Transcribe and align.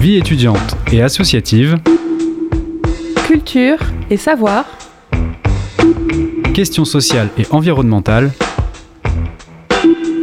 Vie 0.00 0.16
étudiante 0.16 0.76
et 0.92 1.02
associative. 1.02 1.76
Culture 3.26 3.78
et 4.10 4.16
savoir. 4.16 4.64
Questions 6.54 6.84
sociales 6.84 7.28
et 7.38 7.46
environnementales. 7.50 8.30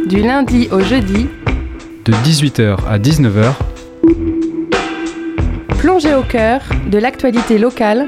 Du 0.06 0.20
lundi 0.20 0.68
au 0.72 0.80
jeudi. 0.80 1.28
De 2.04 2.12
18h 2.12 2.76
à 2.88 2.98
19h. 2.98 3.52
Plongée 5.78 6.14
au 6.14 6.22
cœur 6.22 6.60
de 6.90 6.98
l'actualité 6.98 7.58
locale 7.58 8.06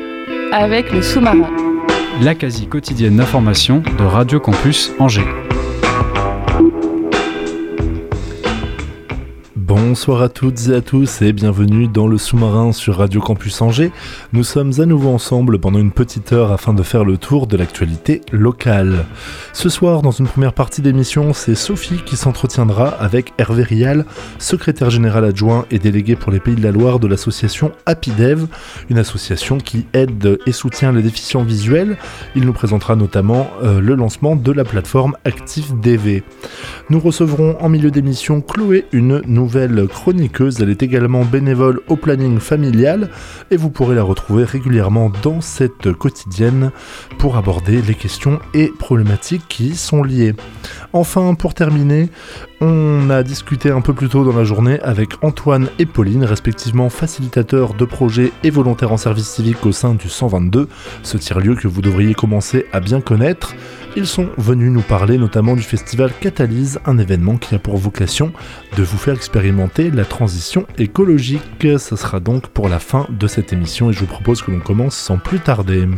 avec 0.52 0.92
le 0.92 1.02
sous-marin. 1.02 1.50
La 2.22 2.34
quasi 2.34 2.66
quotidienne 2.66 3.16
d'information 3.16 3.82
de 3.98 4.04
Radio 4.04 4.40
Campus 4.40 4.92
Angers. 4.98 5.49
Bonsoir 9.82 10.20
à 10.20 10.28
toutes 10.28 10.68
et 10.68 10.74
à 10.74 10.82
tous 10.82 11.22
et 11.22 11.32
bienvenue 11.32 11.88
dans 11.88 12.06
le 12.06 12.18
sous-marin 12.18 12.70
sur 12.70 12.98
Radio 12.98 13.18
Campus 13.22 13.62
Angers. 13.62 13.92
Nous 14.34 14.44
sommes 14.44 14.72
à 14.78 14.84
nouveau 14.84 15.08
ensemble 15.08 15.58
pendant 15.58 15.78
une 15.78 15.90
petite 15.90 16.34
heure 16.34 16.52
afin 16.52 16.74
de 16.74 16.82
faire 16.82 17.02
le 17.02 17.16
tour 17.16 17.46
de 17.46 17.56
l'actualité 17.56 18.20
locale. 18.30 19.06
Ce 19.54 19.70
soir, 19.70 20.02
dans 20.02 20.10
une 20.10 20.26
première 20.26 20.52
partie 20.52 20.82
d'émission, 20.82 21.32
c'est 21.32 21.54
Sophie 21.54 22.02
qui 22.04 22.18
s'entretiendra 22.18 22.88
avec 22.88 23.32
Hervé 23.38 23.62
Rial, 23.62 24.04
secrétaire 24.38 24.90
général 24.90 25.24
adjoint 25.24 25.64
et 25.70 25.78
délégué 25.78 26.14
pour 26.14 26.30
les 26.30 26.40
Pays 26.40 26.56
de 26.56 26.62
la 26.62 26.72
Loire 26.72 26.98
de 26.98 27.08
l'association 27.08 27.72
HappyDev, 27.86 28.48
une 28.90 28.98
association 28.98 29.56
qui 29.56 29.86
aide 29.94 30.38
et 30.44 30.52
soutient 30.52 30.92
les 30.92 31.02
déficients 31.02 31.42
visuels. 31.42 31.96
Il 32.36 32.44
nous 32.44 32.52
présentera 32.52 32.96
notamment 32.96 33.48
euh, 33.62 33.80
le 33.80 33.94
lancement 33.94 34.36
de 34.36 34.52
la 34.52 34.64
plateforme 34.64 35.16
ActiveDV. 35.24 36.22
Nous 36.90 37.00
recevrons 37.00 37.56
en 37.60 37.70
milieu 37.70 37.90
d'émission 37.90 38.42
Chloé, 38.42 38.84
une 38.92 39.22
nouvelle 39.26 39.69
chroniqueuse. 39.86 40.60
Elle 40.60 40.70
est 40.70 40.82
également 40.82 41.24
bénévole 41.24 41.80
au 41.88 41.96
planning 41.96 42.38
familial 42.38 43.10
et 43.50 43.56
vous 43.56 43.70
pourrez 43.70 43.94
la 43.94 44.02
retrouver 44.02 44.44
régulièrement 44.44 45.10
dans 45.22 45.40
cette 45.40 45.92
quotidienne 45.92 46.70
pour 47.18 47.36
aborder 47.36 47.82
les 47.82 47.94
questions 47.94 48.40
et 48.54 48.72
problématiques 48.78 49.46
qui 49.48 49.68
y 49.68 49.76
sont 49.76 50.02
liées. 50.02 50.34
Enfin, 50.92 51.34
pour 51.34 51.54
terminer, 51.54 52.08
on 52.60 53.08
a 53.10 53.22
discuté 53.22 53.70
un 53.70 53.80
peu 53.80 53.94
plus 53.94 54.08
tôt 54.08 54.24
dans 54.24 54.36
la 54.36 54.44
journée 54.44 54.78
avec 54.80 55.12
Antoine 55.22 55.68
et 55.78 55.86
Pauline, 55.86 56.24
respectivement 56.24 56.90
facilitateurs 56.90 57.74
de 57.74 57.84
projets 57.84 58.32
et 58.44 58.50
volontaires 58.50 58.92
en 58.92 58.96
service 58.96 59.28
civique 59.28 59.64
au 59.64 59.72
sein 59.72 59.94
du 59.94 60.08
122, 60.08 60.68
ce 61.02 61.16
tiers-lieu 61.16 61.54
que 61.54 61.68
vous 61.68 61.82
devriez 61.82 62.14
commencer 62.14 62.66
à 62.72 62.80
bien 62.80 63.00
connaître. 63.00 63.54
Ils 63.96 64.06
sont 64.06 64.28
venus 64.36 64.70
nous 64.70 64.82
parler 64.82 65.18
notamment 65.18 65.56
du 65.56 65.62
festival 65.62 66.12
Catalyse, 66.20 66.78
un 66.86 66.98
événement 66.98 67.36
qui 67.36 67.54
a 67.54 67.58
pour 67.58 67.76
vocation 67.76 68.32
de 68.76 68.82
vous 68.82 68.98
faire 68.98 69.14
expérimenter 69.14 69.90
la 69.90 70.04
transition 70.04 70.66
écologique. 70.78 71.42
Ce 71.62 71.96
sera 71.96 72.20
donc 72.20 72.48
pour 72.48 72.68
la 72.68 72.78
fin 72.78 73.06
de 73.10 73.26
cette 73.26 73.52
émission 73.52 73.90
et 73.90 73.92
je 73.92 74.00
vous 74.00 74.06
propose 74.06 74.42
que 74.42 74.50
l'on 74.50 74.60
commence 74.60 74.96
sans 74.96 75.18
plus 75.18 75.40
tarder. 75.40 75.88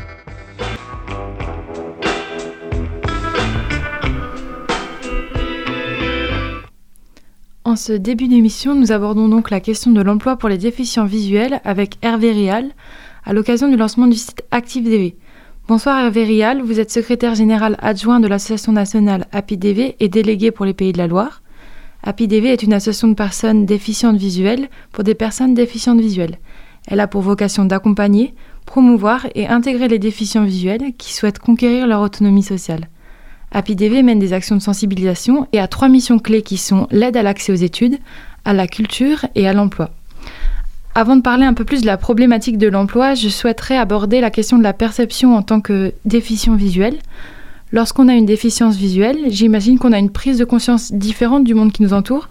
En 7.72 7.76
ce 7.76 7.94
début 7.94 8.28
d'émission, 8.28 8.74
nous 8.74 8.92
abordons 8.92 9.30
donc 9.30 9.48
la 9.48 9.58
question 9.58 9.92
de 9.92 10.02
l'emploi 10.02 10.36
pour 10.36 10.50
les 10.50 10.58
déficients 10.58 11.06
visuels 11.06 11.62
avec 11.64 11.94
Hervé 12.02 12.30
Rial 12.30 12.70
à 13.24 13.32
l'occasion 13.32 13.66
du 13.66 13.78
lancement 13.78 14.06
du 14.06 14.18
site 14.18 14.44
ActiveDV. 14.50 15.16
Bonsoir 15.68 15.98
Hervé 15.98 16.24
Rial, 16.24 16.60
vous 16.60 16.80
êtes 16.80 16.90
secrétaire 16.90 17.34
général 17.34 17.78
adjoint 17.80 18.20
de 18.20 18.28
l'association 18.28 18.72
nationale 18.72 19.26
APIDV 19.32 19.96
et 20.00 20.08
délégué 20.10 20.50
pour 20.50 20.66
les 20.66 20.74
Pays 20.74 20.92
de 20.92 20.98
la 20.98 21.06
Loire. 21.06 21.40
APIDV 22.02 22.48
est 22.48 22.62
une 22.62 22.74
association 22.74 23.08
de 23.08 23.14
personnes 23.14 23.64
déficientes 23.64 24.18
visuelles 24.18 24.68
pour 24.92 25.02
des 25.02 25.14
personnes 25.14 25.54
déficientes 25.54 26.02
visuelles. 26.02 26.40
Elle 26.88 27.00
a 27.00 27.08
pour 27.08 27.22
vocation 27.22 27.64
d'accompagner, 27.64 28.34
promouvoir 28.66 29.28
et 29.34 29.48
intégrer 29.48 29.88
les 29.88 29.98
déficients 29.98 30.44
visuels 30.44 30.92
qui 30.98 31.14
souhaitent 31.14 31.38
conquérir 31.38 31.86
leur 31.86 32.02
autonomie 32.02 32.42
sociale. 32.42 32.90
APIDV 33.52 34.02
mène 34.02 34.18
des 34.18 34.32
actions 34.32 34.56
de 34.56 34.62
sensibilisation 34.62 35.46
et 35.52 35.60
a 35.60 35.68
trois 35.68 35.88
missions 35.88 36.18
clés 36.18 36.42
qui 36.42 36.56
sont 36.56 36.88
l'aide 36.90 37.16
à 37.16 37.22
l'accès 37.22 37.52
aux 37.52 37.56
études, 37.56 37.98
à 38.44 38.52
la 38.52 38.66
culture 38.66 39.26
et 39.34 39.46
à 39.46 39.52
l'emploi. 39.52 39.90
Avant 40.94 41.16
de 41.16 41.22
parler 41.22 41.46
un 41.46 41.54
peu 41.54 41.64
plus 41.64 41.80
de 41.80 41.86
la 41.86 41.96
problématique 41.96 42.58
de 42.58 42.68
l'emploi, 42.68 43.14
je 43.14 43.28
souhaiterais 43.28 43.78
aborder 43.78 44.20
la 44.20 44.30
question 44.30 44.58
de 44.58 44.62
la 44.62 44.74
perception 44.74 45.34
en 45.34 45.42
tant 45.42 45.60
que 45.60 45.92
déficient 46.04 46.54
visuel. 46.54 46.96
Lorsqu'on 47.72 48.08
a 48.08 48.14
une 48.14 48.26
déficience 48.26 48.76
visuelle, 48.76 49.16
j'imagine 49.28 49.78
qu'on 49.78 49.92
a 49.92 49.98
une 49.98 50.10
prise 50.10 50.36
de 50.36 50.44
conscience 50.44 50.92
différente 50.92 51.44
du 51.44 51.54
monde 51.54 51.72
qui 51.72 51.82
nous 51.82 51.94
entoure. 51.94 52.28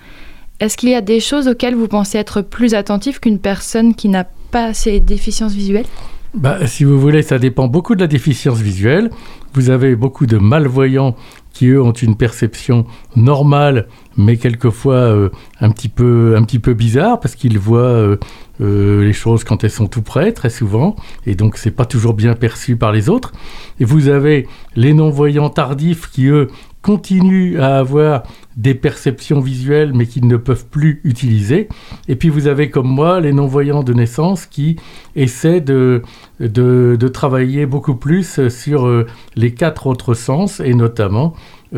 Est-ce 0.60 0.78
qu'il 0.78 0.90
y 0.90 0.96
a 0.96 1.02
des 1.02 1.20
choses 1.20 1.48
auxquelles 1.48 1.74
vous 1.74 1.88
pensez 1.88 2.20
être 2.20 2.44
plus 2.44 2.76
attentif 2.76 3.20
qu'une 3.20 3.40
personne 3.40 3.96
qui 3.96 4.10
n'a 4.10 4.26
pas 4.52 4.76
ces 4.76 5.00
déficiences 5.00 5.54
visuelles? 5.54 5.88
Bah, 6.36 6.68
Si 6.68 6.84
vous 6.84 7.00
voulez, 7.00 7.24
ça 7.24 7.40
dépend 7.40 7.68
beaucoup 7.68 7.96
de 7.96 8.02
la 8.02 8.08
déficience 8.08 8.60
visuelle. 8.60 9.10
Vous 9.54 9.70
avez 9.70 9.96
beaucoup 9.96 10.26
de 10.26 10.38
malvoyants 10.38 11.16
qui, 11.52 11.68
eux, 11.68 11.82
ont 11.82 11.92
une 11.92 12.16
perception 12.16 12.86
normale, 13.18 13.88
mais 14.16 14.38
quelquefois 14.38 14.96
euh, 14.96 15.30
un, 15.60 15.70
petit 15.72 15.90
peu, 15.90 16.36
un 16.38 16.44
petit 16.44 16.60
peu 16.60 16.74
bizarre, 16.74 17.20
parce 17.20 17.36
qu'ils 17.36 17.60
voient 17.60 17.82
euh, 17.82 18.18
euh, 18.62 19.04
les 19.04 19.14
choses 19.14 19.44
quand 19.44 19.64
elles 19.64 19.72
sont 19.72 19.88
tout 19.88 20.02
près, 20.02 20.32
très 20.32 20.50
souvent, 20.50 20.96
et 21.26 21.36
donc 21.36 21.58
c'est 21.58 21.72
pas 21.72 21.86
toujours 21.86 22.14
bien 22.14 22.34
perçu 22.36 22.78
par 22.78 22.94
les 22.94 23.10
autres. 23.10 23.34
Et 23.82 23.86
vous 23.86 24.08
avez 24.08 24.48
les 24.76 24.94
non-voyants 24.94 25.50
tardifs 25.50 26.10
qui, 26.10 26.28
eux, 26.28 26.48
continuent 26.82 27.60
à 27.60 27.78
avoir 27.78 28.24
des 28.58 28.74
perceptions 28.74 29.40
visuelles 29.40 29.92
mais 29.94 30.06
qu'ils 30.06 30.28
ne 30.28 30.38
peuvent 30.38 30.66
plus 30.66 31.02
utiliser. 31.04 31.70
Et 32.08 32.16
puis 32.16 32.30
vous 32.30 32.48
avez 32.48 32.70
comme 32.70 32.88
moi 32.88 33.20
les 33.20 33.34
non-voyants 33.34 33.84
de 33.84 33.94
naissance 33.94 34.46
qui 34.46 34.78
essaient 35.16 35.62
de, 35.62 36.02
de, 36.40 36.98
de 37.00 37.08
travailler 37.08 37.66
beaucoup 37.66 37.96
plus 37.96 38.48
sur 38.50 39.06
les 39.36 39.54
quatre 39.54 39.88
autres 39.88 40.14
sens 40.14 40.60
et 40.60 40.74
notamment 40.74 41.34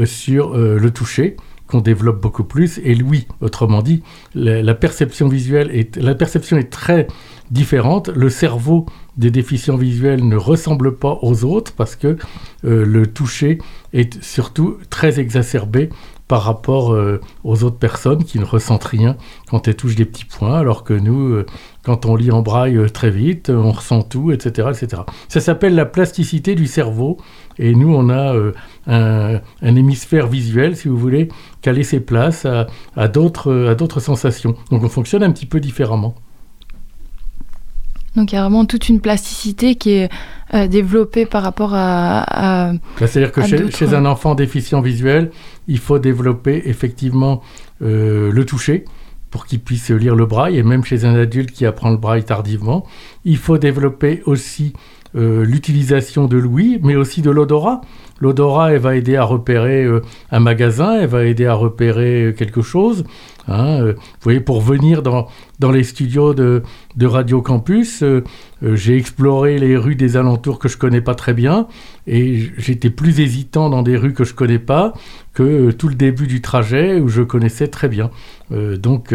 sur 0.06 0.58
le 0.58 0.90
toucher 0.90 1.38
qu'on 1.74 1.82
développe 1.82 2.22
beaucoup 2.22 2.44
plus. 2.44 2.80
Et 2.84 2.96
oui, 3.02 3.28
autrement 3.42 3.82
dit, 3.82 4.04
la, 4.36 4.76
perception 4.76 5.28
visuelle 5.28 5.72
est, 5.72 5.98
la 5.98 6.14
perception 6.14 6.56
est 6.58 6.70
très 6.70 7.08
différente. 7.50 8.10
Le 8.10 8.30
cerveau 8.30 8.86
des 9.18 9.32
déficients 9.32 9.76
visuels 9.76 10.28
ne 10.28 10.36
ressemble 10.36 10.96
pas 10.96 11.18
aux 11.24 11.44
autres 11.44 11.74
parce 11.74 11.96
que 11.96 12.18
euh, 12.64 12.86
le 12.86 13.08
toucher 13.08 13.58
est 13.92 14.22
surtout 14.24 14.78
très 14.92 15.20
exacerbé 15.20 15.90
par 16.28 16.44
rapport 16.44 16.94
euh, 16.94 17.20
aux 17.44 17.64
autres 17.64 17.78
personnes 17.78 18.24
qui 18.24 18.40
ne 18.40 18.46
ressentent 18.46 18.86
rien 18.86 19.18
quand 19.50 19.68
elles 19.68 19.76
touchent 19.76 19.96
des 19.96 20.06
petits 20.06 20.26
points, 20.26 20.58
alors 20.58 20.84
que 20.84 20.94
nous, 20.94 21.30
euh, 21.30 21.46
quand 21.84 22.06
on 22.06 22.16
lit 22.16 22.32
en 22.32 22.42
braille 22.42 22.80
très 22.92 23.10
vite, 23.10 23.50
on 23.50 23.72
ressent 23.72 24.04
tout, 24.04 24.32
etc. 24.32 24.70
etc. 24.72 25.02
Ça 25.28 25.42
s'appelle 25.42 25.76
la 25.76 25.86
plasticité 25.86 26.56
du 26.56 26.68
cerveau, 26.68 27.18
et 27.58 27.75
nous, 27.75 27.94
on 27.94 28.09
a 28.09 28.36
un, 28.88 29.41
hémisphère 29.62 30.28
visuel, 30.28 30.75
si 30.75 30.88
vous 30.88 30.97
voulez, 30.97 31.30
qui 31.62 31.69
a 31.69 31.74
laissé 31.74 32.00
place 32.00 32.46
à, 32.46 32.68
à 32.96 33.08
d'autres 33.08 34.00
sensations. 34.00 34.56
Donc 34.72 34.84
on 34.84 34.90
fonctionne 34.90 35.24
un 35.24 35.31
petit 35.31 35.46
peu 35.46 35.59
différemment. 35.59 36.16
Donc 38.16 38.31
il 38.31 38.36
y 38.36 38.38
a 38.38 38.42
vraiment 38.42 38.66
toute 38.66 38.90
une 38.90 39.00
plasticité 39.00 39.75
qui 39.75 39.92
est 39.92 40.09
euh, 40.53 40.68
développée 40.68 41.25
par 41.25 41.42
rapport 41.42 41.72
à... 41.74 42.74
C'est-à-dire 42.97 43.31
que 43.31 43.42
chez, 43.72 43.94
un 43.94 44.06
enfant 44.06 44.36
déficient 44.36 44.81
visuel, 44.81 45.31
il 45.68 45.80
faut 45.80 45.97
développer 45.97 46.63
effectivement 46.66 47.42
euh, 47.81 48.31
le 48.31 48.46
toucher 48.46 48.86
pour 49.31 49.47
qu'il 49.47 49.59
puisse 49.59 49.90
lire 49.90 50.16
le 50.16 50.28
braille, 50.28 50.59
et 50.59 50.63
même 50.63 50.84
chez 50.84 51.06
un 51.06 51.16
adulte 51.16 51.52
qui 51.52 51.66
apprend 51.66 51.90
le 51.90 51.97
braille 51.97 52.24
tardivement. 52.24 52.86
Il 53.25 53.38
faut 53.38 53.58
développer 53.58 54.22
aussi 54.28 54.74
euh, 55.16 55.46
l'utilisation 55.46 56.25
de 56.25 56.38
l'ouïe, 56.38 56.79
mais 56.84 56.96
aussi 56.96 57.22
de 57.22 57.29
l'odorat. 57.29 57.81
L'odorat, 58.19 58.74
elle 58.74 58.79
va 58.79 58.96
aider 58.96 59.16
à 59.16 59.24
repérer 59.24 59.84
euh, 59.84 60.01
un 60.31 60.40
magasin, 60.40 61.00
elle 61.00 61.09
va 61.09 61.25
aider 61.25 61.46
à 61.46 61.53
repérer 61.53 62.25
euh, 62.25 62.31
quelque 62.31 62.62
chose. 62.62 63.04
Hein, 63.48 63.81
euh, 63.81 63.94
vous 63.94 64.22
voyez, 64.22 64.40
pour 64.40 64.62
venir 64.62 65.01
dans, 65.01 65.28
dans 65.60 65.72
les 65.72 65.84
studios 65.84 66.34
de, 66.34 66.63
de 66.95 67.06
Radio 67.06 67.42
Campus, 67.42 68.04
j'ai 68.62 68.98
exploré 68.98 69.57
les 69.57 69.75
rues 69.75 69.95
des 69.95 70.16
alentours 70.16 70.60
que 70.60 70.69
je 70.69 70.78
connais 70.78 71.01
pas 71.01 71.16
très 71.16 71.34
bien 71.34 71.68
et 72.07 72.50
j'étais 72.57 72.90
plus 72.90 73.19
hésitant 73.19 73.69
dans 73.69 73.81
des 73.81 73.98
rues 73.98 74.13
que 74.13 74.24
je 74.24 74.34
connais 74.34 74.60
pas 74.60 74.94
que 75.34 75.72
tout 75.72 75.90
le 75.90 75.95
début 75.95 76.28
du 76.28 76.42
trajet 76.42 77.00
où 77.00 77.10
je 77.10 77.22
connaissais 77.24 77.68
très 77.68 77.90
bien. 77.90 78.10
donc 78.51 79.13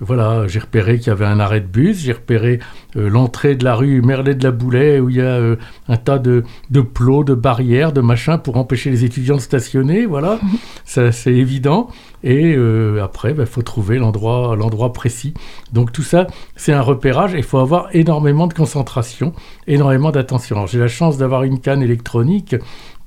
voilà, 0.00 0.46
j'ai 0.48 0.58
repéré 0.58 0.98
qu'il 0.98 1.08
y 1.08 1.10
avait 1.10 1.24
un 1.24 1.40
arrêt 1.40 1.60
de 1.60 1.66
bus, 1.66 2.00
j'ai 2.00 2.12
repéré 2.12 2.58
l'entrée 2.94 3.54
de 3.54 3.64
la 3.64 3.74
rue 3.74 4.02
Merlet 4.02 4.34
de 4.34 4.44
la 4.44 4.50
Boulet 4.50 5.00
où 5.00 5.08
il 5.08 5.16
y 5.16 5.22
a 5.22 5.40
un 5.88 5.96
tas 5.96 6.18
de, 6.18 6.44
de 6.70 6.80
plots, 6.80 7.24
de 7.24 7.34
barrières, 7.34 7.92
de 7.92 8.02
machins 8.02 8.38
pour 8.38 8.56
empêcher 8.56 8.90
les 8.90 9.04
étudiants 9.04 9.36
de 9.36 9.40
stationner, 9.40 10.04
voilà, 10.04 10.38
ça 10.84 11.12
c'est 11.12 11.32
évident. 11.32 11.88
Et 12.22 12.54
euh, 12.54 13.02
après, 13.02 13.30
il 13.30 13.36
bah, 13.36 13.46
faut 13.46 13.62
trouver 13.62 13.98
l'endroit, 13.98 14.54
l'endroit 14.56 14.92
précis. 14.92 15.34
Donc 15.72 15.92
tout 15.92 16.02
ça, 16.02 16.26
c'est 16.56 16.72
un 16.72 16.82
repérage. 16.82 17.32
Il 17.34 17.42
faut 17.42 17.58
avoir 17.58 17.88
énormément 17.94 18.46
de 18.46 18.54
concentration, 18.54 19.32
énormément 19.66 20.10
d'attention. 20.10 20.66
J'ai 20.66 20.78
la 20.78 20.88
chance 20.88 21.16
d'avoir 21.18 21.44
une 21.44 21.60
canne 21.60 21.82
électronique 21.82 22.56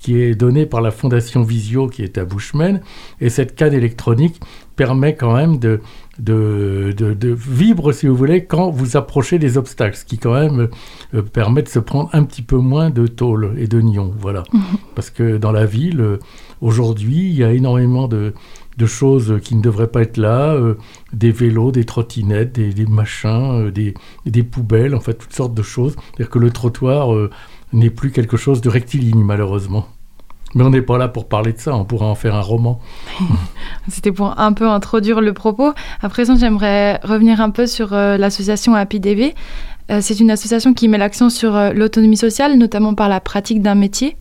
qui 0.04 0.21
est 0.21 0.36
donné 0.36 0.65
par 0.65 0.81
la 0.81 0.92
Fondation 0.92 1.44
Visio 1.44 1.88
qui 1.88 2.04
est 2.04 2.18
à 2.18 2.25
Bushman. 2.25 2.81
Et 3.21 3.30
cette 3.30 3.56
canne 3.56 3.74
électronique 3.74 4.42
permet 4.75 5.15
quand 5.15 5.33
même 5.33 5.57
de, 5.60 5.80
de, 6.19 6.94
de, 6.98 7.30
vibrer, 7.30 7.94
si 7.94 8.07
vous 8.07 8.15
voulez, 8.15 8.44
quand 8.44 8.69
vous 8.69 8.98
approchez 8.98 9.39
des 9.39 9.57
obstacles, 9.57 9.95
ce 9.95 10.04
qui 10.04 10.18
quand 10.18 10.33
même 10.33 10.68
euh, 11.13 11.21
permet 11.21 11.62
de 11.62 11.69
se 11.69 11.80
prendre 11.80 12.10
un 12.12 12.24
petit 12.24 12.42
peu 12.42 12.57
moins 12.57 12.89
de 12.89 13.07
tôle 13.07 13.56
et 13.57 13.68
de 13.68 13.80
nions. 13.80 14.13
Voilà. 14.19 14.44
Parce 14.94 15.10
que 15.10 15.38
dans 15.38 15.54
la 15.54 15.65
ville, 15.65 16.01
euh, 16.01 16.19
aujourd'hui, 16.60 17.30
il 17.30 17.36
y 17.36 17.44
a 17.44 17.54
énormément 17.54 18.10
de, 18.10 18.33
de 18.78 18.86
choses 18.86 19.40
qui 19.44 19.56
ne 19.56 19.62
devraient 19.62 19.88
pas 19.88 20.02
être 20.02 20.18
là, 20.18 20.54
euh, 20.54 20.75
des 21.12 21.31
vélos, 21.31 21.72
des 21.72 21.86
trottinettes, 21.86 22.54
des, 22.54 22.86
machins, 22.86 23.72
des, 23.72 23.94
des, 24.25 24.44
poubelles, 24.44 24.96
en 24.96 25.00
fait, 25.00 25.14
toutes 25.14 25.34
sortes 25.34 25.54
de 25.54 25.64
choses. 25.64 25.96
C'est-à-dire 25.96 26.30
que 26.30 26.40
le 26.40 26.52
trottoir 26.52 27.10
n'est 27.72 27.90
plus 27.90 28.12
quelque 28.12 28.38
chose 28.38 28.62
de 28.62 28.70
rectiligne, 28.70 29.24
malheureusement. 29.24 29.88
Mais 30.56 30.64
on 30.64 30.70
n'est 30.70 30.81
pas 30.81 30.98
là 30.98 31.08
pour 31.08 31.28
parler 31.28 31.54
de 31.54 31.60
ça, 31.60 31.75
on 31.75 31.84
pourrait 31.84 32.06
en 32.06 32.16
faire 32.16 32.36
un 32.36 32.42
roman. 32.42 32.80
C'était 33.88 34.12
pour 34.12 34.40
un 34.40 34.54
peu 34.54 34.68
introduire 34.68 35.20
le 35.20 35.34
propos. 35.34 35.74
À 36.02 36.10
présent, 36.10 36.36
j'aimerais 36.36 37.00
revenir 37.04 37.42
un 37.42 37.50
peu 37.50 37.66
sur 37.66 37.94
euh, 37.94 38.18
l'association 38.18 38.75
HappyDV. 38.75 39.34
Euh, 39.92 40.00
c'est 40.02 40.20
une 40.20 40.31
association 40.31 40.74
qui 40.74 40.88
met 40.88 40.98
l'accent 40.98 41.30
sur 41.30 41.56
euh, 41.56 41.72
l'autonomie 41.74 42.18
sociale, 42.18 42.58
notamment 42.58 42.94
par 42.94 43.10
la 43.10 43.20
pratique 43.20 43.62
d'un 43.62 43.75
métier. 43.75 44.16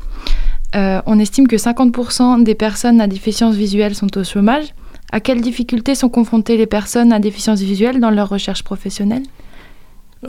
On 0.74 1.19
estime 1.19 1.46
que 1.48 1.56
50% 1.56 2.42
des 2.44 2.54
personnes 2.54 3.00
à 3.00 3.06
déficience 3.06 3.54
visuelle 3.54 3.94
sont 3.94 4.16
au 4.16 4.24
chômage. 4.24 4.74
À 5.12 5.20
quelles 5.20 5.42
difficultés 5.42 5.94
sont 5.94 6.08
confrontées 6.08 6.56
les 6.56 6.66
personnes 6.66 7.12
à 7.12 7.19
déficience 7.19 7.60
visuelle 7.60 8.00
dans 8.00 8.10
leur 8.10 8.28
recherche 8.28 8.62
professionnelle? 8.62 9.24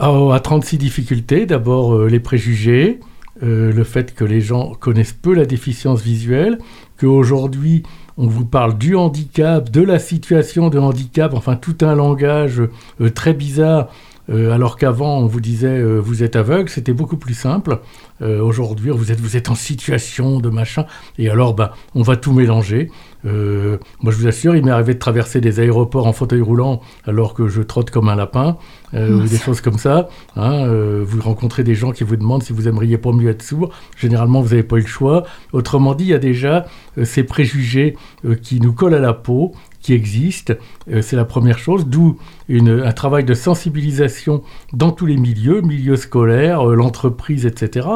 Oh, 0.02 0.32
À 0.32 0.40
36 0.40 0.78
difficultés. 0.78 1.46
D'abord, 1.46 2.06
les 2.06 2.20
préjugés, 2.20 3.00
euh, 3.42 3.74
le 3.74 3.84
fait 3.84 4.14
que 4.14 4.24
les 4.24 4.42
gens 4.42 4.74
connaissent 4.80 5.14
peu 5.14 5.34
la 5.34 5.46
déficience 5.46 6.02
visuelle, 6.02 6.60
qu'aujourd'hui 7.00 7.82
on 8.16 8.28
vous 8.28 8.46
parle 8.46 8.78
du 8.78 8.96
handicap, 8.96 9.72
de 9.72 9.82
la 9.82 9.98
situation 9.98 10.70
de 10.70 10.78
handicap, 10.78 11.34
enfin 11.34 11.56
tout 11.56 11.78
un 11.82 11.96
langage 11.96 12.62
euh, 13.02 13.10
très 13.10 13.34
bizarre, 13.34 13.90
euh, 14.30 14.52
alors 14.52 14.78
qu'avant 14.78 15.20
on 15.20 15.26
vous 15.26 15.42
disait 15.42 15.84
vous 16.00 16.24
êtes 16.24 16.36
aveugle, 16.36 16.70
c'était 16.70 16.94
beaucoup 16.94 17.18
plus 17.18 17.34
simple. 17.34 17.80
Aujourd'hui 18.22 18.90
vous 18.90 19.12
êtes, 19.12 19.20
vous 19.20 19.36
êtes 19.36 19.50
en 19.50 19.56
situation 19.56 20.40
de 20.40 20.50
machin, 20.50 20.86
et 21.18 21.30
alors 21.30 21.54
ben, 21.54 21.72
on 21.94 22.04
va 22.04 22.16
tout 22.16 22.32
mélanger. 22.32 22.90
Euh, 23.26 23.78
moi, 24.02 24.12
je 24.12 24.18
vous 24.18 24.28
assure, 24.28 24.56
il 24.56 24.66
m'est 24.66 24.72
arrivé 24.72 24.94
de 24.94 25.00
traverser 25.00 25.42
des 25.42 25.60
aéroports 25.60 26.08
en 26.08 26.14
fauteuil 26.14 26.42
roulant 26.42 26.82
alors 27.06 27.34
que 27.34 27.48
je 27.48 27.62
trotte 27.62 27.90
comme 27.90 28.10
un 28.10 28.16
lapin, 28.16 28.58
euh, 28.94 29.22
ou 29.22 29.28
des 29.28 29.38
choses 29.38 29.62
comme 29.62 29.78
ça. 29.78 30.10
Hein, 30.36 30.66
euh, 30.68 31.04
vous 31.06 31.22
rencontrez 31.22 31.64
des 31.64 31.76
gens 31.76 31.92
qui 31.92 32.04
vous 32.04 32.16
demandent 32.16 32.44
si 32.44 32.54
vous 32.54 32.68
aimeriez 32.68 32.98
pas 32.98 33.12
mieux 33.12 33.30
être 33.30 33.42
sourd. 33.42 33.70
Généralement, 33.98 34.42
vous 34.42 34.50
n'avez 34.50 34.64
pas 34.64 34.78
eu 34.78 34.82
le 34.82 34.88
choix. 34.88 35.24
Autrement 35.54 35.96
dit, 35.96 36.06
il 36.06 36.10
y 36.10 36.14
a 36.14 36.20
déjà 36.20 36.66
ces 37.04 37.24
préjugés 37.24 37.96
qui 38.42 38.60
nous 38.60 38.74
collent 38.74 38.94
à 38.94 39.00
la 39.00 39.14
peau, 39.14 39.54
qui 39.84 39.94
existent. 39.94 40.54
C'est 41.02 41.16
la 41.16 41.26
première 41.26 41.60
chose, 41.60 41.86
d'où 41.86 42.18
un 42.50 42.92
travail 42.94 43.24
de 43.24 43.36
sensibilisation 43.36 44.42
dans 44.72 44.92
tous 44.92 45.06
les 45.06 45.18
milieux, 45.18 45.62
milieu 45.62 45.96
scolaire, 45.96 46.66
l'entreprise, 46.66 47.46
etc. 47.46 47.88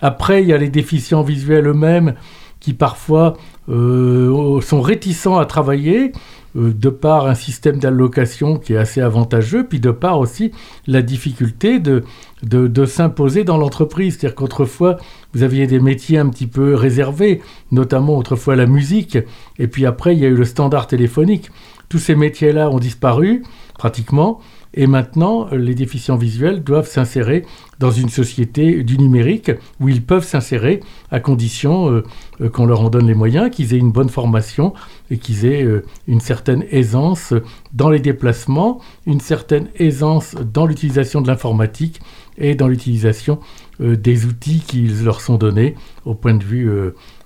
Après, 0.00 0.42
il 0.42 0.48
y 0.48 0.52
a 0.52 0.58
les 0.58 0.70
déficients 0.70 1.22
visuels 1.22 1.68
eux-mêmes 1.68 2.14
qui 2.60 2.74
parfois 2.74 3.34
euh, 3.68 4.60
sont 4.60 4.80
réticents 4.80 5.38
à 5.38 5.46
travailler 5.46 6.10
euh, 6.10 6.16
de 6.56 6.88
par 6.88 7.26
un 7.26 7.34
système 7.34 7.78
d'allocation 7.78 8.56
qui 8.56 8.72
est 8.72 8.78
assez 8.78 9.00
avantageux, 9.00 9.66
puis 9.66 9.78
de 9.78 9.90
par 9.90 10.18
aussi 10.18 10.52
la 10.86 11.02
difficulté 11.02 11.78
de, 11.78 12.02
de, 12.42 12.86
s'imposer 12.86 13.44
dans 13.44 13.58
l'entreprise. 13.58 14.16
C'est-à-dire 14.16 14.34
qu'autrefois, 14.34 14.96
vous 15.34 15.42
aviez 15.42 15.66
des 15.66 15.80
métiers 15.80 16.18
un 16.18 16.28
petit 16.28 16.46
peu 16.46 16.74
réservés, 16.74 17.42
notamment 17.70 18.16
autrefois 18.16 18.56
la 18.56 18.66
musique, 18.66 19.18
et 19.58 19.68
puis 19.68 19.84
après, 19.84 20.14
il 20.14 20.20
y 20.20 20.24
a 20.24 20.28
eu 20.28 20.34
le 20.34 20.44
standard 20.44 20.86
téléphonique. 20.86 21.50
Tous 21.88 21.98
ces 21.98 22.14
métiers-là 22.14 22.70
ont 22.70 22.78
disparu, 22.78 23.42
pratiquement, 23.74 24.40
et 24.76 24.86
maintenant, 24.86 25.48
les 25.52 25.74
déficients 25.74 26.16
visuels 26.16 26.62
doivent 26.62 26.88
s'insérer 26.88 27.44
dans 27.78 27.90
une 27.90 28.10
société 28.10 28.82
du 28.82 28.98
numérique 28.98 29.50
où 29.80 29.88
ils 29.88 30.02
peuvent 30.02 30.24
s'insérer 30.24 30.80
à 31.10 31.18
condition 31.18 31.90
euh, 31.90 32.04
euh, 32.42 32.50
qu'on 32.50 32.66
leur 32.66 32.82
en 32.82 32.90
donne 32.90 33.06
les 33.06 33.14
moyens, 33.14 33.50
qu'ils 33.50 33.74
aient 33.74 33.78
une 33.78 33.92
bonne 33.92 34.10
formation 34.10 34.74
et 35.10 35.16
qu'ils 35.16 35.46
aient 35.46 35.64
euh, 35.64 35.84
une 36.06 36.20
certaine 36.20 36.64
aisance 36.70 37.32
dans 37.72 37.88
les 37.88 38.00
déplacements, 38.00 38.80
une 39.06 39.20
certaine 39.20 39.68
aisance 39.78 40.34
dans 40.34 40.66
l'utilisation 40.66 41.22
de 41.22 41.28
l'informatique 41.28 42.00
et 42.38 42.54
dans 42.54 42.68
l'utilisation 42.68 43.40
des 43.80 44.24
outils 44.26 44.60
qui 44.66 44.82
leur 44.88 45.20
sont 45.20 45.36
donnés 45.36 45.74
au 46.04 46.14
point 46.14 46.34
de 46.34 46.44
vue 46.44 46.70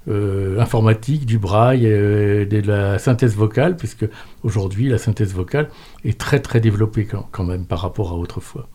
informatique, 0.08 1.26
du 1.26 1.38
braille, 1.38 1.86
et 1.86 2.46
de 2.46 2.66
la 2.66 2.98
synthèse 2.98 3.36
vocale, 3.36 3.76
puisque 3.76 4.06
aujourd'hui 4.42 4.88
la 4.88 4.98
synthèse 4.98 5.34
vocale 5.34 5.68
est 6.04 6.18
très 6.18 6.40
très 6.40 6.60
développée 6.60 7.06
quand 7.06 7.44
même 7.44 7.66
par 7.66 7.80
rapport 7.80 8.10
à 8.10 8.14
autrefois. 8.14 8.68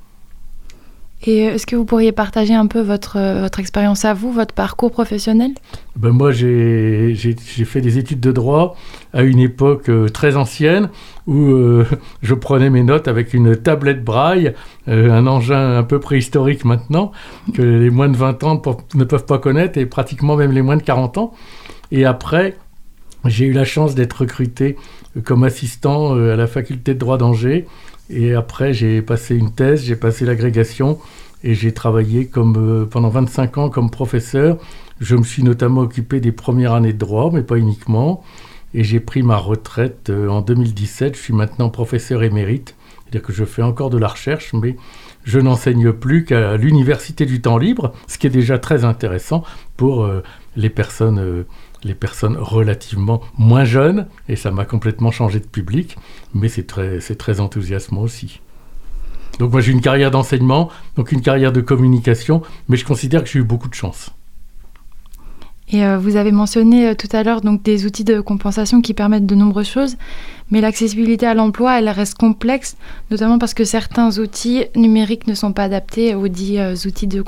Et 1.24 1.48
euh, 1.48 1.54
est-ce 1.54 1.66
que 1.66 1.76
vous 1.76 1.86
pourriez 1.86 2.12
partager 2.12 2.54
un 2.54 2.68
peu 2.68 2.82
votre, 2.82 3.18
euh, 3.18 3.42
votre 3.42 3.60
expérience 3.60 4.06
à 4.06 4.14
vous, 4.14 4.32
votre 4.32 4.54
parcours 4.54 4.92
professionnel? 4.92 5.52
Ben 5.96 6.12
Moi, 6.12 6.32
j'ai 6.32 7.16
fait 7.16 7.82
des 7.82 7.98
études 7.98 8.20
de 8.20 8.32
droit 8.32 8.76
à 9.14 9.24
une 9.24 9.40
époque 9.40 9.90
euh, 9.90 10.10
très 10.10 10.36
ancienne 10.36 10.90
où 11.26 11.56
je 12.22 12.34
prenais 12.36 12.70
mes 12.70 12.84
notes 12.84 13.08
avec 13.08 13.34
une 13.34 13.56
tablette 13.56 14.04
braille, 14.04 14.54
un 14.88 15.26
engin 15.26 15.78
un 15.78 15.84
peu 15.84 16.00
préhistorique 16.00 16.66
maintenant, 16.66 17.12
que 17.56 17.64
les 17.64 17.90
moins 17.90 18.10
de 18.10 18.16
20 18.16 18.44
ans 18.44 18.62
ne 18.94 19.04
peuvent 19.04 19.26
pas 19.26 19.40
connaître 19.40 19.80
et 19.80 19.88
pratiquement 19.88 20.36
même 20.36 20.52
les 20.52 20.62
moins 20.62 20.78
de 20.78 20.84
40 20.84 21.18
ans. 21.18 21.34
Et 21.92 22.06
après, 22.06 22.58
j'ai 23.26 23.46
eu 23.46 23.54
la 23.54 23.66
chance 23.66 23.96
d'être 23.96 24.14
recruté 24.22 24.76
comme 25.24 25.44
assistant 25.44 26.14
à 26.14 26.36
la 26.36 26.46
faculté 26.46 26.94
de 26.94 27.00
droit 27.00 27.18
d'Angers 27.18 27.66
et 28.10 28.34
après, 28.34 28.74
j'ai 28.74 29.02
passé 29.02 29.36
une 29.36 29.52
thèse, 29.52 29.84
j'ai 29.84 29.96
passé 29.96 30.26
l'agrégation 30.26 31.00
et 31.44 31.54
j'ai 31.54 31.74
travaillé 31.74 32.28
comme, 32.28 32.56
euh, 32.58 32.86
pendant 32.86 33.10
25 33.10 33.58
ans 33.58 33.70
comme 33.70 33.90
professeur. 33.90 34.58
Je 35.00 35.16
me 35.16 35.24
suis 35.24 35.44
notamment 35.44 35.82
occupé 35.82 36.20
des 36.20 36.32
premières 36.32 36.74
années 36.74 36.94
de 36.94 36.98
droit, 36.98 37.32
mais 37.34 37.42
pas 37.42 37.58
uniquement. 37.58 38.24
Et 38.74 38.84
j'ai 38.84 39.00
pris 39.00 39.24
ma 39.24 39.38
retraite 39.38 40.10
euh, 40.10 40.28
en 40.28 40.42
2017. 40.42 41.16
Je 41.16 41.22
suis 41.22 41.34
maintenant 41.34 41.70
professeur 41.70 42.24
émérite. 42.24 42.76
C'est-à-dire 43.04 43.24
que 43.24 43.34
je 43.34 43.46
fais 43.46 43.62
encore 43.62 43.90
de 43.90 43.98
la 43.98 44.08
recherche, 44.08 44.54
mais 44.54 44.76
je 45.24 45.40
n'enseigne 45.40 45.92
plus 45.92 46.26
qu'à 46.26 46.58
l'université 46.58 47.26
du 47.26 47.42
temps 47.42 47.58
libre, 47.58 47.94
ce 48.08 48.18
qui 48.18 48.28
est 48.28 48.32
déjà 48.32 48.60
très 48.60 48.84
intéressant 48.84 49.44
pour 49.78 50.04
euh, 50.04 50.22
les 50.56 50.70
personnes 50.70 51.46
les 51.86 51.94
personnes 51.94 52.36
relativement 52.36 53.22
moins 53.38 53.64
jeunes, 53.64 54.08
et 54.28 54.36
ça 54.36 54.52
m'a 54.52 54.66
complètement 54.66 55.12
changé 55.12 55.40
de 55.40 55.46
public, 55.46 55.96
mais 56.34 56.50
c'est 56.50 56.66
très, 56.66 57.40
enthousiasmant 57.40 58.02
aussi. 58.02 58.42
Donc 59.40 59.52
moi 59.52 59.62
j'ai 59.62 59.72
une 59.72 59.82
carrière 59.82 60.12
d'enseignement, 60.12 60.70
donc 60.96 61.12
une 61.12 61.22
carrière 61.22 61.54
de 61.54 61.62
communication, 61.62 62.42
mais 62.68 62.76
je 62.76 62.86
considère 62.86 63.24
que 63.24 63.30
j'ai 63.30 63.40
eu 63.40 63.44
beaucoup 63.44 63.70
de 63.70 63.76
chance. 63.76 64.12
Et 65.72 65.84
euh, 65.84 65.98
vous 65.98 66.16
avez 66.16 66.32
mentionné 66.32 66.90
euh, 66.90 66.94
tout 66.94 67.08
à 67.12 67.24
l'heure 67.24 67.42
donc 67.42 67.64
des 67.64 67.86
outils 67.86 68.04
de 68.04 68.22
compensation 68.22 68.82
qui 68.82 68.94
permettent 68.94 69.26
de 69.26 69.36
nombreuses 69.36 69.68
choses, 69.68 69.96
mais 70.52 70.62
l'accessibilité 70.62 71.26
à 71.26 71.34
l'emploi, 71.34 71.80
elle 71.80 71.90
reste 71.90 72.16
complexe, 72.16 72.78
notamment 73.10 73.40
parce 73.40 73.56
que 73.56 73.64
certains 73.64 74.20
outils 74.20 74.66
numériques 74.76 75.26
ne 75.26 75.34
sont 75.34 75.54
pas 75.54 75.64
adaptés 75.64 76.14
aux 76.14 76.28
dits 76.28 76.60
euh, 76.60 76.76
outils 76.86 77.08
de, 77.08 77.24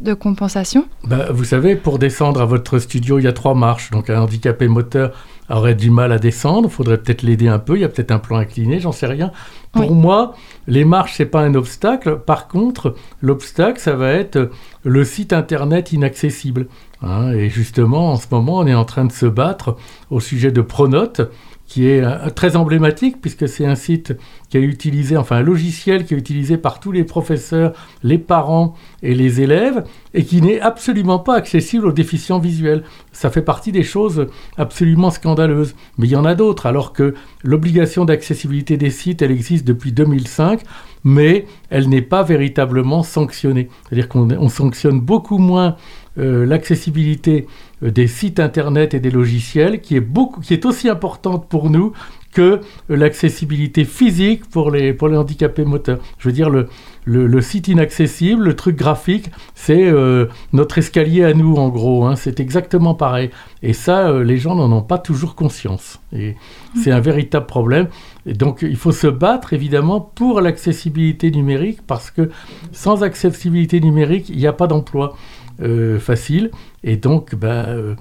de 0.00 0.14
compensation. 0.14 0.88
Bah, 1.04 1.28
vous 1.30 1.44
savez, 1.44 1.76
pour 1.76 2.00
descendre 2.00 2.40
à 2.40 2.44
votre 2.44 2.80
studio, 2.80 3.20
il 3.20 3.24
y 3.24 3.28
a 3.28 3.32
trois 3.32 3.54
marches. 3.54 3.90
Donc 3.92 4.10
un 4.10 4.20
handicapé 4.20 4.66
moteur 4.66 5.12
aurait 5.48 5.76
du 5.76 5.90
mal 5.90 6.10
à 6.10 6.18
descendre, 6.18 6.68
il 6.68 6.72
faudrait 6.72 6.98
peut-être 6.98 7.22
l'aider 7.22 7.46
un 7.46 7.60
peu, 7.60 7.76
il 7.76 7.82
y 7.82 7.84
a 7.84 7.88
peut-être 7.88 8.10
un 8.10 8.18
plan 8.18 8.38
incliné, 8.38 8.80
j'en 8.80 8.90
sais 8.90 9.06
rien. 9.06 9.30
Pour 9.72 9.94
moi, 9.94 10.34
les 10.66 10.84
marches, 10.84 11.14
c'est 11.16 11.26
pas 11.26 11.42
un 11.42 11.54
obstacle. 11.54 12.18
Par 12.18 12.48
contre, 12.48 12.94
l'obstacle, 13.20 13.78
ça 13.78 13.94
va 13.94 14.10
être 14.10 14.50
le 14.82 15.04
site 15.04 15.32
internet 15.32 15.92
inaccessible. 15.92 16.66
Hein, 17.02 17.32
et 17.32 17.50
justement, 17.50 18.12
en 18.12 18.16
ce 18.16 18.26
moment, 18.30 18.58
on 18.58 18.66
est 18.66 18.74
en 18.74 18.84
train 18.84 19.04
de 19.04 19.12
se 19.12 19.26
battre 19.26 19.76
au 20.10 20.20
sujet 20.20 20.50
de 20.50 20.60
Pronote, 20.62 21.30
qui 21.66 21.88
est 21.88 22.02
euh, 22.02 22.30
très 22.30 22.56
emblématique 22.56 23.20
puisque 23.20 23.48
c'est 23.48 23.66
un 23.66 23.74
site 23.74 24.14
qui 24.48 24.56
est 24.56 24.62
utilisé, 24.62 25.16
enfin 25.16 25.36
un 25.36 25.42
logiciel 25.42 26.04
qui 26.04 26.14
est 26.14 26.16
utilisé 26.16 26.56
par 26.56 26.78
tous 26.78 26.92
les 26.92 27.04
professeurs, 27.04 27.72
les 28.02 28.18
parents 28.18 28.74
et 29.02 29.14
les 29.14 29.40
élèves 29.40 29.84
et 30.14 30.24
qui 30.24 30.40
n'est 30.40 30.60
absolument 30.60 31.18
pas 31.18 31.34
accessible 31.34 31.86
aux 31.86 31.92
déficients 31.92 32.38
visuels. 32.38 32.84
Ça 33.12 33.30
fait 33.30 33.42
partie 33.42 33.72
des 33.72 33.82
choses 33.82 34.28
absolument 34.56 35.10
scandaleuses. 35.10 35.74
Mais 35.98 36.06
il 36.06 36.12
y 36.12 36.16
en 36.16 36.24
a 36.24 36.34
d'autres, 36.34 36.66
alors 36.66 36.92
que 36.92 37.14
l'obligation 37.42 38.04
d'accessibilité 38.04 38.76
des 38.76 38.90
sites, 38.90 39.20
elle 39.20 39.32
existe 39.32 39.66
depuis 39.66 39.92
2005, 39.92 40.60
mais 41.02 41.46
elle 41.70 41.88
n'est 41.88 42.02
pas 42.02 42.22
véritablement 42.22 43.02
sanctionnée. 43.02 43.68
C'est-à-dire 43.88 44.08
qu'on 44.08 44.48
sanctionne 44.48 45.00
beaucoup 45.00 45.38
moins 45.38 45.76
euh, 46.18 46.46
l'accessibilité 46.46 47.46
des 47.82 48.06
sites 48.06 48.40
internet 48.40 48.94
et 48.94 49.00
des 49.00 49.10
logiciels 49.10 49.80
qui 49.80 49.96
est, 49.96 50.00
beaucoup, 50.00 50.40
qui 50.40 50.54
est 50.54 50.64
aussi 50.64 50.88
importante 50.88 51.48
pour 51.48 51.68
nous 51.70 51.92
que 52.36 52.60
l'accessibilité 52.90 53.84
physique 53.84 54.44
pour 54.50 54.70
les, 54.70 54.92
pour 54.92 55.08
les 55.08 55.16
handicapés 55.16 55.64
moteurs. 55.64 55.98
Je 56.18 56.28
veux 56.28 56.34
dire, 56.34 56.50
le, 56.50 56.68
le, 57.06 57.40
site 57.40 57.68
inaccessible, 57.68 58.44
le 58.44 58.54
truc 58.54 58.76
graphique, 58.76 59.30
c'est 59.54 59.86
euh, 59.86 60.26
notre 60.52 60.76
escalier 60.76 61.24
à 61.24 61.32
nous, 61.32 61.54
en 61.54 61.70
gros. 61.70 62.04
Hein. 62.04 62.14
c'est 62.14 62.38
exactement 62.38 62.94
pareil. 62.94 63.30
Et 63.62 63.72
ça, 63.72 64.10
euh, 64.10 64.22
les 64.22 64.36
gens 64.36 64.54
n'en 64.54 64.70
ont 64.70 64.82
pas 64.82 64.98
toujours 64.98 65.34
conscience. 65.34 65.98
Et 66.12 66.36
c'est 66.82 66.90
un 66.90 67.00
véritable 67.00 67.46
problème. 67.46 67.88
Et 68.26 68.34
donc, 68.34 68.60
il 68.60 68.76
faut 68.76 68.92
se 68.92 69.06
battre, 69.06 69.54
évidemment, 69.54 70.00
pour 70.00 70.42
l'accessibilité 70.42 71.30
numérique, 71.30 71.78
parce 71.86 72.10
que 72.10 72.30
sans 72.72 73.02
accessibilité 73.02 73.80
numérique, 73.80 74.28
il 74.28 74.36
n'y 74.36 74.46
a 74.46 74.52
pas 74.52 74.66
d'emploi. 74.66 75.16
Euh, 75.62 75.98
facile. 75.98 76.50
Et 76.84 76.96
donc, 76.98 77.34
ben, 77.34 77.48
euh, 77.48 77.94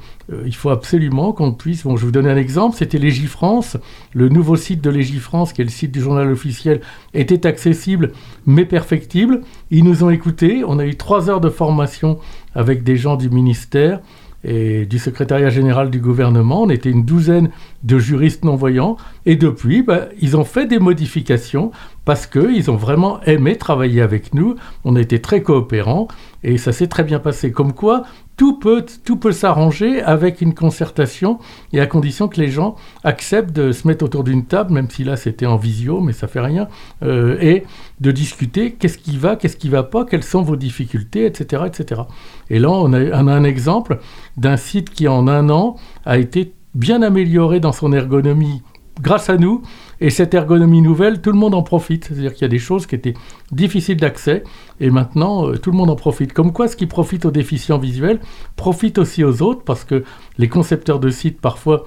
il 0.45 0.53
faut 0.53 0.71
absolument 0.71 1.31
qu'on 1.31 1.53
puisse. 1.53 1.83
Bon, 1.83 1.95
je 1.95 2.03
vous 2.05 2.11
donner 2.11 2.29
un 2.29 2.35
exemple. 2.35 2.75
C'était 2.75 2.97
Légifrance. 2.97 3.77
Le 4.13 4.27
nouveau 4.27 4.57
site 4.57 4.81
de 4.81 4.89
Légifrance, 4.89 5.53
qui 5.53 5.61
est 5.61 5.63
le 5.63 5.69
site 5.69 5.93
du 5.93 6.01
journal 6.01 6.29
officiel, 6.29 6.81
était 7.13 7.47
accessible 7.47 8.11
mais 8.45 8.65
perfectible. 8.65 9.39
Ils 9.71 9.85
nous 9.85 10.03
ont 10.03 10.09
écoutés. 10.09 10.63
On 10.67 10.79
a 10.79 10.85
eu 10.85 10.95
trois 10.95 11.29
heures 11.29 11.39
de 11.39 11.49
formation 11.49 12.19
avec 12.55 12.83
des 12.83 12.97
gens 12.97 13.15
du 13.15 13.29
ministère 13.29 14.01
et 14.45 14.85
du 14.85 14.99
secrétariat 14.99 15.49
général 15.49 15.89
du 15.89 15.99
gouvernement. 15.99 16.63
On 16.63 16.69
était 16.69 16.91
une 16.91 17.03
douzaine 17.03 17.49
de 17.83 17.97
juristes 17.97 18.43
non-voyants. 18.43 18.97
Et 19.25 19.35
depuis, 19.35 19.81
bah, 19.81 20.09
ils 20.21 20.37
ont 20.37 20.43
fait 20.43 20.67
des 20.67 20.79
modifications 20.79 21.71
parce 22.05 22.27
qu'ils 22.27 22.69
ont 22.69 22.75
vraiment 22.75 23.21
aimé 23.23 23.57
travailler 23.57 24.01
avec 24.01 24.33
nous. 24.33 24.55
On 24.83 24.95
a 24.95 25.01
été 25.01 25.19
très 25.19 25.41
coopérants 25.41 26.07
et 26.45 26.59
ça 26.59 26.71
s'est 26.71 26.85
très 26.85 27.03
bien 27.03 27.19
passé. 27.19 27.51
Comme 27.51 27.73
quoi, 27.73 28.03
tout 28.37 28.59
peut, 28.59 28.85
tout 29.03 29.17
peut 29.17 29.31
s'arranger 29.31 30.01
avec 30.03 30.41
une 30.41 30.53
concertation 30.53 31.39
et 31.73 31.79
à 31.79 31.87
condition 31.87 32.27
que 32.27 32.39
les 32.39 32.49
gens 32.49 32.75
acceptent 33.03 33.55
de 33.55 33.71
se 33.71 33.87
mettre 33.87 34.05
autour 34.05 34.23
d'une 34.23 34.45
table, 34.45 34.71
même 34.71 34.87
si 34.89 35.03
là 35.03 35.15
c'était 35.15 35.47
en 35.47 35.57
visio, 35.57 36.01
mais 36.01 36.13
ça 36.13 36.27
fait 36.27 36.39
rien, 36.39 36.67
euh, 37.01 37.37
et 37.41 37.63
de 37.99 38.11
discuter 38.11 38.73
qu'est-ce 38.73 38.99
qui 38.99 39.17
va, 39.17 39.35
qu'est-ce 39.35 39.57
qui 39.57 39.69
va 39.69 39.81
pas, 39.81 40.05
quelles 40.05 40.23
sont 40.23 40.43
vos 40.43 40.55
difficultés, 40.55 41.25
etc. 41.25 41.63
etc. 41.65 42.01
Et 42.51 42.59
là, 42.59 42.69
on 42.69 42.93
a, 42.93 42.99
on 42.99 43.27
a 43.27 43.33
un 43.33 43.43
exemple 43.43 43.99
d'un 44.37 44.57
site 44.57 44.91
qui 44.91 45.07
en 45.07 45.27
un 45.27 45.49
an 45.49 45.77
a 46.05 46.19
été 46.19 46.53
bien 46.75 47.01
amélioré 47.01 47.59
dans 47.59 47.71
son 47.71 47.91
ergonomie 47.91 48.61
grâce 49.01 49.29
à 49.29 49.37
nous. 49.37 49.63
Et 50.01 50.09
cette 50.09 50.33
ergonomie 50.33 50.81
nouvelle, 50.81 51.21
tout 51.21 51.31
le 51.31 51.37
monde 51.37 51.55
en 51.55 51.63
profite. 51.63 52.05
C'est-à-dire 52.05 52.33
qu'il 52.33 52.43
y 52.43 52.45
a 52.45 52.49
des 52.49 52.59
choses 52.59 52.85
qui 52.85 52.95
étaient 52.95 53.13
difficiles 53.51 53.97
d'accès 53.97 54.43
et 54.79 54.89
maintenant 54.89 55.47
euh, 55.47 55.57
tout 55.57 55.71
le 55.71 55.77
monde 55.77 55.89
en 55.89 55.95
profite. 55.95 56.33
Comme 56.33 56.51
quoi, 56.51 56.67
ce 56.67 56.75
qui 56.75 56.85
profite 56.85 57.25
aux 57.25 57.31
déficients 57.31 57.77
visuels 57.77 58.19
profite 58.55 58.97
aussi 58.97 59.23
aux 59.23 59.41
autres 59.41 59.63
parce 59.63 59.83
que 59.83 60.03
les 60.37 60.49
concepteurs 60.49 60.99
de 60.99 61.09
sites 61.09 61.39
parfois 61.39 61.85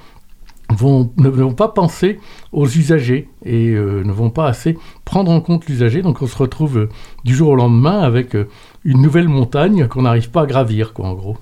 ne 0.70 1.28
vont 1.28 1.54
pas 1.54 1.68
penser 1.68 2.20
aux 2.52 2.66
usagers 2.66 3.28
et 3.44 3.70
euh, 3.70 4.04
ne 4.04 4.12
vont 4.12 4.28
pas 4.28 4.46
assez 4.46 4.76
prendre 5.04 5.30
en 5.30 5.40
compte 5.40 5.66
l'usager. 5.66 6.02
Donc 6.02 6.20
on 6.22 6.26
se 6.26 6.36
retrouve 6.36 6.78
euh, 6.78 6.88
du 7.24 7.34
jour 7.34 7.50
au 7.50 7.56
lendemain 7.56 8.00
avec 8.00 8.36
une 8.84 9.02
nouvelle 9.02 9.28
montagne 9.28 9.86
qu'on 9.88 10.02
n'arrive 10.02 10.30
pas 10.30 10.42
à 10.42 10.46
gravir, 10.46 10.92
quoi, 10.92 11.08
en 11.08 11.14
gros. 11.14 11.36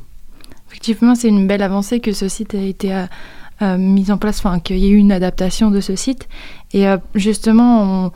Effectivement, 0.68 1.14
c'est 1.14 1.28
une 1.28 1.46
belle 1.46 1.62
avancée 1.62 2.00
que 2.00 2.12
ce 2.12 2.28
site 2.28 2.54
ait 2.54 2.68
été 2.68 3.06
mise 3.60 4.10
en 4.10 4.18
place, 4.18 4.38
enfin 4.38 4.60
qu'il 4.60 4.78
y 4.78 4.86
ait 4.86 4.90
eu 4.90 4.96
une 4.96 5.12
adaptation 5.12 5.70
de 5.70 5.80
ce 5.80 5.96
site. 5.96 6.28
Et 6.72 6.86
euh, 6.86 6.98
justement, 7.14 8.12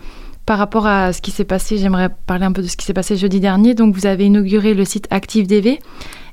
par 0.47 0.59
rapport 0.59 0.87
à 0.87 1.13
ce 1.13 1.23
qui 1.23 1.31
s'est 1.31 1.45
passé, 1.45 1.79
j'aimerais 1.79 2.11
parler 2.27 2.45
un 2.45 2.53
peu 2.53 2.63
de 2.63 2.67
ce 2.67 2.77
qui 2.77 2.85
s'est 2.85 2.93
passé 2.93 3.17
jeudi 3.17 3.41
dernier. 3.41 3.75
Donc 3.75 3.95
vous 3.95 4.07
avez 4.07 4.27
inauguré 4.27 4.75
le 4.75 4.85
site 4.85 5.07
ActiveDV 5.11 5.79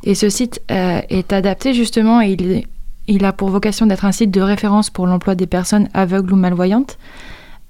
et 0.04 0.16
ce 0.16 0.30
site 0.30 0.62
euh, 0.72 1.02
est 1.10 1.32
adapté 1.34 1.74
justement 1.74 2.22
et 2.22 2.66
il 3.08 3.26
a 3.26 3.34
pour 3.34 3.50
vocation 3.50 3.86
d'être 3.86 4.06
un 4.06 4.12
site 4.12 4.32
de 4.32 4.42
référence 4.42 4.90
pour 4.90 5.08
l'emploi 5.08 5.36
des 5.36 5.48
personnes 5.48 5.88
aveugles 5.94 6.34
ou 6.34 6.36
malvoyantes. 6.36 6.98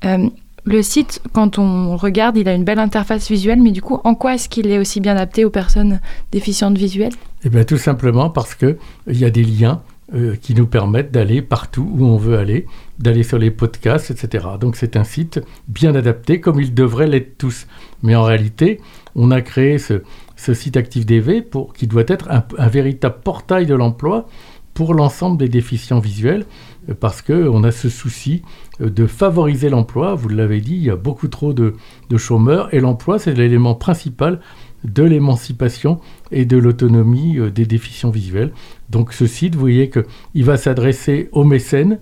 le 0.04 0.82
site, 0.82 1.22
quand 1.34 1.60
on 1.60 1.96
regarde, 1.96 2.36
il 2.38 2.50
a 2.50 2.54
une 2.54 2.64
belle 2.64 2.80
interface 2.80 3.30
visuelle, 3.30 3.62
mais 3.62 3.72
du 3.72 3.82
coup, 3.82 4.00
en 4.04 4.16
quoi 4.16 4.34
est-ce 4.34 4.50
qu'il 4.50 4.68
est 4.68 4.80
aussi 4.80 5.00
bien 5.00 5.14
adapté 5.14 5.46
aux 5.46 5.50
personnes 5.50 6.02
déficientes 6.32 6.78
visuelles? 6.78 7.14
Eh 7.44 7.50
bien, 7.50 7.64
tout 7.64 7.78
simplement 7.78 8.32
parce 8.32 8.56
qu'il 8.56 8.78
y 9.08 9.24
a 9.24 9.30
des 9.30 9.44
liens 9.44 9.82
euh, 10.14 10.38
qui 10.38 10.56
nous 10.56 10.68
permettent 10.68 11.12
d'aller 11.12 11.42
partout 11.42 11.86
où 11.98 12.06
on 12.06 12.16
veut 12.16 12.38
aller, 12.38 12.66
d'aller 12.98 13.24
sur 13.24 13.38
les 13.38 13.52
podcasts, 13.52 14.10
etc. 14.10 14.46
Donc 14.58 14.78
c'est 14.78 14.96
un 14.96 15.04
site 15.04 15.42
bien 15.68 15.96
adapté 15.96 16.40
comme 16.40 16.62
il 16.62 16.74
devrait 16.74 17.08
l'être 17.08 17.38
tous. 17.38 17.68
Mais 18.04 18.16
en 18.16 18.24
réalité, 18.24 18.80
on 19.16 19.32
a 19.32 19.42
créé 19.42 19.78
ce, 19.78 20.04
site 20.38 20.78
ActiveDV 20.78 21.42
pour, 21.42 21.74
qui 21.74 21.88
doit 21.88 22.06
être 22.08 22.30
un, 22.30 22.68
véritable 22.70 23.18
portail 23.22 23.66
de 23.66 23.76
l'emploi 23.76 24.30
pour 24.74 24.94
l'ensemble 24.94 25.38
des 25.38 25.50
déficients 25.50 26.00
visuels, 26.00 26.46
euh, 26.88 26.94
parce 26.98 27.22
qu'on 27.22 27.66
a 27.66 27.72
ce 27.72 27.90
souci 27.90 28.44
euh, 28.80 28.90
de 28.90 29.08
favoriser 29.08 29.70
l'emploi. 29.70 30.16
Vous 30.16 30.30
l'avez 30.30 30.62
dit, 30.62 30.76
il 30.76 30.84
y 30.84 30.90
a 30.90 30.96
beaucoup 30.96 31.28
trop 31.28 31.52
de, 31.52 31.74
de 32.10 32.18
chômeurs, 32.18 32.74
et 32.74 32.80
l'emploi, 32.80 33.20
c'est 33.20 33.34
l'élément 33.34 33.76
principal 33.76 34.40
de 34.84 35.04
l'émancipation 35.04 36.00
et 36.32 36.46
de 36.46 36.58
l'autonomie 36.58 37.38
des 37.54 37.66
déficients 37.66 38.10
visuels. 38.10 38.52
Donc 38.90 39.14
ce 39.14 39.28
site, 39.28 39.56
vous 39.56 39.62
voyez 39.62 39.90
qu'il 39.90 40.44
va 40.44 40.58
s'adresser 40.58 41.30
aux 41.32 41.44
mécènes, 41.44 42.00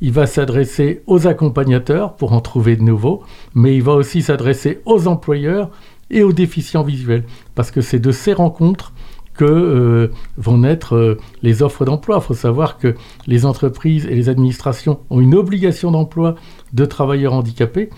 il 0.00 0.12
va 0.12 0.26
s'adresser 0.26 1.02
aux 1.06 1.26
accompagnateurs 1.26 2.16
pour 2.16 2.32
en 2.32 2.40
trouver 2.40 2.76
de 2.76 2.82
nouveaux, 2.82 3.22
mais 3.54 3.76
il 3.76 3.82
va 3.82 3.92
aussi 3.92 4.22
s'adresser 4.22 4.80
aux 4.84 5.06
employeurs 5.06 5.70
et 6.10 6.22
aux 6.22 6.32
déficients 6.32 6.82
visuels, 6.82 7.24
parce 7.54 7.70
que 7.70 7.80
c'est 7.80 7.98
de 7.98 8.12
ces 8.12 8.32
rencontres 8.32 8.92
que 9.34 9.44
euh, 9.44 10.08
vont 10.36 10.58
naître 10.58 10.94
euh, 10.94 11.18
les 11.42 11.62
offres 11.62 11.84
d'emploi. 11.84 12.18
Il 12.22 12.26
faut 12.26 12.34
savoir 12.34 12.78
que 12.78 12.94
les 13.26 13.44
entreprises 13.44 14.06
et 14.06 14.14
les 14.14 14.28
administrations 14.28 15.00
ont 15.10 15.20
une 15.20 15.34
obligation 15.34 15.90
d'emploi 15.90 16.36
de 16.72 16.84
travailleurs 16.84 17.34
handicapés, 17.34 17.90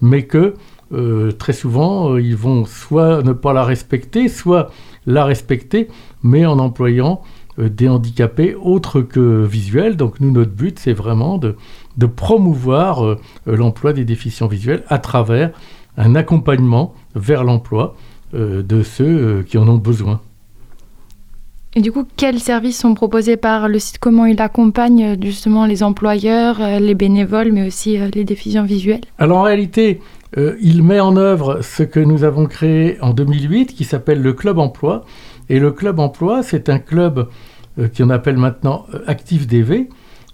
mais 0.00 0.24
que 0.24 0.54
euh, 0.92 1.32
très 1.32 1.52
souvent, 1.52 2.16
ils 2.16 2.36
vont 2.36 2.64
soit 2.64 3.22
ne 3.22 3.32
pas 3.32 3.52
la 3.52 3.64
respecter, 3.64 4.28
soit 4.28 4.70
la 5.06 5.24
respecter, 5.24 5.88
mais 6.22 6.46
en 6.46 6.58
employant 6.58 7.22
euh, 7.58 7.70
des 7.70 7.88
handicapés 7.88 8.54
autres 8.54 9.00
que 9.00 9.44
visuels. 9.44 9.96
Donc 9.96 10.20
nous, 10.20 10.30
notre 10.30 10.50
but, 10.50 10.78
c'est 10.78 10.92
vraiment 10.92 11.38
de, 11.38 11.56
promouvoir 12.06 13.04
euh, 13.04 13.18
l'emploi 13.46 13.92
des 13.92 14.04
déficients 14.04 14.46
visuels 14.46 14.84
à 14.88 14.98
travers 14.98 15.52
un 15.96 16.14
accompagnement 16.14 16.94
vers 17.14 17.44
l'emploi 17.44 17.96
euh, 18.34 18.62
de 18.62 18.82
ceux 18.82 19.42
qui 19.48 19.56
en 19.56 19.66
ont 19.68 19.78
besoin. 19.78 20.20
Et 21.74 21.80
du 21.80 21.92
coup, 21.92 22.04
quels 22.16 22.40
services 22.40 22.78
sont 22.78 22.94
proposés 22.94 23.36
par 23.36 23.68
le 23.68 23.78
site? 23.78 23.98
Comment 23.98 24.24
il 24.26 24.40
accompagne 24.40 25.16
justement 25.22 25.66
les 25.66 25.82
employeurs, 25.82 26.58
les 26.80 26.94
bénévoles, 26.94 27.52
mais 27.52 27.66
aussi 27.66 27.98
les 28.14 28.24
déficients 28.24 28.64
visuels? 28.64 29.02
Alors 29.18 29.38
en 29.38 29.42
réalité, 29.42 30.00
il 30.60 30.82
met 30.82 31.00
en 31.00 31.16
œuvre 31.16 31.62
ce 31.62 31.82
que 31.82 32.00
nous 32.00 32.24
avons 32.24 32.46
créé 32.46 32.98
en 33.00 33.14
2008 33.14 33.74
qui 33.74 33.84
s'appelle 33.84 34.20
le 34.20 34.32
Club 34.34 34.58
Emploi. 34.58 35.04
Et 35.48 35.58
le 35.58 35.70
club 35.70 35.98
emploi, 36.00 36.42
c'est 36.42 36.68
un 36.68 36.78
club 36.78 37.28
euh, 37.78 37.88
qu'on 37.88 38.10
appelle 38.10 38.36
maintenant 38.36 38.86
euh, 38.94 39.00
Active 39.06 39.46
DV 39.46 39.88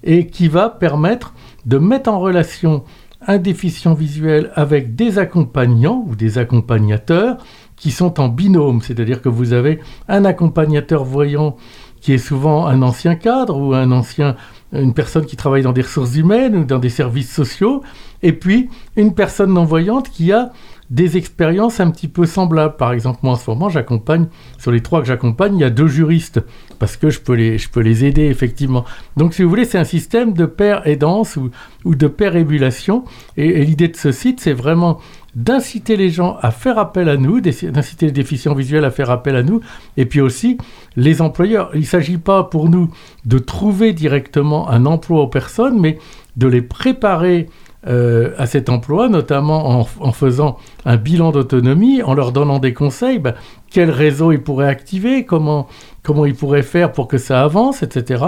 et 0.04 0.26
qui 0.26 0.49
va 0.49 0.68
permettre 0.68 1.35
de 1.66 1.78
mettre 1.78 2.11
en 2.11 2.18
relation 2.18 2.85
un 3.26 3.38
déficient 3.38 3.94
visuel 3.94 4.50
avec 4.54 4.97
des 4.97 5.18
accompagnants 5.18 6.04
ou 6.09 6.16
des 6.16 6.38
accompagnateurs 6.38 7.37
qui 7.76 7.92
sont 7.92 8.21
en 8.21 8.28
binôme, 8.28 8.80
c'est-à-dire 8.82 9.23
que 9.23 9.28
vous 9.28 9.52
avez 9.52 9.80
un 10.09 10.25
accompagnateur 10.25 11.04
voyant 11.04 11.56
qui 12.00 12.12
est 12.12 12.18
souvent 12.18 12.66
un 12.66 12.82
ancien 12.82 13.14
cadre 13.14 13.56
ou 13.56 13.75
un 13.75 13.92
ancien, 13.92 14.35
une 14.73 14.92
personne 14.92 15.25
qui 15.25 15.37
travaille 15.37 15.62
dans 15.62 15.73
des 15.73 15.82
ressources 15.82 16.16
humaines 16.16 16.56
ou 16.56 16.64
dans 16.64 16.80
des 16.80 16.88
services 16.88 17.32
sociaux, 17.32 17.82
et 18.23 18.33
puis 18.33 18.69
une 18.97 19.14
personne 19.14 19.52
non-voyante 19.52 20.11
qui 20.11 20.33
a 20.33 20.52
des 20.93 21.17
expériences 21.17 21.81
un 21.81 21.91
petit 21.91 22.07
peu 22.07 22.26
semblables. 22.26 22.76
Par 22.76 22.93
exemple, 22.93 23.21
moi 23.23 23.33
en 23.33 23.37
ce 23.37 23.50
moment, 23.50 23.71
j'accompagne, 23.71 24.26
sur 24.59 24.71
les 24.71 24.83
trois 24.83 25.00
que 25.00 25.07
j'accompagne, 25.07 25.57
il 25.57 25.61
y 25.62 25.64
a 25.64 25.71
deux 25.71 25.87
juristes, 25.87 26.41
parce 26.79 26.99
que 26.99 27.09
je 27.09 27.19
peux 27.19 27.33
les, 27.33 27.57
je 27.57 27.71
peux 27.71 27.81
les 27.81 28.05
aider 28.05 28.26
effectivement. 28.26 28.85
Donc 29.17 29.33
si 29.33 29.43
vous 29.43 29.49
voulez, 29.49 29.64
c'est 29.64 29.79
un 29.79 29.85
système 29.85 30.35
de 30.35 30.45
pair 30.45 30.87
aidance 30.87 31.37
ou, 31.37 31.50
ou 31.87 31.95
de 31.95 32.07
pair 32.09 32.37
ébullition. 32.37 33.05
Et, 33.38 33.64
l'idée 33.64 33.88
de 33.88 33.97
ce 33.97 34.12
site, 34.12 34.41
c'est 34.41 34.52
vraiment 34.52 35.00
d'inciter 35.35 35.97
les 35.97 36.11
gens 36.11 36.37
à 36.43 36.50
faire 36.50 36.76
appel 36.76 37.09
à 37.09 37.17
nous, 37.17 37.41
d'inciter 37.41 38.07
les 38.07 38.12
déficients 38.12 38.55
visuels 38.55 38.85
à 38.85 38.91
faire 38.91 39.09
appel 39.09 39.35
à 39.35 39.43
nous, 39.43 39.61
et 39.97 40.05
puis 40.05 40.21
aussi 40.21 40.59
les 40.97 41.23
employeurs. 41.23 41.71
Il 41.73 41.81
ne 41.81 41.87
s'agit 41.87 42.19
pas 42.19 42.45
pour 42.45 42.69
nous 42.69 42.91
de 43.25 43.38
trouver 43.38 43.95
directement 43.95 44.69
un 44.69 44.85
emploi 44.85 45.23
aux 45.23 45.29
personnes, 45.29 45.81
mais 45.81 45.99
de 46.37 46.49
les 46.49 46.61
préparer 46.61 47.49
euh, 47.89 48.31
à 48.39 48.47
cet 48.47 48.69
emploi, 48.69 49.09
notamment 49.09 49.87
en, 50.01 50.12
faisant 50.12 50.57
un 50.85 50.97
bilan 50.97 51.33
d'autonomie, 51.33 52.03
en 52.03 52.15
leur 52.15 52.31
donnant 52.31 52.61
des 52.61 52.73
conseils, 52.73 53.19
ben, 53.19 53.35
quel 53.71 53.91
réseau 53.91 54.31
ils 54.31 54.43
pourraient 54.43 54.69
activer, 54.69 55.25
comment, 55.25 55.67
comment 56.03 56.25
ils 56.25 56.37
pourraient 56.37 56.62
faire 56.62 56.93
pour 56.93 57.09
que 57.09 57.19
ça 57.19 57.43
avance, 57.43 57.83
etc. 57.83 58.25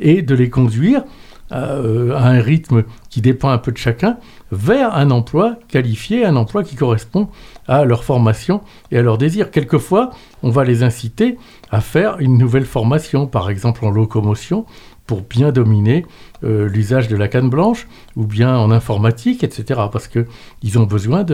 Et 0.00 0.22
de 0.22 0.34
les 0.34 0.48
conduire 0.48 1.04
à, 1.50 1.74
un 1.74 2.40
rythme 2.40 2.84
qui 3.10 3.20
dépend 3.20 3.50
un 3.50 3.58
peu 3.58 3.72
de 3.72 3.76
chacun, 3.76 4.16
vers 4.50 4.94
un 4.94 5.10
emploi 5.10 5.56
qualifié, 5.68 6.24
un 6.24 6.36
emploi 6.36 6.64
qui 6.64 6.76
correspond 6.76 7.28
à 7.68 7.84
leur 7.84 8.04
formation 8.04 8.60
et 8.90 8.98
à 8.98 9.02
leur 9.02 9.18
désir. 9.18 9.50
Quelquefois, 9.50 10.10
on 10.42 10.50
va 10.50 10.64
les 10.64 10.82
inciter 10.82 11.38
à 11.70 11.80
faire 11.80 12.16
une 12.20 12.38
nouvelle 12.38 12.64
formation, 12.64 13.26
par 13.26 13.50
exemple 13.50 13.84
en 13.84 13.90
locomotion, 13.90 14.64
pour 15.06 15.22
bien 15.22 15.52
dominer 15.52 16.06
l'usage 16.42 17.08
de 17.08 17.16
la 17.16 17.28
canne 17.28 17.48
blanche, 17.50 17.86
ou 18.16 18.26
bien 18.26 18.56
en 18.56 18.70
informatique, 18.70 19.44
etc. 19.44 19.80
Parce 19.92 20.08
qu'ils 20.08 20.78
ont 20.78 20.84
besoin 20.84 21.24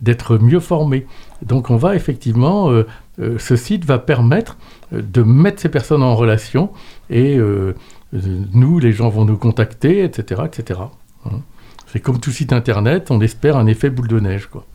d'être 0.00 0.38
mieux 0.38 0.60
formés. 0.60 1.06
Donc 1.42 1.70
on 1.70 1.76
va 1.76 1.94
effectivement, 1.94 2.70
ce 3.18 3.56
site 3.56 3.84
va 3.84 3.98
permettre 3.98 4.56
de 4.92 5.22
mettre 5.22 5.60
ces 5.60 5.68
personnes 5.68 6.02
en 6.02 6.14
relation 6.14 6.70
et 7.10 7.38
nous, 8.12 8.78
les 8.78 8.92
gens 8.92 9.08
vont 9.08 9.24
nous 9.24 9.38
contacter, 9.38 10.04
etc. 10.04 10.42
etc. 10.46 10.80
Hein. 11.24 11.40
C'est 11.86 12.00
comme 12.00 12.20
tout 12.20 12.30
site 12.30 12.52
internet, 12.52 13.10
on 13.10 13.20
espère 13.20 13.56
un 13.56 13.66
effet 13.66 13.90
boule 13.90 14.08
de 14.08 14.20
neige. 14.20 14.46
Quoi. 14.46 14.66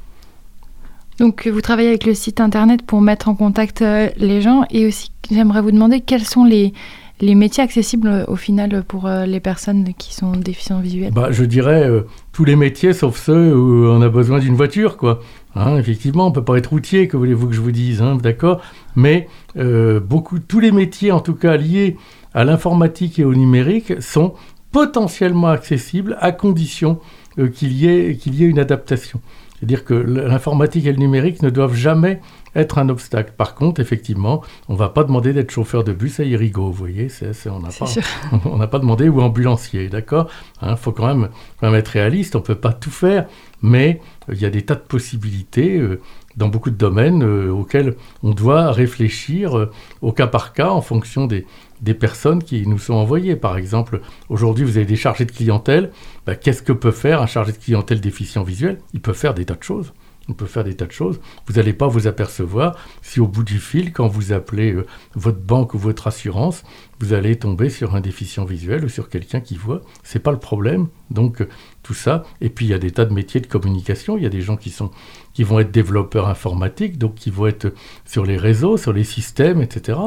Donc 1.19 1.47
vous 1.47 1.61
travaillez 1.61 1.89
avec 1.89 2.05
le 2.05 2.13
site 2.13 2.39
internet 2.39 2.83
pour 2.83 3.01
mettre 3.01 3.27
en 3.27 3.35
contact 3.35 3.81
euh, 3.81 4.09
les 4.17 4.41
gens 4.41 4.65
et 4.69 4.85
aussi 4.85 5.11
j'aimerais 5.31 5.61
vous 5.61 5.71
demander 5.71 6.01
quels 6.01 6.25
sont 6.25 6.45
les, 6.45 6.73
les 7.19 7.35
métiers 7.35 7.63
accessibles 7.63 8.07
euh, 8.07 8.25
au 8.27 8.35
final 8.35 8.83
pour 8.83 9.07
euh, 9.07 9.25
les 9.25 9.39
personnes 9.39 9.93
qui 9.97 10.13
sont 10.13 10.31
déficients 10.33 10.79
visuels 10.79 11.13
bah, 11.13 11.29
Je 11.31 11.43
dirais 11.43 11.89
tous 12.31 12.45
les 12.45 12.55
métiers 12.55 12.93
sauf 12.93 13.17
ceux 13.17 13.55
où 13.55 13.87
on 13.87 14.01
a 14.01 14.09
besoin 14.09 14.39
d'une 14.39 14.55
voiture. 14.55 14.97
quoi. 14.97 15.19
Hein, 15.55 15.77
effectivement, 15.77 16.27
on 16.27 16.29
ne 16.29 16.35
peut 16.35 16.43
pas 16.43 16.57
être 16.57 16.67
routier, 16.67 17.07
que 17.07 17.17
voulez-vous 17.17 17.47
que 17.47 17.55
je 17.55 17.61
vous 17.61 17.71
dise, 17.71 18.01
hein, 18.01 18.15
d'accord 18.15 18.61
Mais 18.95 19.27
beaucoup, 19.55 20.39
tous 20.39 20.59
les 20.59 20.71
métiers 20.71 21.11
en 21.11 21.19
tout 21.19 21.35
cas 21.35 21.57
liés 21.57 21.97
à 22.33 22.43
l'informatique 22.43 23.17
et 23.17 23.25
au 23.25 23.33
numérique 23.33 24.01
sont 24.01 24.33
potentiellement 24.71 25.47
accessibles 25.47 26.17
à 26.19 26.31
condition 26.31 26.99
euh, 27.39 27.47
qu'il 27.47 27.73
y, 27.73 27.85
y 27.85 28.43
ait 28.43 28.47
une 28.47 28.59
adaptation. 28.59 29.21
C'est-à-dire 29.57 29.83
que 29.85 29.95
l'informatique 29.95 30.85
et 30.85 30.91
le 30.91 30.99
numérique 30.99 31.41
ne 31.41 31.49
doivent 31.49 31.73
jamais 31.73 32.21
être 32.55 32.77
un 32.77 32.89
obstacle. 32.89 33.33
Par 33.37 33.55
contre, 33.55 33.81
effectivement, 33.81 34.41
on 34.67 34.73
ne 34.73 34.77
va 34.77 34.89
pas 34.89 35.03
demander 35.03 35.33
d'être 35.33 35.51
chauffeur 35.51 35.83
de 35.83 35.93
bus 35.93 36.19
à 36.19 36.23
Irigo, 36.23 36.65
vous 36.65 36.73
voyez, 36.73 37.07
on 37.47 37.59
n'a 37.59 37.69
pas, 37.69 38.67
pas 38.67 38.79
demandé 38.79 39.09
ou 39.09 39.21
ambulancier, 39.21 39.89
d'accord 39.89 40.29
Il 40.61 40.69
hein, 40.69 40.75
faut 40.75 40.91
quand 40.91 41.07
même, 41.07 41.29
quand 41.59 41.67
même 41.67 41.79
être 41.79 41.89
réaliste, 41.89 42.35
on 42.35 42.39
ne 42.39 42.43
peut 42.43 42.55
pas 42.55 42.73
tout 42.73 42.91
faire, 42.91 43.27
mais 43.61 44.01
euh, 44.29 44.33
il 44.33 44.41
y 44.41 44.45
a 44.45 44.49
des 44.49 44.63
tas 44.63 44.75
de 44.75 44.81
possibilités. 44.81 45.77
Euh, 45.77 46.01
dans 46.35 46.49
beaucoup 46.49 46.69
de 46.69 46.75
domaines 46.75 47.23
auxquels 47.23 47.95
on 48.21 48.29
doit 48.29 48.71
réfléchir 48.71 49.69
au 50.03 50.11
cas 50.11 50.27
par 50.27 50.53
cas 50.53 50.69
en 50.69 50.81
fonction 50.81 51.25
des, 51.25 51.47
des 51.81 51.93
personnes 51.93 52.43
qui 52.43 52.65
nous 52.67 52.79
sont 52.79 52.93
envoyées. 52.93 53.35
Par 53.35 53.57
exemple, 53.57 54.01
aujourd'hui, 54.29 54.65
vous 54.65 54.77
avez 54.77 54.85
des 54.85 54.95
chargés 54.95 55.25
de 55.25 55.31
clientèle. 55.31 55.91
Bah, 56.25 56.35
qu'est-ce 56.35 56.61
que 56.61 56.73
peut 56.73 56.91
faire 56.91 57.21
un 57.21 57.27
chargé 57.27 57.51
de 57.51 57.57
clientèle 57.57 58.01
déficient 58.01 58.43
visuel? 58.43 58.79
Il 58.93 59.01
peut 59.01 59.13
faire 59.13 59.33
des 59.33 59.45
tas 59.45 59.55
de 59.55 59.63
choses. 59.63 59.93
On 60.29 60.33
peut 60.33 60.45
faire 60.45 60.63
des 60.63 60.75
tas 60.75 60.85
de 60.85 60.91
choses. 60.91 61.19
Vous 61.45 61.53
n'allez 61.53 61.73
pas 61.73 61.87
vous 61.87 62.05
apercevoir 62.07 62.75
si 63.01 63.21
au 63.21 63.27
bout 63.27 63.43
du 63.43 63.59
fil, 63.59 63.93
quand 63.93 64.07
vous 64.07 64.33
appelez 64.33 64.73
euh, 64.73 64.85
votre 65.15 65.39
banque 65.39 65.73
ou 65.73 65.77
votre 65.77 66.07
assurance, 66.07 66.63
vous 66.99 67.13
allez 67.13 67.37
tomber 67.37 67.69
sur 67.69 67.95
un 67.95 68.01
déficient 68.01 68.43
visuel 68.43 68.83
ou 68.83 68.89
sur 68.89 69.09
quelqu'un 69.09 69.39
qui 69.39 69.55
voit. 69.55 69.81
C'est 70.03 70.19
pas 70.19 70.31
le 70.31 70.39
problème. 70.39 70.87
Donc 71.11 71.41
euh, 71.41 71.49
tout 71.81 71.93
ça. 71.93 72.23
Et 72.41 72.49
puis 72.49 72.65
il 72.65 72.69
y 72.69 72.73
a 72.73 72.79
des 72.79 72.91
tas 72.91 73.05
de 73.05 73.13
métiers 73.13 73.39
de 73.39 73.47
communication. 73.47 74.17
Il 74.17 74.23
y 74.23 74.25
a 74.25 74.29
des 74.29 74.41
gens 74.41 74.57
qui 74.57 74.69
sont 74.69 74.91
qui 75.33 75.43
vont 75.43 75.59
être 75.59 75.71
développeurs 75.71 76.27
informatiques, 76.27 76.97
donc 76.97 77.15
qui 77.15 77.29
vont 77.29 77.47
être 77.47 77.71
sur 78.05 78.25
les 78.25 78.37
réseaux, 78.37 78.75
sur 78.75 78.91
les 78.91 79.03
systèmes, 79.03 79.61
etc. 79.61 79.99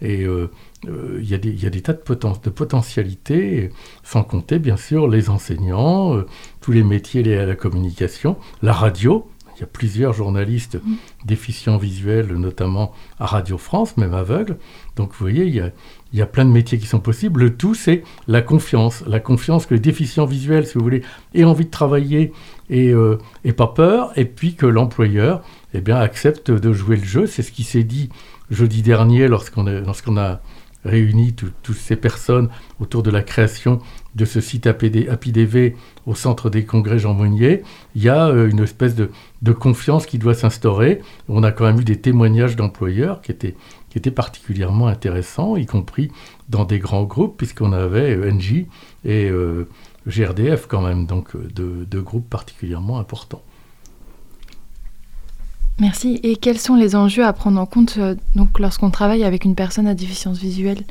Et 0.00 0.24
euh, 0.24 0.50
il 0.84 1.28
y, 1.28 1.34
a 1.34 1.38
des 1.70 1.82
tas 1.82 1.92
de, 1.92 1.98
de, 1.98 2.50
potentialités, 2.50 3.70
sans 4.02 4.24
compter 4.24 4.58
bien 4.58 4.78
sûr 4.78 5.06
les 5.06 5.28
enseignants, 5.28 6.24
tous 6.62 6.72
les 6.72 6.82
métiers 6.82 7.22
liés 7.22 7.36
à 7.36 7.44
la 7.44 7.56
communication, 7.56 8.38
la 8.62 8.72
radio. 8.72 9.29
Il 9.60 9.64
y 9.64 9.66
a 9.66 9.66
plusieurs 9.66 10.14
journalistes 10.14 10.80
déficients 11.26 11.76
visuels, 11.76 12.32
notamment 12.32 12.94
à 13.18 13.26
Radio 13.26 13.58
France, 13.58 13.98
même 13.98 14.14
aveugles. 14.14 14.56
Donc 14.96 15.10
vous 15.10 15.18
voyez, 15.20 15.44
il 15.44 15.72
y, 16.14 16.22
a, 16.22 16.26
plein 16.26 16.46
de 16.46 16.50
métiers 16.50 16.78
qui 16.78 16.86
sont 16.86 16.98
possibles. 16.98 17.40
Le 17.40 17.54
tout, 17.54 17.74
c'est 17.74 18.02
la 18.26 18.40
confiance. 18.40 19.04
La 19.06 19.20
confiance 19.20 19.66
que 19.66 19.74
le 19.74 19.80
déficient 19.80 20.24
visuel, 20.24 20.66
si 20.66 20.78
vous 20.78 20.82
voulez, 20.82 21.02
ait 21.34 21.44
envie 21.44 21.66
de 21.66 21.70
travailler 21.70 22.32
et, 22.70 22.88
euh, 22.88 23.18
pas 23.54 23.66
peur, 23.66 24.12
et 24.16 24.24
puis 24.24 24.54
que 24.54 24.64
l'employeur 24.64 25.42
eh 25.74 25.82
bien, 25.82 25.96
accepte 25.96 26.50
de 26.50 26.72
jouer 26.72 26.96
le 26.96 27.04
jeu. 27.04 27.26
C'est 27.26 27.42
ce 27.42 27.52
qui 27.52 27.64
s'est 27.64 27.84
dit 27.84 28.08
jeudi 28.50 28.80
dernier 28.80 29.28
lorsqu'on 29.28 29.66
a 30.16 30.40
réuni 30.86 31.34
toutes 31.34 31.76
ces 31.76 31.96
personnes 31.96 32.48
autour 32.80 33.02
de 33.02 33.10
la 33.10 33.20
création 33.20 33.80
de 34.14 34.24
ce 34.24 34.40
site 34.40 34.66
APDV 34.66 35.76
au 36.06 36.14
centre 36.14 36.50
des 36.50 36.64
congrès 36.64 36.98
Jean 36.98 37.14
Monnier, 37.14 37.62
il 37.94 38.02
y 38.02 38.08
a 38.08 38.28
euh, 38.28 38.48
une 38.48 38.60
espèce 38.60 38.94
de, 38.94 39.10
confiance 39.52 40.06
qui 40.06 40.18
doit 40.18 40.34
s'instaurer. 40.34 41.00
On 41.28 41.42
a 41.42 41.52
quand 41.52 41.64
même 41.64 41.80
eu 41.80 41.84
des 41.84 42.00
témoignages 42.00 42.56
d'employeurs 42.56 43.22
qui 43.22 43.32
étaient, 43.32 43.54
qui 43.88 43.98
étaient 43.98 44.10
particulièrement 44.10 44.86
intéressants, 44.86 45.56
y 45.56 45.66
compris 45.66 46.10
dans 46.48 46.64
des 46.64 46.78
grands 46.78 47.04
groupes, 47.04 47.36
puisqu'on 47.36 47.72
avait 47.72 48.16
ENJ 48.16 48.66
et 49.04 49.28
euh, 49.28 49.68
GRDF 50.06 50.66
quand 50.66 50.82
même, 50.82 51.06
donc 51.06 51.34
euh, 51.36 51.86
deux 51.86 52.02
groupes 52.02 52.28
particulièrement 52.28 52.98
importants. 52.98 53.42
Merci. 55.80 56.20
Et 56.22 56.36
quels 56.36 56.58
sont 56.58 56.76
les 56.76 56.94
enjeux 56.94 57.24
à 57.24 57.32
prendre 57.32 57.58
en 57.58 57.66
compte 57.66 57.96
euh, 57.98 58.14
donc, 58.34 58.58
lorsqu'on 58.58 58.90
travaille 58.90 59.24
avec 59.24 59.44
une 59.44 59.54
personne 59.54 59.86
à 59.86 59.94
déficience 59.94 60.38
visuelle? 60.38 60.84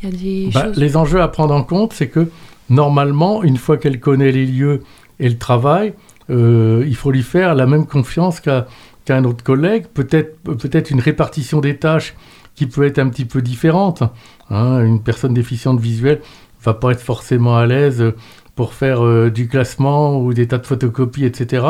Il 0.00 0.08
y 0.08 0.12
a 0.12 0.16
des 0.16 0.50
bah, 0.54 0.72
Les 0.76 0.96
enjeux 0.96 1.20
à 1.20 1.28
prendre 1.28 1.52
en 1.52 1.64
compte, 1.64 1.92
c'est 1.92 2.08
que 2.08 2.30
normalement, 2.70 3.42
une 3.42 3.56
fois 3.56 3.76
qu'elle 3.76 4.00
connaît 4.00 4.32
les 4.32 4.46
lieux 4.46 4.82
et 5.20 5.28
le 5.28 5.38
travail, 5.38 5.94
euh, 6.30 6.84
il 6.86 6.96
faut 6.96 7.10
lui 7.10 7.22
faire 7.22 7.54
la 7.54 7.66
même 7.66 7.86
confiance 7.86 8.40
qu'à 8.40 8.66
un 9.08 9.24
autre 9.24 9.44
collègue, 9.44 9.86
peut-être 9.92 10.40
peut 10.42 10.82
une 10.90 11.00
répartition 11.00 11.60
des 11.60 11.76
tâches 11.76 12.14
qui 12.54 12.66
peut 12.66 12.84
être 12.84 12.98
un 12.98 13.08
petit 13.08 13.24
peu 13.24 13.42
différente. 13.42 14.02
Hein. 14.50 14.80
Une 14.84 15.02
personne 15.02 15.34
déficiente 15.34 15.78
visuelle 15.78 16.20
va 16.62 16.74
pas 16.74 16.92
être 16.92 17.00
forcément 17.00 17.56
à 17.56 17.66
l'aise 17.66 18.12
pour 18.56 18.72
faire 18.72 19.04
euh, 19.04 19.30
du 19.30 19.48
classement 19.48 20.18
ou 20.18 20.32
des 20.32 20.48
tas 20.48 20.58
de 20.58 20.66
photocopies, 20.66 21.26
etc. 21.26 21.66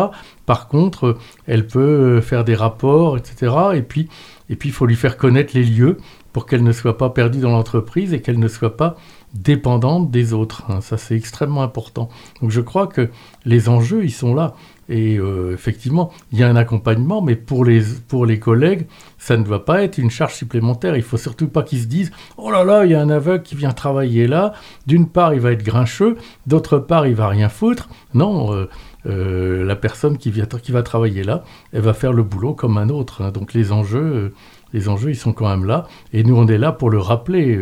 Par 0.47 0.69
contre, 0.69 1.19
elle 1.47 1.67
peut 1.67 1.81
euh, 1.81 2.21
faire 2.21 2.45
des 2.45 2.55
rapports, 2.55 3.19
etc. 3.19 3.53
Et 3.75 3.83
puis, 3.83 4.09
et 4.49 4.57
puis, 4.57 4.69
il 4.69 4.73
faut 4.73 4.87
lui 4.87 4.95
faire 4.95 5.17
connaître 5.17 5.53
les 5.55 5.65
lieux 5.65 5.99
pour 6.33 6.47
qu'elle 6.47 6.63
ne 6.63 6.73
soit 6.73 6.97
pas 6.97 7.11
perdue 7.11 7.41
dans 7.41 7.51
l'entreprise 7.51 8.15
et 8.15 8.21
qu'elle 8.21 8.39
ne 8.39 8.49
soit 8.49 8.77
pas 8.77 8.97
dépendante 9.39 10.11
des 10.11 10.33
autres. 10.33 10.65
Hein. 10.69 10.81
Ça, 10.81 10.97
c'est 10.97 11.17
extrêmement 11.17 11.63
important. 11.63 12.09
Donc, 12.41 12.51
je 12.51 12.61
crois 12.61 12.87
que 12.87 13.11
les 13.45 13.69
enjeux, 13.69 14.05
ils 14.05 14.13
sont 14.13 14.35
là. 14.35 14.55
Et 14.89 15.19
euh, 15.19 15.53
effectivement, 15.53 16.13
il 16.33 16.39
y 16.39 16.45
a 16.45 16.49
un 16.49 16.57
accompagnement, 16.57 17.21
mais 17.21 17.35
pour 17.35 17.65
les, 17.65 17.83
pour 18.07 18.25
les 18.25 18.39
collègues, 18.39 18.87
ça 19.19 19.37
ne 19.37 19.43
doit 19.43 19.65
pas 19.65 19.83
être 19.83 19.99
une 19.99 20.11
charge 20.11 20.35
supplémentaire. 20.35 20.97
Il 20.97 21.03
faut 21.03 21.17
surtout 21.17 21.49
pas 21.49 21.63
qu'ils 21.63 21.81
se 21.81 21.87
disent 21.87 22.13
Oh 22.37 22.51
là 22.51 22.63
là, 22.63 22.85
il 22.85 22.93
y 22.93 22.95
a 22.95 23.01
un 23.01 23.11
aveugle 23.11 23.43
qui 23.43 23.57
vient 23.57 23.73
travailler 23.73 24.27
là. 24.27 24.53
D'une 24.87 25.09
part, 25.09 25.35
il 25.35 25.41
va 25.41 25.53
être 25.53 25.65
grincheux, 25.65 26.17
d'autre 26.47 26.79
part, 26.79 27.07
il 27.07 27.15
va 27.15 27.29
rien 27.29 27.49
foutre. 27.49 27.89
Non, 28.15 28.55
euh, 28.55 28.69
euh, 29.07 29.65
la 29.65 29.77
personne 29.77 30.19
qui, 30.19 30.31
vient, 30.31 30.47
qui 30.47 30.71
va 30.71 30.83
travailler 30.83 31.25
là, 31.25 31.43
elle 31.73 31.83
va 31.83 31.93
faire 31.93 32.13
le 32.13 32.23
boulot 32.23 32.55
comme 32.55 32.79
un 32.79 32.89
autre. 32.89 33.23
Hein. 33.23 33.33
Donc 33.33 33.55
les 33.55 33.73
enjeux, 33.73 34.35
les 34.73 34.89
enjeux, 34.89 35.11
ils 35.11 35.17
sont 35.17 35.33
quand 35.33 35.49
même 35.49 35.65
là. 35.65 35.89
Et 36.13 36.23
nous, 36.23 36.37
on 36.37 36.47
est 36.47 36.59
là 36.59 36.71
pour 36.71 36.91
le 36.91 36.99
rappeler. 36.99 37.59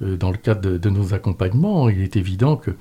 Dans 0.00 0.30
le 0.30 0.36
cadre 0.36 0.60
de, 0.60 0.78
de, 0.78 0.90
nos 0.90 1.14
accompagnements, 1.14 1.88
il 1.88 2.02
est 2.02 2.16
évident 2.16 2.56
que 2.56 2.72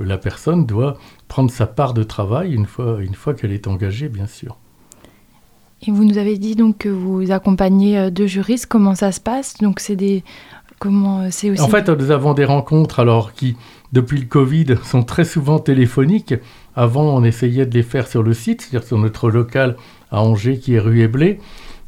la 0.00 0.18
personne 0.18 0.66
doit 0.66 0.98
prendre 1.28 1.50
sa 1.50 1.66
part 1.66 1.94
de 1.94 2.02
travail 2.02 2.54
une 2.54 2.66
fois, 2.66 2.98
une 3.00 3.14
fois 3.14 3.34
qu'elle 3.34 3.52
est 3.52 3.66
engagée, 3.66 4.08
bien 4.08 4.26
sûr. 4.26 4.56
Et 5.86 5.90
vous 5.90 6.04
nous 6.04 6.18
avez 6.18 6.38
dit 6.38 6.54
donc 6.54 6.78
que 6.78 6.88
vous 6.88 7.30
accompagnez 7.30 7.98
euh, 7.98 8.10
deux 8.10 8.26
juristes. 8.26 8.66
Comment 8.66 8.94
ça 8.94 9.12
se 9.12 9.20
passe? 9.20 9.58
Donc 9.58 9.80
c'est 9.80 9.96
des 9.96 10.24
comment 10.78 11.20
euh, 11.20 11.28
c'est 11.30 11.50
aussi. 11.50 11.60
En 11.60 11.68
fait, 11.68 11.88
nous 11.88 12.10
avons 12.10 12.34
des 12.34 12.44
rencontres 12.44 13.00
alors 13.00 13.32
qui 13.32 13.56
depuis 13.92 14.18
le 14.18 14.26
Covid 14.26 14.66
sont 14.84 15.02
très 15.02 15.24
souvent 15.24 15.58
téléphoniques. 15.58 16.34
Avant, 16.74 17.04
on 17.04 17.22
essayait 17.22 17.66
de 17.66 17.74
les 17.74 17.82
faire 17.82 18.08
sur 18.08 18.22
le 18.22 18.34
site, 18.34 18.62
c'est-à-dire 18.62 18.86
sur 18.86 18.98
notre 18.98 19.30
local 19.30 19.76
à 20.10 20.22
Angers 20.22 20.58
qui 20.58 20.74
est 20.74 20.80
rue 20.80 21.02
Eblé. 21.02 21.38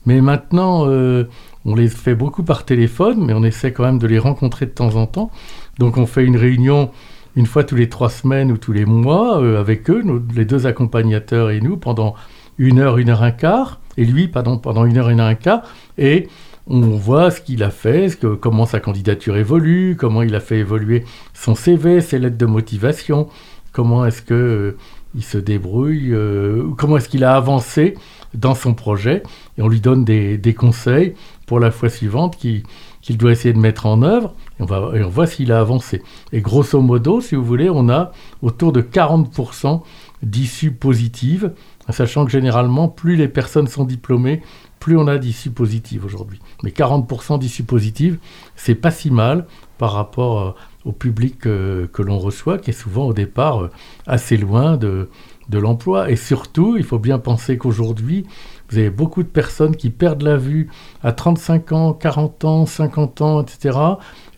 Mais 0.05 0.21
maintenant, 0.21 0.87
euh, 0.87 1.25
on 1.67 1.75
les 1.75 1.89
fait 1.89 2.15
beaucoup 2.15 2.43
par 2.43 2.65
téléphone, 2.65 3.25
mais 3.27 3.35
on 3.35 3.43
essaie 3.43 3.73
quand 3.73 3.85
même 3.85 3.99
de 3.99 4.07
les 4.07 4.19
rencontrer 4.19 4.67
de 4.67 4.71
temps 4.71 4.95
en 4.95 5.07
temps. 5.07 5.31
Donc 5.79 5.99
on 5.99 6.07
fait 6.07 6.25
une 6.25 6.37
réunion 6.37 6.91
une 7.35 7.47
fois 7.47 7.65
tous 7.65 7.77
les 7.77 7.89
trois 7.89 8.09
semaines 8.09 8.51
ou 8.51 8.57
tous 8.57 8.73
les 8.73 8.87
mois 8.87 9.43
euh, 9.43 9.61
avec 9.61 9.91
eux, 9.91 10.03
les 10.35 10.47
deux 10.47 10.67
accompagnateurs 10.67 11.51
et 11.51 11.61
nous, 11.61 11.77
pendant 11.77 12.15
une 12.59 12.79
heure, 12.79 12.97
une 12.97 13.11
heure 13.11 13.23
un 13.23 13.31
quart, 13.31 13.81
et 13.99 14.05
lui, 14.05 14.29
pardon, 14.29 14.57
pendant 14.59 14.87
une 14.87 14.97
heure, 14.97 15.11
une 15.11 15.21
heure 15.21 15.27
un 15.27 15.35
quart, 15.35 15.63
et 15.99 16.29
on 16.67 16.81
voit 16.81 17.31
ce 17.31 17.41
qu'il 17.41 17.63
a 17.63 17.71
fait, 17.71 18.09
ce 18.09 18.17
que, 18.17 18.29
comment 18.29 18.65
sa 18.65 18.81
candidature 18.81 19.37
évolue, 19.37 19.97
comment 19.99 20.23
il 20.23 20.35
a 20.35 20.41
fait 20.41 20.59
évoluer 20.59 21.05
son 21.35 21.55
CV, 21.55 22.01
ses 22.01 22.19
lettres 22.19 22.39
de 22.39 22.47
motivation, 22.47 23.29
comment 23.73 24.07
est-ce 24.07 24.23
que 24.23 24.35
euh, 24.35 24.77
il 25.15 25.23
se 25.23 25.39
débrouille, 25.39 26.13
euh, 26.13 26.65
comment 26.79 26.97
est-ce 26.97 27.09
qu'il 27.09 27.25
a 27.25 27.37
avancé 27.37 27.95
dans 28.35 28.55
son 28.55 28.73
projet, 28.73 29.23
et 29.59 29.63
on 29.63 29.69
lui 29.69 29.81
donne 29.81 30.05
des, 30.05 30.39
des 30.39 30.55
conseils 30.55 31.15
pour 31.47 31.61
la 31.61 31.71
fois 31.71 31.89
suivante 31.89 32.37
qui, 32.37 32.65
qu'il 33.01 33.17
doit 33.17 33.33
essayer 33.33 33.55
de 33.55 33.59
mettre 33.59 33.87
en 33.87 34.03
œuvre, 34.03 34.35
et 34.59 34.63
on, 34.63 34.93
et 34.93 35.03
voit 35.03 35.27
s'il 35.27 35.53
a 35.53 35.61
avancé. 35.61 36.03
Et 36.33 36.41
grosso 36.41 36.81
modo, 36.81 37.21
si 37.21 37.37
vous 37.37 37.45
voulez, 37.45 37.71
on 37.71 37.89
a 37.89 38.13
autour 38.43 38.73
de 38.73 38.83
40% 38.83 39.83
d'issues 40.23 40.73
positives, 40.73 41.53
sachant 41.89 42.25
que 42.25 42.33
généralement, 42.33 42.89
plus 42.89 43.17
les 43.17 43.29
personnes 43.29 43.69
sont 43.69 43.85
diplômées, 43.85 44.43
plus 44.81 44.97
on 44.97 45.07
a 45.07 45.19
d'issues 45.19 45.51
positives 45.51 46.05
aujourd'hui. 46.05 46.41
Mais 46.63 46.71
40% 46.71 47.39
d'issues 47.39 47.65
positives, 47.65 48.19
c'est 48.57 48.75
pas 48.75 48.91
si 48.91 49.11
mal 49.11 49.47
par 49.79 49.93
rapport 49.93 50.41
euh, 50.41 50.53
au 50.87 50.93
public 50.93 51.41
que 51.41 52.03
l'on 52.03 52.19
reçoit, 52.19 52.59
qui 52.59 52.71
est 52.71 52.81
souvent 52.81 53.07
au 53.07 53.13
départ 53.13 53.65
euh, 53.65 53.71
assez 54.07 54.37
loin 54.37 54.77
de, 54.77 55.11
de 55.49 55.59
l'emploi. 55.59 56.11
Et 56.11 56.17
surtout, 56.17 56.77
il 56.77 56.85
faut 56.85 56.99
bien 56.99 57.19
penser 57.19 57.59
qu'aujourd'hui, 57.59 58.25
vous 58.71 58.79
avez 58.79 58.91
beaucoup 58.91 59.23
de 59.23 59.29
personnes 59.29 59.77
qui 59.77 59.91
perdent 59.91 60.23
la 60.23 60.37
vue 60.37 60.69
à 61.03 61.13
35 61.13 61.73
ans, 61.73 61.93
40 61.93 62.45
ans, 62.45 62.67
50 62.67 63.21
ans, 63.21 63.43
etc. 63.43 63.79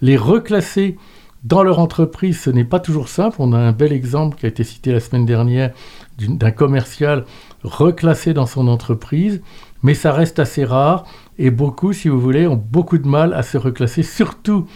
Les 0.00 0.16
reclasser 0.16 0.96
dans 1.44 1.62
leur 1.62 1.78
entreprise, 1.78 2.40
ce 2.40 2.50
n'est 2.50 2.64
pas 2.64 2.80
toujours 2.80 3.08
simple. 3.08 3.36
On 3.38 3.52
a 3.52 3.58
un 3.58 3.72
bel 3.72 3.92
exemple 3.92 4.36
qui 4.36 4.46
a 4.46 4.48
été 4.48 4.64
cité 4.64 4.92
la 4.92 5.00
semaine 5.00 5.24
dernière 5.24 5.72
d'un 6.18 6.50
commercial 6.50 7.24
reclassé 7.62 8.34
dans 8.34 8.46
son 8.46 8.66
entreprise, 8.68 9.40
mais 9.82 9.94
ça 9.94 10.12
reste 10.12 10.40
assez 10.40 10.64
rare 10.64 11.04
et 11.38 11.50
beaucoup, 11.50 11.92
si 11.92 12.08
vous 12.08 12.20
voulez, 12.20 12.46
ont 12.48 12.56
beaucoup 12.56 12.98
de 12.98 13.06
mal 13.06 13.32
à 13.34 13.42
se 13.42 13.56
reclasser, 13.56 14.02
surtout 14.02 14.66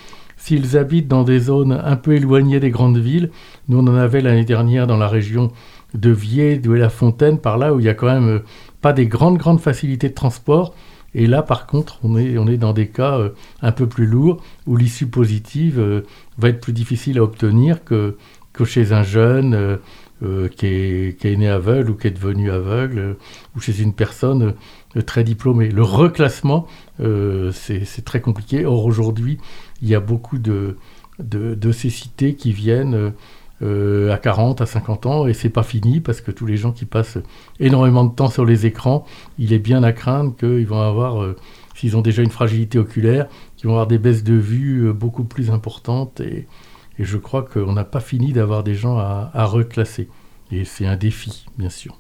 s'ils 0.42 0.76
habitent 0.76 1.06
dans 1.06 1.22
des 1.22 1.38
zones 1.38 1.80
un 1.84 1.94
peu 1.94 2.14
éloignées 2.14 2.58
des 2.58 2.70
grandes 2.70 2.98
villes. 2.98 3.30
Nous, 3.68 3.78
on 3.78 3.86
en 3.86 3.94
avait 3.94 4.20
l'année 4.20 4.44
dernière 4.44 4.88
dans 4.88 4.96
la 4.96 5.06
région 5.06 5.52
de 5.94 6.10
Vier, 6.10 6.58
de 6.58 6.72
la 6.72 6.88
Fontaine, 6.88 7.38
par 7.38 7.58
là 7.58 7.72
où 7.72 7.78
il 7.78 7.86
y 7.86 7.88
a 7.88 7.94
quand 7.94 8.08
même 8.08 8.28
euh, 8.28 8.38
pas 8.80 8.92
des 8.92 9.06
grandes, 9.06 9.38
grandes 9.38 9.60
facilités 9.60 10.08
de 10.08 10.14
transport. 10.14 10.74
Et 11.14 11.28
là, 11.28 11.42
par 11.42 11.68
contre, 11.68 12.00
on 12.02 12.16
est, 12.18 12.38
on 12.38 12.48
est 12.48 12.56
dans 12.56 12.72
des 12.72 12.88
cas 12.88 13.18
euh, 13.18 13.28
un 13.60 13.70
peu 13.70 13.86
plus 13.86 14.06
lourds 14.06 14.42
où 14.66 14.76
l'issue 14.76 15.06
positive 15.06 15.78
euh, 15.78 16.00
va 16.38 16.48
être 16.48 16.60
plus 16.60 16.72
difficile 16.72 17.18
à 17.18 17.22
obtenir 17.22 17.84
que, 17.84 18.16
que 18.52 18.64
chez 18.64 18.92
un 18.92 19.04
jeune 19.04 19.78
qui, 20.56 20.66
est, 20.66 21.18
qui, 21.18 21.28
est, 21.28 21.36
né 21.36 21.48
aveugle 21.48 21.90
ou 21.90 21.94
qui 21.94 22.06
est 22.08 22.12
devenu 22.12 22.50
aveugle 22.50 23.16
ou 23.56 23.60
chez 23.60 23.80
une 23.80 23.92
personne 23.92 24.54
très 25.06 25.24
diplômée. 25.24 25.68
Le 25.68 25.82
reclassement, 25.82 26.66
c'est 26.98 28.04
très 28.04 28.20
compliqué. 28.20 28.64
Or, 28.64 28.84
aujourd'hui, 28.84 29.38
il 29.82 29.88
y 29.88 29.94
a 29.94 30.00
beaucoup 30.00 30.38
de, 30.38 30.76
de, 31.18 31.54
de 31.54 31.72
ces 31.72 31.90
cités 31.90 32.34
qui 32.34 32.52
viennent 32.52 33.12
euh, 33.62 34.10
à 34.12 34.18
40, 34.18 34.60
à 34.60 34.66
50 34.66 35.06
ans, 35.06 35.26
et 35.28 35.34
c'est 35.34 35.48
pas 35.48 35.62
fini 35.62 36.00
parce 36.00 36.20
que 36.20 36.32
tous 36.32 36.46
les 36.46 36.56
gens 36.56 36.72
qui 36.72 36.84
passent 36.84 37.18
énormément 37.60 38.02
de 38.02 38.12
temps 38.12 38.28
sur 38.28 38.44
les 38.44 38.66
écrans, 38.66 39.04
il 39.38 39.52
est 39.52 39.60
bien 39.60 39.84
à 39.84 39.92
craindre 39.92 40.34
qu'ils 40.36 40.66
vont 40.66 40.80
avoir, 40.80 41.22
euh, 41.22 41.36
s'ils 41.76 41.96
ont 41.96 42.00
déjà 42.00 42.22
une 42.22 42.30
fragilité 42.30 42.80
oculaire, 42.80 43.28
qu'ils 43.56 43.68
vont 43.68 43.74
avoir 43.74 43.86
des 43.86 43.98
baisses 43.98 44.24
de 44.24 44.34
vue 44.34 44.88
euh, 44.88 44.92
beaucoup 44.92 45.22
plus 45.22 45.52
importantes, 45.52 46.20
et, 46.20 46.48
je 46.98 47.16
crois 47.16 47.42
qu'on 47.42 47.72
n'a 47.72 47.84
pas 47.84 48.00
fini 48.00 48.32
d'avoir 48.32 48.64
des 48.64 48.74
gens 48.74 48.98
à, 48.98 49.30
à 49.32 49.44
reclasser. 49.44 50.08
Et 50.50 50.64
c'est 50.64 50.86
un 50.86 50.96
défi, 50.96 51.46
bien 51.56 51.70
sûr. 51.70 51.96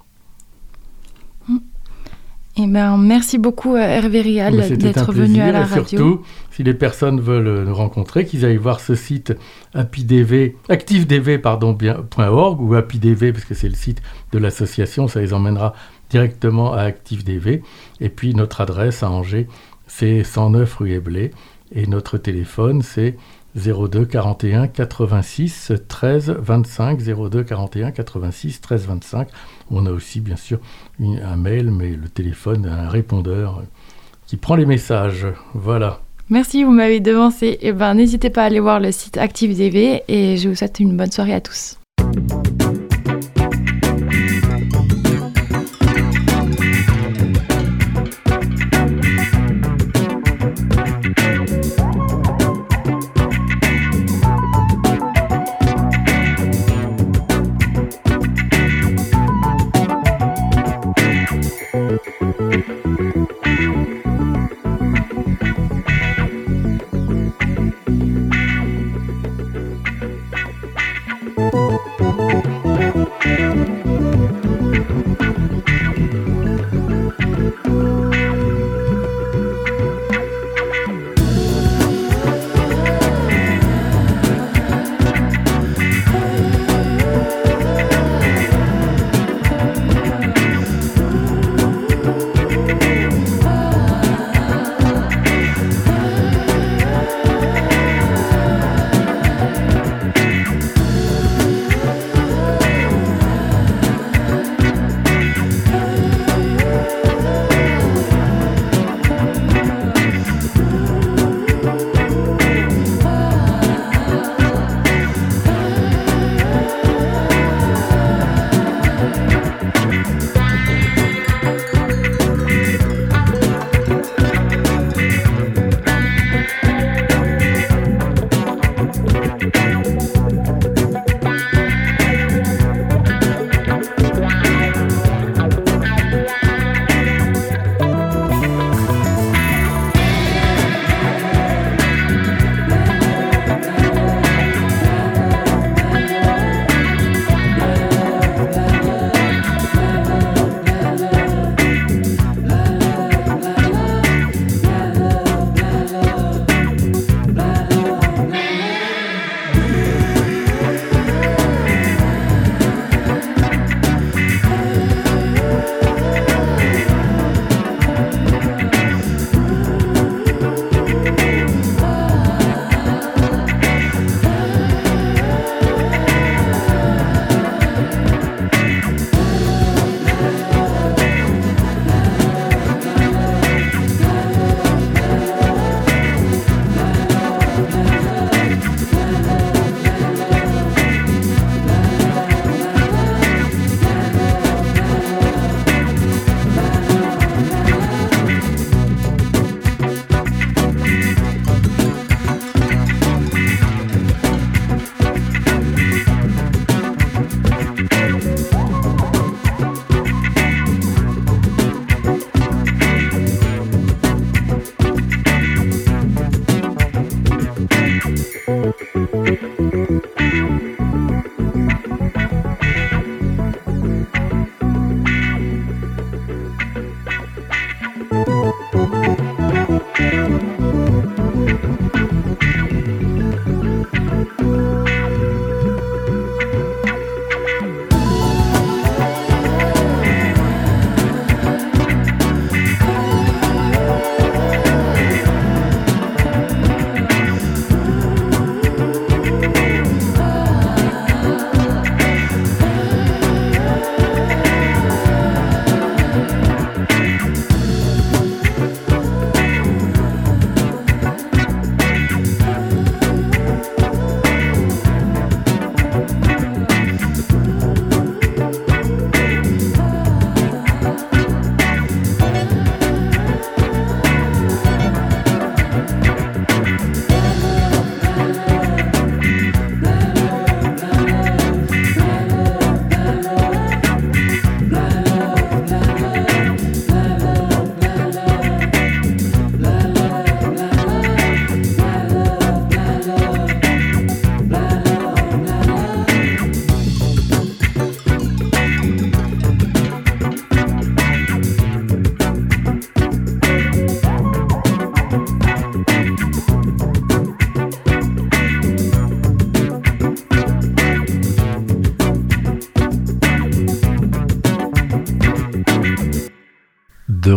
Eh 2.56 2.66
ben, 2.66 2.98
merci 2.98 3.38
beaucoup 3.38 3.76
Hervé 3.76 4.20
Rial 4.20 4.76
d'être 4.76 5.12
venu 5.12 5.40
à 5.40 5.52
la 5.52 5.64
radio. 5.64 5.84
Surtout, 5.86 6.20
si 6.52 6.62
les 6.62 6.74
personnes 6.74 7.20
veulent 7.20 7.64
nous 7.64 7.74
rencontrer, 7.74 8.24
qu'ils 8.26 8.44
aillent 8.44 8.56
voir 8.56 8.80
ce 8.80 8.94
site 8.94 9.34
APIDV, 9.74 10.54
activedv.org 10.68 12.60
ou 12.60 12.74
APIDV, 12.74 13.32
parce 13.32 13.44
que 13.44 13.54
c'est 13.54 13.68
le 13.68 13.74
site 13.74 14.02
de 14.32 14.38
l'association, 14.38 15.08
ça 15.08 15.20
les 15.20 15.32
emmènera 15.32 15.74
directement 16.10 16.74
à 16.74 16.82
ActiveDV. 16.82 17.62
Et 18.00 18.08
puis 18.10 18.34
notre 18.34 18.60
adresse 18.60 19.02
à 19.02 19.10
Angers, 19.10 19.48
c'est 19.86 20.22
109 20.24 20.76
rue 20.76 20.92
Eblé. 20.92 21.32
Et 21.74 21.86
notre 21.86 22.18
téléphone, 22.18 22.82
c'est 22.82 23.16
02 23.56 24.04
41 24.04 24.68
86 24.68 25.72
13 25.88 26.36
25 26.38 27.02
02 27.02 27.44
41 27.44 27.90
86 27.90 28.60
13 28.60 28.86
25. 28.86 29.28
On 29.70 29.86
a 29.86 29.90
aussi 29.90 30.20
bien 30.20 30.36
sûr 30.36 30.58
un 31.00 31.36
mail, 31.36 31.70
mais 31.70 31.90
le 31.90 32.08
téléphone, 32.08 32.66
un 32.66 32.88
répondeur 32.88 33.62
qui 34.26 34.36
prend 34.36 34.54
les 34.54 34.66
messages. 34.66 35.26
Voilà. 35.54 36.00
Merci, 36.32 36.64
vous 36.64 36.70
m'avez 36.70 37.00
devancé. 37.00 37.58
Eh 37.60 37.72
ben, 37.72 37.92
n'hésitez 37.92 38.30
pas 38.30 38.44
à 38.44 38.46
aller 38.46 38.58
voir 38.58 38.80
le 38.80 38.90
site 38.90 39.18
ActiveDV 39.18 40.04
et 40.08 40.38
je 40.38 40.48
vous 40.48 40.54
souhaite 40.54 40.80
une 40.80 40.96
bonne 40.96 41.12
soirée 41.12 41.34
à 41.34 41.42
tous. 41.42 41.76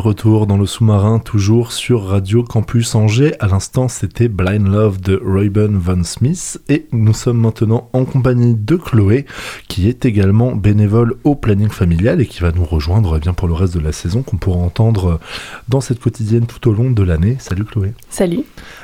Retour 0.05 0.45
dans 0.45 0.57
le 0.57 0.67
sous-marin, 0.67 1.17
toujours 1.17 1.71
sur 1.71 2.03
Radio 2.03 2.43
Campus 2.43 2.93
Angers. 2.93 3.33
À 3.39 3.47
l'instant, 3.47 3.87
c'était 3.87 4.27
Blind 4.27 4.67
Love 4.67 5.01
de 5.01 5.19
Reuben 5.25 5.77
Van 5.77 6.03
Smith. 6.03 6.61
Et 6.69 6.85
nous 6.91 7.15
sommes 7.15 7.39
maintenant 7.39 7.89
en 7.91 8.05
compagnie 8.05 8.53
de 8.53 8.75
Chloé, 8.75 9.25
qui 9.67 9.89
est 9.89 10.05
également 10.05 10.55
bénévole 10.55 11.15
au 11.23 11.33
planning 11.33 11.69
familial 11.69 12.21
et 12.21 12.27
qui 12.27 12.41
va 12.41 12.51
nous 12.51 12.65
rejoindre 12.65 13.17
eh 13.17 13.19
bien 13.19 13.33
pour 13.33 13.47
le 13.47 13.55
reste 13.55 13.73
de 13.73 13.79
la 13.79 13.91
saison, 13.91 14.21
qu'on 14.21 14.37
pourra 14.37 14.59
entendre 14.59 15.19
dans 15.69 15.81
cette 15.81 15.99
quotidienne 15.99 16.45
tout 16.45 16.69
au 16.69 16.73
long 16.73 16.91
de 16.91 17.01
l'année. 17.01 17.37
Salut 17.39 17.65
Chloé. 17.65 17.93
Salut. 18.11 18.43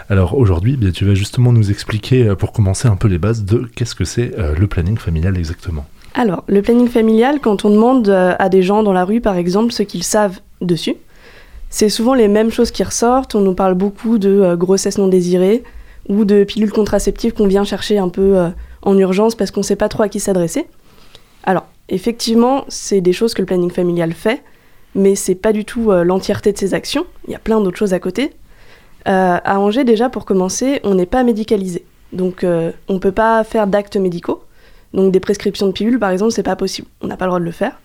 Alors 0.10 0.36
aujourd'hui, 0.36 0.80
eh 0.82 0.92
tu 0.92 1.06
vas 1.06 1.14
justement 1.14 1.54
nous 1.54 1.70
expliquer, 1.70 2.30
euh, 2.30 2.36
pour 2.36 2.52
commencer 2.52 2.88
un 2.88 2.96
peu 2.96 3.08
les 3.08 3.20
bases, 3.20 3.46
de 3.46 3.70
qu'est-ce 3.76 3.94
que 3.94 4.06
c'est 4.06 4.40
euh, 4.40 4.56
le 4.56 4.66
planning 4.66 4.98
familial 4.98 5.38
exactement. 5.38 5.86
Alors, 6.16 6.44
le 6.48 6.64
planning 6.64 6.88
familial, 6.88 7.40
quand 7.40 7.64
on 7.64 7.70
demande 7.70 8.10
euh, 8.10 8.34
à 8.40 8.50
des 8.50 8.64
gens 8.64 8.82
dans 8.82 8.92
la 8.92 9.06
rue, 9.06 9.22
par 9.22 9.36
exemple, 9.36 9.72
ce 9.72 9.84
qu'ils 9.84 10.04
savent 10.04 10.40
dessus, 10.62 10.96
c'est 11.72 11.90
souvent 11.90 12.14
les 12.14 12.28
mêmes 12.28 12.52
choses 12.52 12.70
qui 12.70 12.84
ressortent. 12.84 13.34
On 13.34 13.42
nous 13.42 13.56
parle 13.56 13.74
beaucoup 13.74 14.20
de 14.20 14.30
euh, 14.30 14.56
grossesse 14.56 15.00
non 15.00 15.08
désirée 15.08 15.64
ou 16.08 16.26
de 16.26 16.44
pilules 16.44 16.72
contraceptives 16.72 17.34
qu'on 17.34 17.48
vient 17.48 17.64
chercher 17.64 17.98
un 17.98 18.10
peu 18.10 18.38
euh, 18.38 18.50
en 18.84 18.96
urgence 18.98 19.34
parce 19.34 19.50
qu'on 19.50 19.62
ne 19.62 19.66
sait 19.66 19.76
pas 19.76 19.90
trop 19.90 20.04
à 20.04 20.10
qui 20.10 20.20
s'adresser. 20.20 20.68
Alors, 21.44 21.66
effectivement, 21.90 22.66
c'est 22.68 23.02
des 23.02 23.14
choses 23.14 23.34
que 23.34 23.42
le 23.42 23.48
planning 23.48 23.72
familial 23.72 24.14
fait, 24.14 24.44
mais 24.94 25.16
c'est 25.16 25.34
pas 25.34 25.54
du 25.54 25.66
tout 25.66 25.92
l'entièreté 25.92 26.54
de 26.54 26.58
ses 26.58 26.76
actions. 26.76 27.08
Il 27.28 27.32
y 27.32 27.36
a 27.36 27.40
plein 27.40 27.60
d'autres 27.60 27.78
choses 27.78 27.94
à 27.94 28.00
côté. 28.00 28.32
à 29.06 29.60
Angers, 29.60 29.84
déjà, 29.84 30.10
pour 30.10 30.26
commencer, 30.26 30.82
on 30.84 30.94
n'est 30.94 31.08
pas 31.08 31.24
médicalisé. 31.24 31.84
Donc, 32.14 32.46
on 32.46 32.94
ne 32.94 33.00
peut 33.00 33.12
pas 33.12 33.44
faire 33.44 33.66
d'actes 33.66 33.98
médicaux. 33.98 34.44
Donc 34.94 35.12
des 35.12 35.20
prescriptions 35.20 35.68
de 35.68 35.72
pilules, 35.72 36.00
par 36.00 36.10
exemple, 36.10 36.32
c'est 36.32 36.44
pas 36.44 36.56
possible. 36.56 36.88
On 37.02 37.08
n'a 37.08 37.18
pas 37.18 37.26
le 37.26 37.30
droit 37.30 37.40
de 37.40 37.46
le 37.46 37.52
faire. 37.52 37.80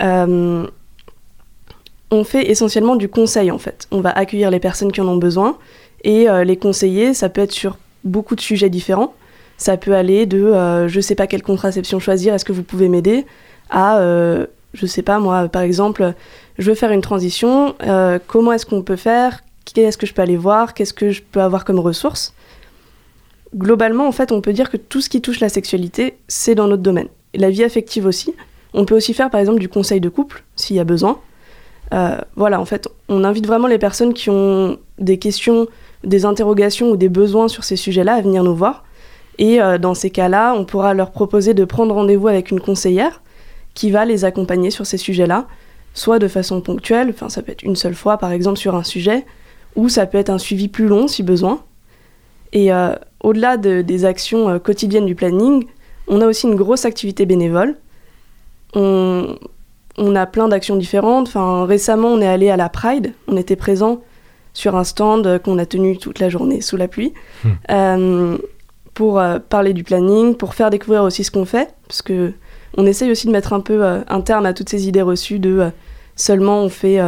Euh, 0.00 0.66
on 2.10 2.24
fait 2.24 2.50
essentiellement 2.50 2.96
du 2.96 3.08
conseil 3.08 3.50
en 3.50 3.58
fait. 3.58 3.86
On 3.90 4.00
va 4.00 4.10
accueillir 4.10 4.50
les 4.50 4.60
personnes 4.60 4.92
qui 4.92 5.00
en 5.00 5.08
ont 5.08 5.16
besoin 5.16 5.58
et 6.04 6.28
euh, 6.28 6.44
les 6.44 6.56
conseiller. 6.56 7.14
Ça 7.14 7.28
peut 7.28 7.40
être 7.40 7.52
sur 7.52 7.78
beaucoup 8.04 8.34
de 8.34 8.40
sujets 8.40 8.70
différents. 8.70 9.14
Ça 9.56 9.76
peut 9.76 9.94
aller 9.94 10.26
de 10.26 10.38
euh, 10.38 10.88
je 10.88 11.00
sais 11.00 11.14
pas 11.14 11.26
quelle 11.26 11.42
contraception 11.42 11.98
choisir, 11.98 12.34
est-ce 12.34 12.44
que 12.44 12.52
vous 12.52 12.62
pouvez 12.62 12.88
m'aider 12.88 13.26
à 13.70 14.00
je 14.74 14.86
sais 14.86 15.02
pas 15.02 15.18
moi 15.18 15.48
par 15.48 15.62
exemple 15.62 16.14
je 16.58 16.70
veux 16.70 16.74
faire 16.74 16.90
une 16.90 17.00
transition, 17.00 17.74
comment 18.26 18.52
est-ce 18.52 18.64
qu'on 18.64 18.82
peut 18.82 18.96
faire, 18.96 19.40
qu'est-ce 19.64 19.98
que 19.98 20.06
je 20.06 20.14
peux 20.14 20.22
aller 20.22 20.36
voir, 20.36 20.72
qu'est-ce 20.72 20.94
que 20.94 21.10
je 21.10 21.22
peux 21.22 21.40
avoir 21.40 21.64
comme 21.64 21.78
ressources 21.78 22.32
globalement, 23.54 24.06
en 24.06 24.12
fait, 24.12 24.32
on 24.32 24.40
peut 24.40 24.52
dire 24.52 24.70
que 24.70 24.76
tout 24.76 25.00
ce 25.00 25.08
qui 25.08 25.20
touche 25.20 25.40
la 25.40 25.48
sexualité, 25.48 26.18
c'est 26.28 26.54
dans 26.54 26.68
notre 26.68 26.82
domaine. 26.82 27.08
La 27.34 27.50
vie 27.50 27.64
affective 27.64 28.06
aussi. 28.06 28.34
On 28.74 28.84
peut 28.84 28.96
aussi 28.96 29.14
faire, 29.14 29.30
par 29.30 29.40
exemple, 29.40 29.60
du 29.60 29.68
conseil 29.68 30.00
de 30.00 30.08
couple, 30.08 30.44
s'il 30.56 30.76
y 30.76 30.80
a 30.80 30.84
besoin. 30.84 31.20
Euh, 31.92 32.18
voilà, 32.36 32.60
en 32.60 32.64
fait, 32.64 32.88
on 33.08 33.24
invite 33.24 33.46
vraiment 33.46 33.66
les 33.66 33.78
personnes 33.78 34.14
qui 34.14 34.30
ont 34.30 34.78
des 34.98 35.18
questions, 35.18 35.66
des 36.04 36.24
interrogations 36.24 36.90
ou 36.90 36.96
des 36.96 37.08
besoins 37.08 37.48
sur 37.48 37.64
ces 37.64 37.76
sujets-là 37.76 38.14
à 38.14 38.20
venir 38.20 38.44
nous 38.44 38.54
voir. 38.54 38.84
Et 39.38 39.60
euh, 39.62 39.78
dans 39.78 39.94
ces 39.94 40.10
cas-là, 40.10 40.54
on 40.56 40.64
pourra 40.64 40.94
leur 40.94 41.12
proposer 41.12 41.54
de 41.54 41.64
prendre 41.64 41.94
rendez-vous 41.94 42.28
avec 42.28 42.50
une 42.50 42.60
conseillère 42.60 43.22
qui 43.74 43.90
va 43.90 44.04
les 44.04 44.24
accompagner 44.24 44.70
sur 44.70 44.86
ces 44.86 44.98
sujets-là, 44.98 45.46
soit 45.94 46.18
de 46.18 46.26
façon 46.26 46.60
ponctuelle, 46.60 47.10
enfin 47.10 47.28
ça 47.28 47.42
peut 47.42 47.52
être 47.52 47.62
une 47.62 47.76
seule 47.76 47.94
fois 47.94 48.18
par 48.18 48.32
exemple 48.32 48.58
sur 48.58 48.74
un 48.74 48.82
sujet, 48.82 49.24
ou 49.76 49.88
ça 49.88 50.06
peut 50.06 50.18
être 50.18 50.30
un 50.30 50.38
suivi 50.38 50.66
plus 50.66 50.88
long 50.88 51.06
si 51.06 51.22
besoin. 51.22 51.60
Et 52.52 52.72
euh, 52.72 52.94
au-delà 53.20 53.56
des 53.56 54.04
actions 54.04 54.58
quotidiennes 54.58 55.06
du 55.06 55.14
planning, 55.14 55.66
on 56.08 56.20
a 56.20 56.26
aussi 56.26 56.48
une 56.48 56.56
grosse 56.56 56.84
activité 56.84 57.24
bénévole. 57.24 57.76
On, 58.74 59.36
a 60.14 60.26
plein 60.26 60.48
d'actions 60.48 60.76
différentes. 60.76 61.28
Enfin, 61.28 61.64
récemment, 61.64 62.08
on 62.08 62.20
est 62.20 62.26
allé 62.26 62.50
à 62.50 62.56
la 62.56 62.68
Pride. 62.68 63.12
On 63.26 63.36
était 63.36 63.56
présent 63.56 64.00
sur 64.54 64.76
un 64.76 64.84
stand 64.84 65.40
qu'on 65.42 65.58
a 65.58 65.66
tenu 65.66 65.98
toute 65.98 66.18
la 66.18 66.28
journée 66.28 66.60
sous 66.60 66.76
la 66.76 66.88
pluie 66.88 67.12
hmm. 67.44 67.48
euh, 67.70 68.38
pour 68.94 69.22
parler 69.48 69.72
du 69.72 69.84
planning, 69.84 70.34
pour 70.34 70.54
faire 70.54 70.70
découvrir 70.70 71.04
aussi 71.04 71.22
ce 71.22 71.30
qu'on 71.30 71.44
fait, 71.44 71.74
parce 71.86 72.02
que 72.02 72.32
on 72.76 72.84
essaye 72.84 73.10
aussi 73.10 73.26
de 73.26 73.32
mettre 73.32 73.52
un 73.52 73.60
peu 73.60 73.84
un 73.84 74.20
terme 74.20 74.44
à 74.44 74.52
toutes 74.52 74.68
ces 74.68 74.88
idées 74.88 75.02
reçues 75.02 75.38
de 75.38 75.70
seulement 76.16 76.62
on 76.62 76.68
fait 76.68 77.00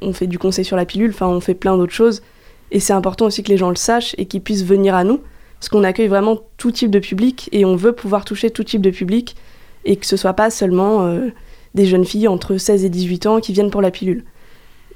on 0.00 0.12
fait 0.12 0.26
du 0.26 0.38
conseil 0.38 0.64
sur 0.64 0.76
la 0.76 0.84
pilule. 0.84 1.10
Enfin, 1.10 1.26
on 1.26 1.40
fait 1.40 1.54
plein 1.54 1.76
d'autres 1.76 1.92
choses. 1.92 2.22
Et 2.70 2.80
c'est 2.80 2.92
important 2.92 3.26
aussi 3.26 3.42
que 3.42 3.50
les 3.50 3.56
gens 3.56 3.70
le 3.70 3.76
sachent 3.76 4.14
et 4.18 4.26
qu'ils 4.26 4.42
puissent 4.42 4.64
venir 4.64 4.94
à 4.94 5.04
nous, 5.04 5.20
parce 5.58 5.68
qu'on 5.68 5.84
accueille 5.84 6.08
vraiment 6.08 6.38
tout 6.56 6.72
type 6.72 6.90
de 6.90 6.98
public 6.98 7.48
et 7.52 7.64
on 7.64 7.76
veut 7.76 7.92
pouvoir 7.92 8.24
toucher 8.24 8.50
tout 8.50 8.64
type 8.64 8.82
de 8.82 8.90
public 8.90 9.36
et 9.84 9.96
que 9.96 10.06
ce 10.06 10.16
soit 10.16 10.32
pas 10.32 10.50
seulement 10.50 11.06
euh, 11.06 11.28
des 11.74 11.86
jeunes 11.86 12.04
filles 12.04 12.28
entre 12.28 12.56
16 12.56 12.84
et 12.84 12.88
18 12.88 13.26
ans 13.26 13.40
qui 13.40 13.52
viennent 13.52 13.70
pour 13.70 13.82
la 13.82 13.90
pilule. 13.90 14.24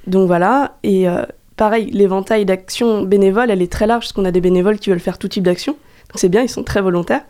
Donc 0.07 0.27
voilà, 0.27 0.79
et 0.83 1.09
euh, 1.09 1.25
pareil, 1.57 1.91
l'éventail 1.91 2.45
d'actions 2.45 3.03
bénévoles, 3.03 3.51
elle 3.51 3.63
est 3.63 3.71
très 3.71 3.87
large, 3.87 4.05
parce 4.05 4.13
qu'on 4.13 4.25
a 4.25 4.31
des 4.31 4.41
bénévoles 4.41 4.79
qui 4.79 4.91
veulent 4.91 5.01
faire 5.01 5.19
tout 5.19 5.29
type 5.29 5.45
d'actions. 5.45 5.73
Donc 5.73 6.17
c'est 6.17 6.29
bien, 6.29 6.43
ils 6.43 6.49
sont 6.49 6.63
très 6.63 6.81
volontaires. 6.81 7.25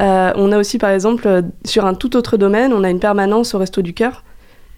Euh, 0.00 0.32
on 0.36 0.52
a 0.52 0.58
aussi, 0.58 0.78
par 0.78 0.90
exemple, 0.90 1.42
sur 1.64 1.86
un 1.86 1.94
tout 1.94 2.16
autre 2.16 2.36
domaine, 2.36 2.72
on 2.72 2.84
a 2.84 2.90
une 2.90 3.00
permanence 3.00 3.54
au 3.54 3.58
Resto 3.58 3.82
du 3.82 3.94
Cœur 3.94 4.24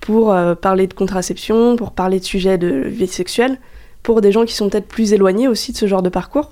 pour 0.01 0.35
parler 0.61 0.89
de 0.89 0.95
contraception, 0.95 1.77
pour 1.77 1.93
parler 1.93 2.19
de 2.19 2.25
sujets 2.25 2.59
de 2.59 2.67
vie 2.69 3.07
sexuelle 3.07 3.59
pour 4.03 4.21
des 4.21 4.33
gens 4.33 4.45
qui 4.45 4.55
sont 4.55 4.69
peut-être 4.69 4.89
plus 4.89 5.13
éloignés 5.13 5.49
aussi 5.49 5.73
de 5.73 5.77
ce 5.77 5.87
genre 5.87 6.03
de 6.03 6.09
parcours. 6.09 6.51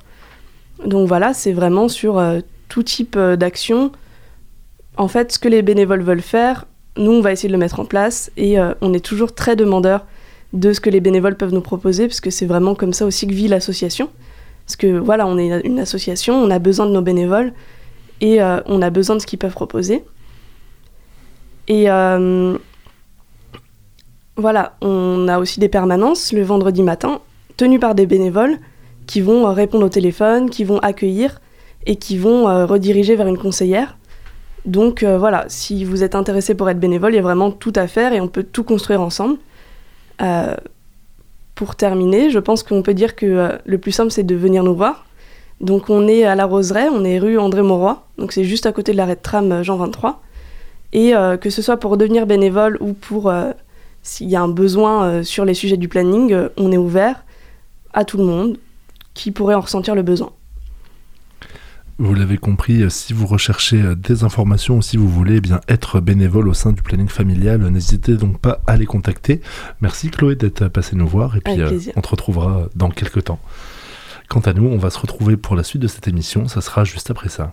Donc 0.85 1.09
voilà, 1.09 1.35
c'est 1.35 1.53
vraiment 1.53 1.89
sur 1.89 2.19
euh, 2.19 2.41
tout 2.69 2.83
type 2.83 3.17
euh, 3.17 3.37
d'action. 3.37 3.93
En 4.97 5.09
fait, 5.09 5.33
ce 5.33 5.39
que 5.39 5.49
les 5.49 5.63
bénévoles 5.63 6.03
veulent 6.03 6.23
faire, 6.23 6.67
nous, 6.97 7.13
on 7.13 7.21
va 7.21 7.33
essayer 7.33 7.49
de 7.49 7.53
le 7.53 7.59
mettre 7.59 7.81
en 7.81 7.85
place 7.85 8.31
et 8.37 8.59
euh, 8.59 8.75
on 8.81 8.93
est 8.93 9.05
toujours 9.05 9.35
très 9.35 9.57
demandeur 9.57 10.07
de 10.53 10.73
ce 10.73 10.81
que 10.81 10.91
les 10.91 11.01
bénévoles 11.01 11.37
peuvent 11.37 11.53
nous 11.53 11.61
proposer, 11.61 12.09
parce 12.09 12.21
que 12.21 12.31
c'est 12.31 12.47
vraiment 12.47 12.75
comme 12.75 12.93
ça 12.93 13.07
aussi 13.07 13.27
que 13.27 13.33
vit 13.33 13.49
l'association. 13.49 14.09
Parce 14.67 14.77
que 14.77 14.99
voilà, 14.99 15.27
on 15.27 15.39
est 15.39 15.61
une 15.61 15.79
association, 15.79 16.35
on 16.35 16.51
a 16.51 16.59
besoin 16.59 16.87
de 16.87 16.93
nos 16.93 17.03
bénévoles 17.03 17.53
et 18.21 18.41
on 18.43 18.83
a 18.83 18.91
besoin 18.91 19.17
de 19.17 19.21
ce 19.21 19.27
qu'ils 19.27 19.39
peuvent 19.39 19.55
proposer. 19.55 20.05
Et 21.67 21.89
voilà, 24.41 24.77
on 24.81 25.29
a 25.29 25.39
aussi 25.39 25.61
des 25.61 25.69
permanences 25.69 26.33
le 26.33 26.43
vendredi 26.43 26.83
matin 26.83 27.21
tenus 27.57 27.79
par 27.79 27.95
des 27.95 28.07
bénévoles 28.07 28.59
qui 29.07 29.21
vont 29.21 29.47
euh, 29.47 29.51
répondre 29.51 29.85
au 29.85 29.91
téléphone, 29.91 30.49
qui 30.49 30.65
vont 30.65 30.79
accueillir 30.79 31.41
et 31.85 31.97
qui 31.97 32.17
vont 32.17 32.49
euh, 32.49 32.65
rediriger 32.65 33.17
vers 33.17 33.27
une 33.27 33.37
conseillère. 33.37 33.99
Donc 34.67 35.03
euh, 35.03 35.19
voilà, 35.19 35.45
si 35.49 35.85
vous 35.85 36.03
êtes 36.03 36.15
intéressé 36.15 36.55
pour 36.55 36.69
être 36.69 36.79
bénévole, 36.79 37.13
il 37.13 37.17
y 37.17 37.19
a 37.19 37.23
vraiment 37.23 37.51
tout 37.51 37.73
à 37.77 37.87
faire 37.87 38.13
et 38.13 38.21
on 38.21 38.29
peut 38.29 38.43
tout 38.43 38.65
construire 38.65 39.01
ensemble. 39.01 39.39
pour 41.55 41.77
terminer, 41.77 42.31
je 42.31 42.39
pense 42.39 42.63
qu'on 42.63 42.83
peut 42.83 42.95
dire 42.95 43.17
que 43.17 43.59
le 43.65 43.79
plus 43.79 43.93
simple, 43.93 44.11
c'est 44.11 44.23
de 44.23 44.35
venir 44.35 44.63
nous 44.63 44.75
voir. 44.75 45.07
Donc 45.61 45.91
on 45.91 46.09
est 46.09 46.25
à 46.25 46.35
la 46.35 46.47
Roseraie, 46.47 46.89
on 46.89 47.05
est 47.05 47.19
rue 47.19 47.39
André 47.39 47.63
Mauroy, 47.63 48.03
donc 48.17 48.33
c'est 48.33 48.45
juste 48.45 48.65
à 48.65 48.73
côté 48.73 48.93
de 48.93 48.97
l'arrêt 48.97 49.17
de 49.17 49.21
tram 49.21 49.63
Jean 49.63 49.77
23. 49.77 50.23
Et 50.93 51.13
que 51.41 51.51
ce 51.51 51.63
soit 51.63 51.77
pour 51.77 51.97
devenir 51.97 52.27
bénévole 52.27 52.79
ou 52.81 52.95
pour 52.95 53.33
s'il 54.03 54.29
y 54.29 54.37
a 54.37 54.43
un 54.43 54.49
besoin 54.49 55.23
sur 55.23 55.45
les 55.45 55.55
sujets 55.55 55.77
du 55.77 55.89
planning, 55.89 56.35
on 56.57 56.73
est 56.73 56.79
ouvert 56.79 57.25
à 57.93 58.05
tout 58.05 58.17
le 58.17 58.25
monde 58.25 58.59
qui 59.15 59.31
pourrait 59.31 59.55
en 59.55 59.61
ressentir 59.61 59.95
le 59.95 60.03
besoin. 60.03 60.33
Vous 62.03 62.15
l'avez 62.15 62.39
compris, 62.39 62.83
euh, 62.83 62.89
si 62.89 63.13
vous 63.13 63.27
recherchez 63.27 63.83
euh, 63.83 63.95
des 63.95 64.25
informations 64.25 64.79
ou 64.79 64.83
si 64.83 64.97
vous 64.97 65.07
voulez 65.07 65.37
eh 65.37 65.41
bien 65.43 65.61
être 65.69 66.01
bénévole 66.01 66.49
au 66.49 66.55
sein 66.55 66.73
du 66.73 66.81
planning 66.81 67.09
familial, 67.09 67.61
n'hésitez 67.61 68.15
donc 68.15 68.41
pas 68.41 68.63
à 68.67 68.79
les 68.79 68.87
contacter. 68.87 69.43
Merci 69.83 70.09
Chloé 70.09 70.35
d'être 70.35 70.69
passée 70.69 70.97
nous 70.97 71.07
voir 71.07 71.37
et 71.37 71.43
puis 71.43 71.61
euh, 71.61 71.79
on 71.97 72.01
te 72.01 72.09
retrouvera 72.09 72.71
dans 72.75 72.89
quelques 72.89 73.25
temps. 73.25 73.39
Quant 74.31 74.41
à 74.41 74.55
nous, 74.55 74.65
on 74.65 74.79
va 74.79 74.89
se 74.89 74.99
retrouver 74.99 75.37
pour 75.37 75.57
la 75.57 75.63
suite 75.63 75.83
de 75.83 75.89
cette 75.89 76.09
émission, 76.09 76.49
ça 76.49 76.63
sera 76.63 76.85
juste 76.85 77.11
après 77.11 77.29
ça. 77.29 77.53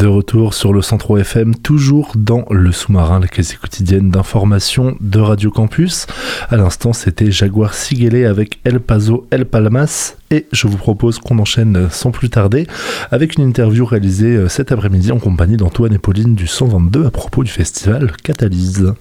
De 0.00 0.06
retour 0.06 0.54
sur 0.54 0.72
le 0.72 0.80
103 0.80 1.20
FM, 1.20 1.56
toujours 1.56 2.12
dans 2.16 2.46
le 2.50 2.72
sous-marin, 2.72 3.20
la 3.20 3.28
quasi 3.28 3.56
quotidienne 3.56 4.08
d'information 4.08 4.96
de 4.98 5.20
Radio 5.20 5.50
Campus. 5.50 6.06
À 6.48 6.56
l'instant, 6.56 6.94
c'était 6.94 7.30
Jaguar 7.30 7.74
Sigele 7.74 8.24
avec 8.24 8.60
El 8.64 8.80
Paso 8.80 9.26
El 9.30 9.44
Palmas. 9.44 10.14
Et 10.30 10.46
je 10.52 10.68
vous 10.68 10.78
propose 10.78 11.18
qu'on 11.18 11.38
enchaîne 11.38 11.88
sans 11.90 12.12
plus 12.12 12.30
tarder 12.30 12.66
avec 13.10 13.36
une 13.36 13.44
interview 13.44 13.84
réalisée 13.84 14.36
euh, 14.36 14.48
cet 14.48 14.72
après-midi 14.72 15.12
en 15.12 15.18
compagnie 15.18 15.58
d'Antoine 15.58 15.92
et 15.92 15.98
Pauline 15.98 16.34
du 16.34 16.46
122 16.46 17.04
à 17.04 17.10
propos 17.10 17.44
du 17.44 17.50
festival 17.50 18.10
Catalyse. 18.22 18.94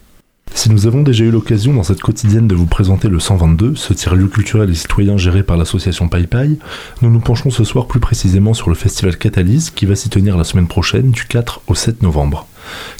Si 0.53 0.69
nous 0.69 0.87
avons 0.87 1.03
déjà 1.03 1.23
eu 1.23 1.31
l'occasion 1.31 1.73
dans 1.73 1.83
cette 1.83 2.01
quotidienne 2.01 2.47
de 2.47 2.55
vous 2.55 2.65
présenter 2.65 3.07
le 3.07 3.19
122, 3.19 3.75
ce 3.75 3.93
tiers-lieu 3.93 4.27
culturel 4.27 4.69
et 4.69 4.75
citoyen 4.75 5.17
géré 5.17 5.41
par 5.41 5.55
l'association 5.55 6.09
PayPay, 6.09 6.57
nous 7.01 7.09
nous 7.09 7.19
penchons 7.19 7.49
ce 7.49 7.63
soir 7.63 7.87
plus 7.87 8.01
précisément 8.01 8.53
sur 8.53 8.69
le 8.69 8.75
festival 8.75 9.17
Catalyse 9.17 9.69
qui 9.69 9.85
va 9.85 9.95
s'y 9.95 10.09
tenir 10.09 10.35
la 10.35 10.43
semaine 10.43 10.67
prochaine 10.67 11.11
du 11.11 11.25
4 11.25 11.61
au 11.67 11.75
7 11.75 12.03
novembre. 12.03 12.45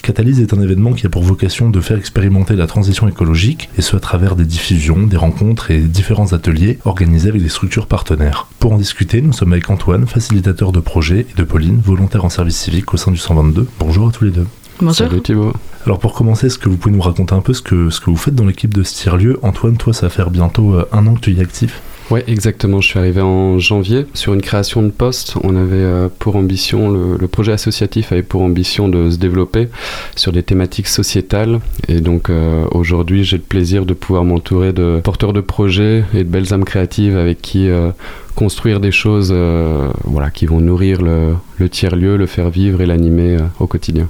Catalyse 0.01 0.39
est 0.39 0.53
un 0.53 0.61
événement 0.61 0.93
qui 0.93 1.05
a 1.05 1.09
pour 1.09 1.23
vocation 1.23 1.69
de 1.69 1.81
faire 1.81 1.97
expérimenter 1.97 2.55
la 2.55 2.65
transition 2.65 3.07
écologique, 3.07 3.69
et 3.77 3.81
ce 3.81 3.95
à 3.95 3.99
travers 3.99 4.35
des 4.35 4.45
diffusions, 4.45 5.05
des 5.05 5.17
rencontres 5.17 5.71
et 5.71 5.79
différents 5.79 6.33
ateliers 6.33 6.79
organisés 6.85 7.29
avec 7.29 7.41
des 7.41 7.49
structures 7.49 7.87
partenaires. 7.87 8.47
Pour 8.59 8.71
en 8.71 8.77
discuter, 8.77 9.21
nous 9.21 9.33
sommes 9.33 9.51
avec 9.51 9.69
Antoine, 9.69 10.07
facilitateur 10.07 10.71
de 10.71 10.79
projet, 10.79 11.27
et 11.29 11.35
de 11.35 11.43
Pauline, 11.43 11.81
volontaire 11.83 12.25
en 12.25 12.29
service 12.29 12.57
civique 12.57 12.93
au 12.93 12.97
sein 12.97 13.11
du 13.11 13.17
122. 13.17 13.67
Bonjour 13.79 14.07
à 14.07 14.11
tous 14.11 14.23
les 14.23 14.31
deux. 14.31 14.47
Bonjour. 14.82 14.95
Salut 14.95 15.21
Thibaut. 15.21 15.53
Alors 15.86 15.99
pour 15.99 16.13
commencer, 16.13 16.47
est-ce 16.47 16.57
que 16.57 16.69
vous 16.69 16.77
pouvez 16.77 16.95
nous 16.95 17.01
raconter 17.01 17.34
un 17.34 17.41
peu 17.41 17.53
ce 17.53 17.61
que, 17.61 17.89
ce 17.89 17.99
que 17.99 18.09
vous 18.09 18.15
faites 18.15 18.36
dans 18.36 18.45
l'équipe 18.45 18.73
de 18.73 18.84
ce 18.84 18.95
tiers-lieu 18.95 19.38
Antoine, 19.41 19.75
toi, 19.77 19.93
ça 19.93 20.05
va 20.05 20.09
faire 20.09 20.30
bientôt 20.30 20.73
euh, 20.75 20.88
un 20.91 21.05
an 21.07 21.15
que 21.15 21.19
tu 21.19 21.32
y 21.32 21.39
es 21.39 21.41
actif. 21.41 21.82
Ouais, 22.09 22.23
exactement. 22.27 22.82
Je 22.82 22.88
suis 22.88 22.97
arrivé 22.97 23.21
en 23.21 23.59
janvier 23.59 24.07
sur 24.13 24.34
une 24.34 24.41
création 24.41 24.82
de 24.82 24.89
poste. 24.89 25.36
On 25.43 25.55
avait 25.55 25.75
euh, 25.75 26.07
pour 26.17 26.38
ambition, 26.38 26.89
le, 26.89 27.17
le 27.17 27.27
projet 27.27 27.51
associatif 27.51 28.11
avait 28.11 28.23
pour 28.23 28.41
ambition 28.41 28.88
de 28.88 29.11
se 29.11 29.17
développer 29.17 29.67
sur 30.15 30.32
des 30.32 30.43
thématiques 30.43 30.88
sociétales. 30.88 31.59
Et 31.88 32.01
donc 32.01 32.30
euh, 32.30 32.65
aujourd'hui, 32.71 33.23
j'ai 33.25 33.38
le 33.38 33.43
plaisir 33.43 33.86
de 33.86 33.93
pouvoir 33.93 34.23
m'entourer 34.23 34.73
de 34.73 35.01
porteurs 35.03 35.34
de 35.34 35.41
projets 35.41 36.03
et 36.13 36.23
de 36.23 36.30
belles 36.30 36.53
âmes 36.53 36.65
créatives 36.65 37.15
avec 37.17 37.41
qui 37.41 37.69
euh, 37.69 37.91
construire 38.36 38.80
des 38.80 38.91
choses 38.91 39.32
euh, 39.32 39.89
voilà, 40.05 40.32
qui 40.32 40.45
vont 40.45 40.61
nourrir 40.61 41.01
le, 41.01 41.34
le 41.57 41.69
tiers-lieu, 41.69 42.17
le 42.17 42.25
faire 42.25 42.49
vivre 42.49 42.82
et 42.82 42.86
l'animer 42.86 43.36
euh, 43.36 43.41
au 43.59 43.67
quotidien. 43.67 44.07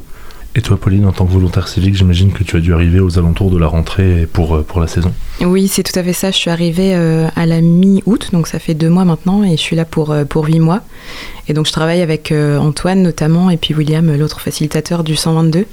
Et 0.55 0.61
toi, 0.61 0.77
Pauline, 0.77 1.05
en 1.05 1.11
tant 1.11 1.27
que 1.27 1.31
volontaire 1.31 1.67
civique, 1.67 1.95
j'imagine 1.95 2.31
que 2.33 2.43
tu 2.43 2.57
as 2.57 2.59
dû 2.59 2.73
arriver 2.73 2.99
aux 2.99 3.19
alentours 3.19 3.51
de 3.51 3.57
la 3.57 3.67
rentrée 3.67 4.27
pour, 4.31 4.55
euh, 4.55 4.63
pour 4.63 4.81
la 4.81 4.87
saison. 4.87 5.13
Oui, 5.41 5.67
c'est 5.67 5.83
tout 5.83 5.97
à 5.97 6.03
fait 6.03 6.13
ça. 6.13 6.31
Je 6.31 6.37
suis 6.37 6.49
arrivée 6.49 6.95
euh, 6.95 7.27
à 7.35 7.45
la 7.45 7.61
mi-août, 7.61 8.29
donc 8.33 8.47
ça 8.47 8.57
fait 8.57 8.73
deux 8.73 8.89
mois 8.89 9.05
maintenant, 9.05 9.43
et 9.43 9.51
je 9.51 9.61
suis 9.61 9.75
là 9.75 9.85
pour, 9.85 10.09
euh, 10.09 10.25
pour 10.25 10.45
huit 10.45 10.59
mois. 10.59 10.81
Et 11.47 11.53
donc 11.53 11.67
je 11.67 11.71
travaille 11.71 12.01
avec 12.01 12.31
Antoine 12.31 13.01
notamment, 13.01 13.49
et 13.49 13.57
puis 13.57 13.73
William, 13.73 14.15
l'autre 14.15 14.39
facilitateur 14.39 15.03
du 15.03 15.15
122, 15.15 15.65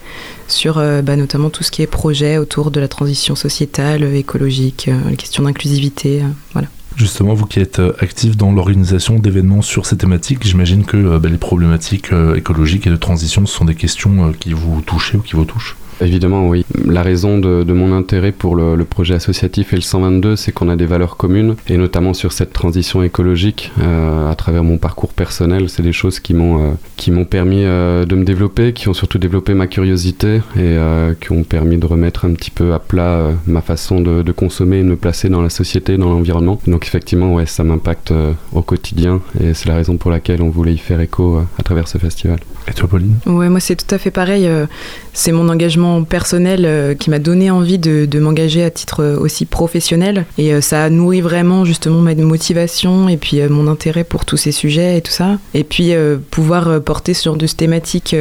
sur 0.49 0.77
bah, 1.03 1.16
notamment 1.16 1.51
tout 1.51 1.62
ce 1.62 1.70
qui 1.70 1.83
est 1.83 1.87
projet 1.87 2.39
autour 2.39 2.70
de 2.70 2.81
la 2.81 2.89
transition 2.89 3.35
sociétale, 3.35 4.03
écologique, 4.14 4.89
les 5.11 5.16
questions 5.16 5.43
d'inclusivité. 5.43 6.22
voilà. 6.55 6.68
Justement, 6.97 7.34
vous 7.34 7.44
qui 7.44 7.61
êtes 7.61 7.78
euh, 7.78 7.92
actif 7.99 8.38
dans 8.38 8.53
l'organisation 8.53 9.18
d'événements 9.18 9.61
sur 9.61 9.84
ces 9.84 9.99
thématiques, 9.99 10.44
j'imagine 10.44 10.86
que 10.86 10.97
euh, 10.97 11.18
bah, 11.18 11.28
les 11.28 11.36
problématiques 11.36 12.11
euh, 12.11 12.34
écologiques 12.36 12.86
et 12.86 12.90
de 12.90 12.97
transition, 12.97 13.44
ce 13.44 13.55
sont 13.55 13.66
des 13.66 13.74
questions 13.74 14.32
qui 14.32 14.55
vous 14.55 14.80
touchent 14.80 15.14
ou 15.14 15.20
qui 15.20 15.36
vous 15.36 15.44
touchent. 15.44 15.76
Évidemment, 16.01 16.49
oui. 16.49 16.64
La 16.84 17.03
raison 17.03 17.38
de, 17.38 17.62
de 17.62 17.72
mon 17.72 17.92
intérêt 17.97 18.32
pour 18.32 18.55
le, 18.57 18.76
le 18.76 18.84
projet 18.84 19.14
associatif 19.14 19.72
et 19.72 19.76
le 19.76 19.82
122, 19.82 20.36
c'est 20.36 20.53
qu'on 20.53 20.68
a 20.68 20.76
des 20.76 20.86
valeurs 20.86 21.16
communes, 21.16 21.57
et 21.68 21.76
notamment 21.76 22.12
sur 22.14 22.32
cette 22.32 22.53
transition 22.53 23.03
écologique, 23.03 23.72
euh, 23.80 24.30
à 24.30 24.34
travers 24.34 24.62
mon 24.64 24.76
parcours 24.78 25.12
personnel, 25.12 25.68
c'est 25.68 25.82
des 25.82 25.92
choses 25.92 26.20
qui 26.20 26.34
m'ont 26.34 26.59
euh, 26.62 26.72
qui 26.97 27.11
m'ont 27.11 27.24
permis 27.24 27.64
euh, 27.64 28.05
de 28.05 28.14
me 28.14 28.24
développer, 28.24 28.72
qui 28.72 28.88
ont 28.88 28.94
surtout 28.94 29.18
développé 29.18 29.55
ma 29.55 29.66
curiosité 29.66 30.36
et 30.36 30.40
euh, 30.59 31.14
qui 31.18 31.32
ont 31.32 31.44
permis 31.44 31.76
de 31.78 31.86
remettre 31.86 32.24
un 32.24 32.32
petit 32.32 32.51
peu 32.51 32.74
à 32.74 32.78
plat 32.78 33.03
euh, 33.16 33.32
ma 33.47 33.61
façon 33.62 34.01
de, 34.01 34.22
de 34.22 34.32
consommer 34.32 34.78
et 34.78 34.82
de 34.82 34.88
me 34.88 34.97
placer 34.97 35.28
dans 35.28 35.42
la 35.42 35.51
société, 35.51 35.97
dans 35.97 36.11
l'environnement. 36.11 36.61
Donc 36.66 36.86
effectivement, 36.86 37.32
ouais, 37.34 37.47
ça 37.47 37.64
m'impacte 37.64 38.11
euh, 38.11 38.32
au 38.53 38.62
quotidien, 38.62 39.20
et 39.40 39.55
c'est 39.55 39.68
la 39.68 39.76
raison 39.76 39.97
pour 39.97 40.11
laquelle 40.11 40.42
on 40.42 40.51
voulait 40.51 40.74
y 40.74 40.78
faire 40.78 41.01
écho 41.01 41.36
euh, 41.38 41.42
à 41.59 41.62
travers 41.62 41.88
ce 41.88 41.99
festival. 41.99 42.38
Et 42.68 42.72
toi, 42.72 42.88
Pauline? 42.88 43.14
Ouais, 43.26 43.49
moi 43.49 43.61
c'est 43.61 43.76
tout 43.76 43.94
à 43.94 43.99
fait 43.99 44.11
pareil. 44.11 44.47
euh, 44.47 44.66
C'est 45.12 45.32
mon 45.32 45.49
engagement 45.49 45.86
personnel 46.09 46.97
qui 46.99 47.11
m'a 47.11 47.18
donné 47.18 47.51
envie 47.51 47.78
de, 47.78 48.18
m'engager 48.18 48.64
à 48.64 48.70
titre 48.70 49.16
aussi 49.18 49.45
professionnel. 49.45 50.24
Et 50.39 50.61
ça 50.61 50.84
a 50.84 50.91
nourri 50.91 51.20
vraiment 51.20 51.64
justement 51.64 52.01
ma 52.01 52.14
motivation 52.14 53.09
et 53.09 53.16
puis 53.16 53.41
mon 53.49 53.68
intérêt 53.68 54.05
pour 54.05 54.24
tous 54.24 54.37
ces 54.37 54.53
sujets 54.53 54.99
et 54.99 55.01
tout 55.03 55.12
ça. 55.12 55.39
Et 55.55 55.64
puis 55.64 55.93
pouvoir 56.30 56.80
porter 56.80 57.14
ce 57.14 57.24
genre 57.24 57.37
de 57.37 57.47
thématiques 57.47 58.16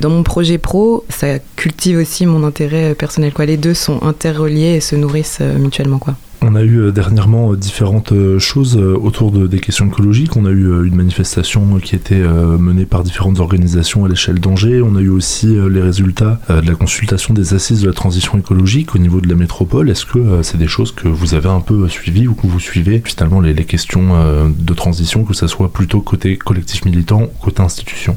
dans 0.00 0.10
mon 0.10 0.22
projet 0.22 0.58
pro, 0.58 1.04
ça 1.08 1.38
cultive 1.56 1.98
aussi 1.98 2.26
mon 2.26 2.44
intérêt 2.44 2.94
personnel. 2.94 3.32
Quoi. 3.32 3.46
Les 3.46 3.56
deux 3.56 3.74
sont 3.74 4.02
interreliés 4.02 4.76
et 4.76 4.80
se 4.80 4.96
nourrissent 4.96 5.40
mutuellement. 5.40 5.98
Quoi. 5.98 6.14
On 6.44 6.56
a 6.56 6.62
eu 6.62 6.80
euh, 6.80 6.90
dernièrement 6.90 7.52
euh, 7.52 7.56
différentes 7.56 8.10
euh, 8.10 8.40
choses 8.40 8.76
autour 8.76 9.30
de, 9.30 9.46
des 9.46 9.60
questions 9.60 9.86
écologiques. 9.86 10.36
On 10.36 10.44
a 10.44 10.50
eu 10.50 10.86
une 10.86 10.96
manifestation 10.96 11.78
qui 11.78 11.94
était 11.94 12.18
menée 12.18 12.84
par 12.84 13.02
différentes 13.02 13.38
organisations 13.38 14.04
à 14.04 14.08
l'échelle 14.08 14.40
d'Angers. 14.40 14.82
On 14.82 14.96
a 14.96 15.00
eu 15.00 15.08
aussi 15.08 15.46
les 15.46 15.80
résultats 15.80 16.40
de 16.48 16.66
la 16.66 16.74
consultation 16.74 17.34
des 17.34 17.54
assises 17.54 17.82
de 17.82 17.86
la 17.86 17.92
transition 17.92 18.38
écologique 18.38 18.94
au 18.94 18.98
niveau 18.98 19.20
de 19.20 19.28
la 19.28 19.34
métropole. 19.34 19.90
Est-ce 19.90 20.06
que 20.06 20.42
c'est 20.42 20.58
des 20.58 20.66
choses 20.66 20.92
que 20.92 21.08
vous 21.08 21.34
avez 21.34 21.48
un 21.48 21.60
peu 21.60 21.88
suivies 21.88 22.28
ou 22.28 22.34
que 22.34 22.46
vous 22.46 22.60
suivez 22.60 23.02
finalement 23.04 23.40
les, 23.40 23.54
questions 23.64 24.48
de 24.48 24.74
transition, 24.74 25.24
que 25.24 25.34
ce 25.34 25.46
soit 25.46 25.72
plutôt 25.72 26.00
côté 26.00 26.36
collectif 26.36 26.84
militant 26.84 27.22
ou 27.22 27.44
côté 27.44 27.62
institution? 27.62 28.16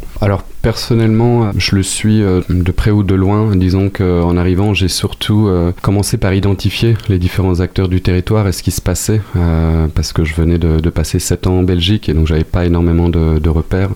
Personnellement, 0.66 1.51
je 1.55 1.76
le 1.76 1.84
suis 1.84 2.22
de 2.49 2.72
près 2.72 2.89
ou 2.89 3.03
de 3.03 3.13
loin. 3.13 3.55
Disons 3.55 3.91
qu'en 3.91 4.36
arrivant, 4.36 4.74
j'ai 4.74 4.88
surtout 4.88 5.47
commencé 5.84 6.18
par 6.18 6.34
identifier 6.34 6.95
les 7.07 7.20
différents 7.20 7.59
acteurs 7.59 7.88
du 7.88 8.01
territoire 8.01 8.47
et 8.47 8.51
ce 8.51 8.63
qui 8.63 8.72
se 8.72 8.82
passait, 8.82 9.22
euh, 9.36 9.88
parce 9.93 10.13
que 10.13 10.24
je 10.24 10.34
venais 10.34 10.57
de, 10.57 10.89
passer 10.89 11.20
7 11.20 11.47
ans 11.47 11.59
en 11.59 11.63
Belgique 11.63 12.09
et 12.09 12.13
donc 12.13 12.28
j'avais 12.28 12.43
pas 12.43 12.66
énormément 12.66 13.09
de, 13.09 13.49
repères 13.49 13.91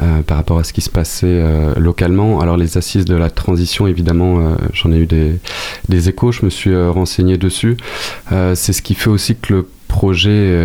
euh, 0.00 0.22
par 0.22 0.36
rapport 0.36 0.58
à 0.58 0.64
ce 0.64 0.72
qui 0.72 0.80
se 0.80 0.90
passait 0.90 1.26
euh, 1.26 1.74
localement. 1.76 2.40
Alors 2.40 2.56
les 2.56 2.76
assises 2.76 3.04
de 3.04 3.16
la 3.16 3.30
transition, 3.30 3.86
évidemment, 3.86 4.56
j'en 4.72 4.92
ai 4.92 4.98
eu 4.98 5.06
des, 5.06 5.38
des, 5.88 6.08
échos, 6.08 6.32
je 6.32 6.44
me 6.44 6.50
suis 6.50 6.76
renseigné 6.76 7.38
dessus. 7.38 7.76
C'est 8.30 8.72
ce 8.72 8.82
qui 8.82 8.94
fait 8.94 9.10
aussi 9.10 9.36
que 9.36 9.54
le 9.54 9.66
projet 9.92 10.56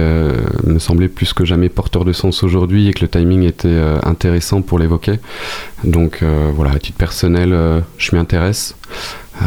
me 0.63 0.79
semblait 0.79 1.09
plus 1.09 1.33
que 1.33 1.43
jamais 1.43 1.69
porteur 1.69 2.05
de 2.05 2.13
sens 2.13 2.43
aujourd'hui 2.43 2.87
et 2.87 2.93
que 2.93 3.01
le 3.01 3.09
timing 3.09 3.43
était 3.43 3.79
intéressant 4.03 4.61
pour 4.61 4.79
l'évoquer. 4.79 5.19
Donc 5.83 6.23
voilà, 6.55 6.71
à 6.71 6.79
titre 6.79 6.97
personnel, 6.97 7.49
je 7.97 8.15
m'y 8.15 8.19
intéresse. 8.19 8.75
Euh, 9.41 9.45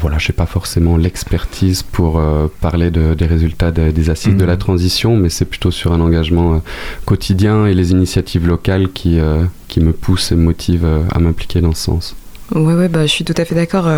voilà, 0.00 0.18
je 0.18 0.30
n'ai 0.30 0.36
pas 0.36 0.46
forcément 0.46 0.96
l'expertise 0.96 1.82
pour 1.82 2.18
euh, 2.18 2.48
parler 2.60 2.90
des 2.90 3.26
résultats 3.26 3.70
des 3.70 4.10
assises 4.10 4.36
de 4.36 4.44
la 4.44 4.54
mhm. 4.54 4.58
transition, 4.58 5.16
mais 5.16 5.30
c'est 5.30 5.44
plutôt 5.44 5.70
sur 5.70 5.92
un 5.92 6.00
engagement 6.00 6.54
euh, 6.54 6.58
quotidien 7.06 7.66
et 7.66 7.74
les 7.74 7.92
initiatives 7.92 8.46
locales 8.46 8.92
qui, 8.92 9.18
qui 9.68 9.80
me 9.80 9.92
poussent 9.92 10.32
et 10.32 10.36
me 10.36 10.42
motivent 10.42 10.88
à 11.10 11.18
m'impliquer 11.18 11.60
dans 11.60 11.74
ce 11.74 11.84
sens. 11.84 12.16
Ouais, 12.54 12.74
ouais, 12.74 12.88
bah, 12.88 13.06
je 13.06 13.12
suis 13.12 13.24
tout 13.24 13.34
à 13.36 13.44
fait 13.44 13.54
d'accord. 13.54 13.88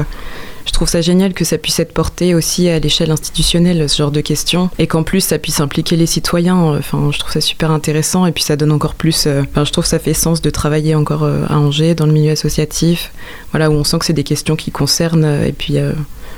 Je 0.66 0.72
trouve 0.72 0.88
ça 0.88 1.00
génial 1.00 1.34
que 1.34 1.44
ça 1.44 1.59
puisse 1.59 1.80
être 1.80 1.92
porté 1.92 2.34
aussi 2.34 2.68
à 2.68 2.78
l'échelle 2.78 3.11
institutionnelle, 3.11 3.88
ce 3.88 3.96
genre 3.96 4.11
de 4.11 4.20
questions, 4.20 4.70
et 4.78 4.86
qu'en 4.86 5.03
plus 5.03 5.20
ça 5.20 5.38
puisse 5.38 5.61
impliquer 5.61 5.96
les 5.96 6.07
citoyens. 6.07 6.57
Enfin, 6.57 7.11
je 7.12 7.18
trouve 7.18 7.32
ça 7.32 7.40
super 7.40 7.70
intéressant, 7.70 8.26
et 8.26 8.32
puis 8.32 8.44
ça 8.44 8.57
donne 8.57 8.72
encore 8.72 8.94
plus. 8.94 9.26
Euh, 9.26 9.42
enfin, 9.50 9.64
je 9.64 9.72
trouve 9.72 9.84
ça 9.84 9.98
fait 9.98 10.14
sens 10.14 10.40
de 10.40 10.50
travailler 10.50 10.94
encore 10.94 11.24
euh, 11.24 11.44
à 11.48 11.59
Angers, 11.59 11.94
dans 11.94 12.07
le 12.07 12.12
milieu 12.12 12.30
associatif, 12.32 13.12
voilà, 13.50 13.70
où 13.70 13.74
on 13.74 13.84
sent 13.84 13.98
que 13.98 14.05
c'est 14.05 14.12
des 14.12 14.24
questions 14.24 14.57
qui 14.57 14.70
concernent, 14.70 15.24
euh, 15.24 15.46
et 15.46 15.53
puis 15.53 15.76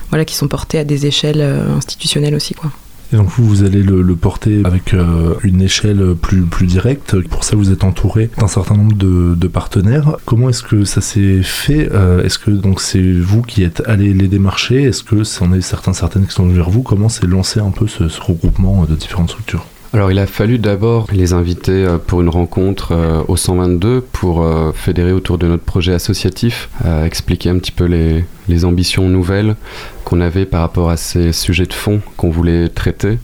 voilà, 0.09 0.25
qui 0.25 0.35
sont 0.35 0.49
portées 0.49 0.79
à 0.79 0.85
des 0.85 1.07
échelles 1.07 1.43
institutionnelles 1.77 2.35
aussi, 2.35 2.55
quoi. 2.55 2.71
Donc 3.17 3.29
vous, 3.29 3.45
vous 3.45 3.65
allez 3.65 3.83
le, 3.83 4.17
porter 4.17 4.63
avec 4.65 4.95
euh, 4.95 5.35
une 5.43 5.63
échelle 5.63 6.15
plus, 6.21 6.67
directe. 6.67 7.21
Pour 7.29 7.45
ça, 7.45 7.57
vous 7.57 7.71
êtes 7.71 7.85
entouré 7.85 8.31
d'un 8.39 8.49
certain 8.49 8.77
nombre 8.77 8.97
de, 8.97 9.49
partenaires. 9.49 10.17
Comment 10.25 10.49
est-ce 10.49 10.63
que 10.63 10.85
ça 10.85 11.01
s'est 11.01 11.43
fait 11.43 11.89
euh, 11.93 12.25
Est-ce 12.25 12.39
que 12.39 12.51
donc 12.51 12.81
c'est 12.81 13.13
vous 13.13 13.43
qui 13.43 13.63
êtes 13.63 13.83
allé 13.87 14.13
les 14.13 14.27
démarcher? 14.27 14.83
Est-ce 14.83 15.05
que 15.05 15.23
c'en 15.23 15.53
est 15.53 15.61
certains, 15.61 15.93
certaines 15.93 16.27
qui 16.27 16.33
sont 16.33 16.49
vers 16.49 16.71
vous? 16.71 16.83
Comment 16.83 17.09
s'est 17.09 17.27
lancé 17.27 17.61
un 17.61 17.71
peu 17.71 17.87
ce 17.87 18.05
regroupement 18.21 18.85
de 18.85 18.95
différentes 18.95 19.31
structures? 19.31 19.67
Alors 19.95 20.11
il 20.11 20.19
a 20.19 20.27
fallu 20.27 20.59
d'abord 20.59 21.07
les 21.13 21.35
inviter 21.35 21.71
euh, 21.71 21.99
pour 21.99 22.21
une 22.21 22.29
rencontre 22.29 22.91
euh, 22.91 23.23
au 23.29 23.37
122 23.37 24.01
pour 24.01 24.43
euh, 24.43 24.73
fédérer 24.73 25.13
autour 25.13 25.39
de 25.39 25.47
notre 25.47 25.63
projet 25.63 25.95
associatif, 25.95 26.69
expliquer 27.05 27.51
un 27.51 27.59
petit 27.59 27.71
peu 27.71 27.85
les, 27.85 28.65
ambitions 28.65 29.09
nouvelles 29.09 29.55
qu'on 30.05 30.21
avait 30.21 30.47
par 30.47 30.63
rapport 30.63 30.91
à 30.91 30.97
ces 30.97 31.33
sujets 31.33 31.67
de 31.67 31.73
fond 31.73 32.01
qu'on 32.17 32.29
voulait 32.29 32.69
traiter. 32.69 33.19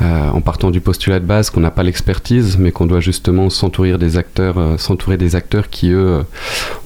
en 0.00 0.40
partant 0.40 0.70
du 0.72 0.80
postulat 0.80 1.20
de 1.20 1.26
base 1.26 1.50
qu'on 1.50 1.60
n'a 1.60 1.70
pas 1.70 1.82
l'expertise, 1.84 2.56
mais 2.58 2.72
qu'on 2.72 2.86
doit 2.86 3.00
justement 3.00 3.48
s'entourer 3.48 3.96
des 3.96 4.16
acteurs, 4.16 4.80
s'entourer 4.80 5.16
des 5.16 5.36
acteurs 5.36 5.68
qui 5.68 5.90
eux 5.90 6.24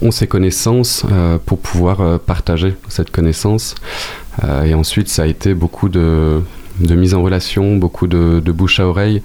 ont 0.01 0.11
ces 0.11 0.27
connaissances 0.27 1.05
pour 1.45 1.59
pouvoir 1.59 2.19
partager 2.19 2.75
cette 2.89 3.11
connaissance. 3.11 3.75
et 4.65 4.73
ensuite, 4.73 5.07
ça 5.09 5.23
a 5.23 5.27
été 5.27 5.53
beaucoup 5.53 5.89
de 5.89 6.41
de 6.79 6.95
mise 6.95 7.13
en 7.13 7.23
relation, 7.23 7.77
beaucoup 7.77 8.07
de, 8.07 8.39
bouche 8.51 8.79
à 8.79 8.87
oreille. 8.87 9.21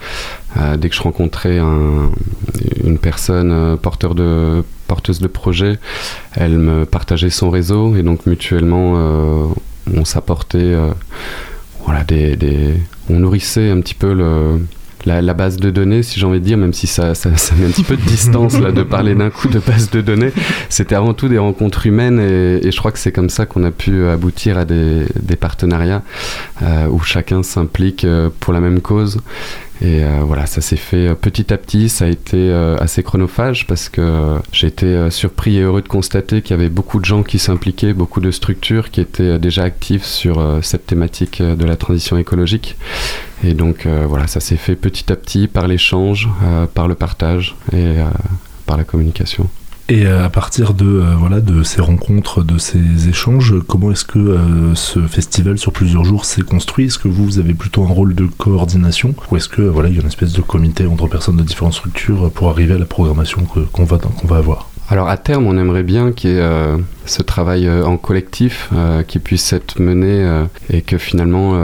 Euh, 0.56 0.76
dès 0.76 0.88
que 0.88 0.94
je 0.94 1.02
rencontrais 1.02 1.58
une 1.58 2.98
personne 2.98 3.52
euh, 3.52 3.76
porteuse 3.76 5.20
de 5.20 5.26
projet, 5.26 5.78
elle 6.34 6.58
me 6.58 6.84
partageait 6.84 7.30
son 7.30 7.50
réseau 7.50 7.96
et 7.96 8.02
donc 8.02 8.26
mutuellement 8.26 8.94
euh, 8.96 9.46
on 9.94 10.04
s'apportait 10.04 10.74
voilà, 11.84 12.04
des, 12.04 12.74
on 13.08 13.20
nourrissait 13.20 13.70
un 13.70 13.80
petit 13.80 13.94
peu 13.94 14.12
le, 14.12 14.60
la, 15.06 15.34
base 15.34 15.56
de 15.56 15.70
données, 15.70 16.02
si 16.02 16.20
j'ai 16.20 16.26
envie 16.26 16.40
de 16.40 16.44
dire, 16.44 16.58
même 16.58 16.72
si 16.72 16.86
ça, 16.86 17.14
ça, 17.14 17.30
met 17.56 17.66
un 17.66 17.70
petit 17.70 17.84
peu 17.84 17.96
de 17.96 18.02
distance 18.02 18.58
là 18.58 18.72
de 18.72 18.82
parler 18.82 19.14
d'un 19.14 19.30
coup 19.30 19.48
de 19.48 19.58
base 19.58 19.90
de 19.90 20.00
données, 20.00 20.32
c'était 20.68 20.94
avant 20.94 21.14
tout 21.14 21.28
des 21.28 21.38
rencontres 21.38 21.86
humaines 21.86 22.20
et, 22.20 22.70
je 22.70 22.76
crois 22.78 22.92
que 22.92 22.98
c'est 22.98 23.12
comme 23.12 23.30
ça 23.30 23.46
qu'on 23.46 23.64
a 23.64 23.70
pu 23.70 24.06
aboutir 24.06 24.58
à 24.58 24.64
des, 24.64 25.06
partenariats 25.38 26.02
euh, 26.62 26.86
où 26.88 27.00
chacun 27.00 27.42
s'implique 27.42 28.04
euh, 28.04 28.28
pour 28.40 28.52
la 28.52 28.60
même 28.60 28.80
cause. 28.80 29.20
Et 29.82 30.04
euh, 30.04 30.20
voilà, 30.24 30.46
ça 30.46 30.60
s'est 30.60 30.76
fait 30.76 31.14
petit 31.14 31.52
à 31.52 31.58
petit, 31.58 31.88
ça 31.88 32.04
a 32.04 32.08
été 32.08 32.52
assez 32.80 33.02
chronophage 33.02 33.66
parce 33.66 33.88
que 33.88 34.36
j'ai 34.52 34.66
été 34.66 35.10
surpris 35.10 35.56
et 35.56 35.62
heureux 35.62 35.82
de 35.82 35.88
constater 35.88 36.42
qu'il 36.42 36.56
y 36.56 36.60
avait 36.60 36.68
beaucoup 36.68 37.00
de 37.00 37.04
gens 37.04 37.22
qui 37.22 37.38
s'impliquaient, 37.38 37.94
beaucoup 37.94 38.20
de 38.20 38.30
structures 38.30 38.90
qui 38.90 39.00
étaient 39.00 39.38
déjà 39.38 39.64
actives 39.64 40.04
sur 40.04 40.58
cette 40.62 40.86
thématique 40.86 41.40
de 41.42 41.64
la 41.64 41.76
transition 41.76 42.18
écologique. 42.18 42.76
Et 43.42 43.54
donc 43.54 43.86
euh, 43.86 44.04
voilà, 44.06 44.26
ça 44.26 44.40
s'est 44.40 44.56
fait 44.56 44.76
petit 44.76 45.10
à 45.12 45.16
petit 45.16 45.48
par 45.48 45.66
l'échange, 45.66 46.28
euh, 46.42 46.66
par 46.66 46.88
le 46.88 46.94
partage 46.94 47.56
et 47.72 47.98
euh, 47.98 48.04
par 48.66 48.76
la 48.76 48.84
communication. 48.84 49.48
Et 49.92 50.06
à 50.06 50.28
partir 50.30 50.72
de, 50.72 51.02
voilà, 51.18 51.40
de 51.40 51.64
ces 51.64 51.80
rencontres, 51.80 52.44
de 52.44 52.58
ces 52.58 53.08
échanges, 53.08 53.56
comment 53.66 53.90
est-ce 53.90 54.04
que 54.04 54.38
ce 54.74 55.00
festival 55.00 55.58
sur 55.58 55.72
plusieurs 55.72 56.04
jours 56.04 56.24
s'est 56.26 56.42
construit? 56.42 56.86
Est-ce 56.86 56.98
que 57.00 57.08
vous, 57.08 57.24
vous 57.24 57.38
avez 57.40 57.54
plutôt 57.54 57.82
un 57.82 57.88
rôle 57.88 58.14
de 58.14 58.26
coordination? 58.26 59.16
Ou 59.32 59.36
est-ce 59.36 59.48
que 59.48 59.62
voilà, 59.62 59.88
il 59.88 59.96
y 59.96 59.98
a 59.98 60.02
une 60.02 60.06
espèce 60.06 60.32
de 60.32 60.42
comité 60.42 60.86
entre 60.86 61.08
personnes 61.08 61.38
de 61.38 61.42
différentes 61.42 61.74
structures 61.74 62.30
pour 62.30 62.50
arriver 62.50 62.74
à 62.74 62.78
la 62.78 62.84
programmation 62.84 63.42
qu'on 63.72 63.84
va, 63.84 63.98
va 64.22 64.36
avoir? 64.36 64.70
Alors 64.90 65.08
à 65.08 65.16
terme, 65.16 65.46
on 65.46 65.56
aimerait 65.56 65.84
bien 65.84 66.10
qu'il 66.10 66.30
y 66.30 66.32
ait 66.32 66.40
euh, 66.40 66.76
ce 67.06 67.22
travail 67.22 67.68
euh, 67.68 67.84
en 67.84 67.96
collectif 67.96 68.70
euh, 68.74 69.04
qui 69.04 69.20
puisse 69.20 69.52
être 69.52 69.80
mené 69.80 70.44
et 70.68 70.82
que 70.82 70.98
finalement 70.98 71.56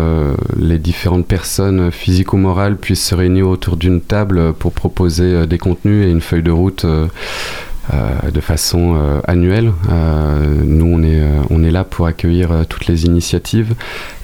les 0.56 0.78
différentes 0.78 1.26
personnes 1.26 1.90
physiques 1.90 2.32
ou 2.32 2.36
morales 2.36 2.76
puissent 2.76 3.04
se 3.04 3.14
réunir 3.14 3.48
autour 3.48 3.76
d'une 3.76 4.00
table 4.00 4.52
pour 4.52 4.72
proposer 4.72 5.46
des 5.46 5.58
contenus 5.58 6.06
et 6.06 6.10
une 6.10 6.20
feuille 6.20 6.42
de 6.42 6.50
route 6.52 6.86
euh, 7.94 8.30
de 8.32 8.40
façon 8.40 8.96
euh, 8.96 9.20
annuelle. 9.28 9.72
Euh, 9.90 10.62
nous, 10.64 10.86
on 10.86 11.02
est, 11.04 11.22
on 11.50 11.62
est 11.62 11.70
là 11.70 11.84
pour 11.84 12.06
accueillir 12.06 12.64
toutes 12.68 12.86
les 12.86 13.04
initiatives. 13.04 13.74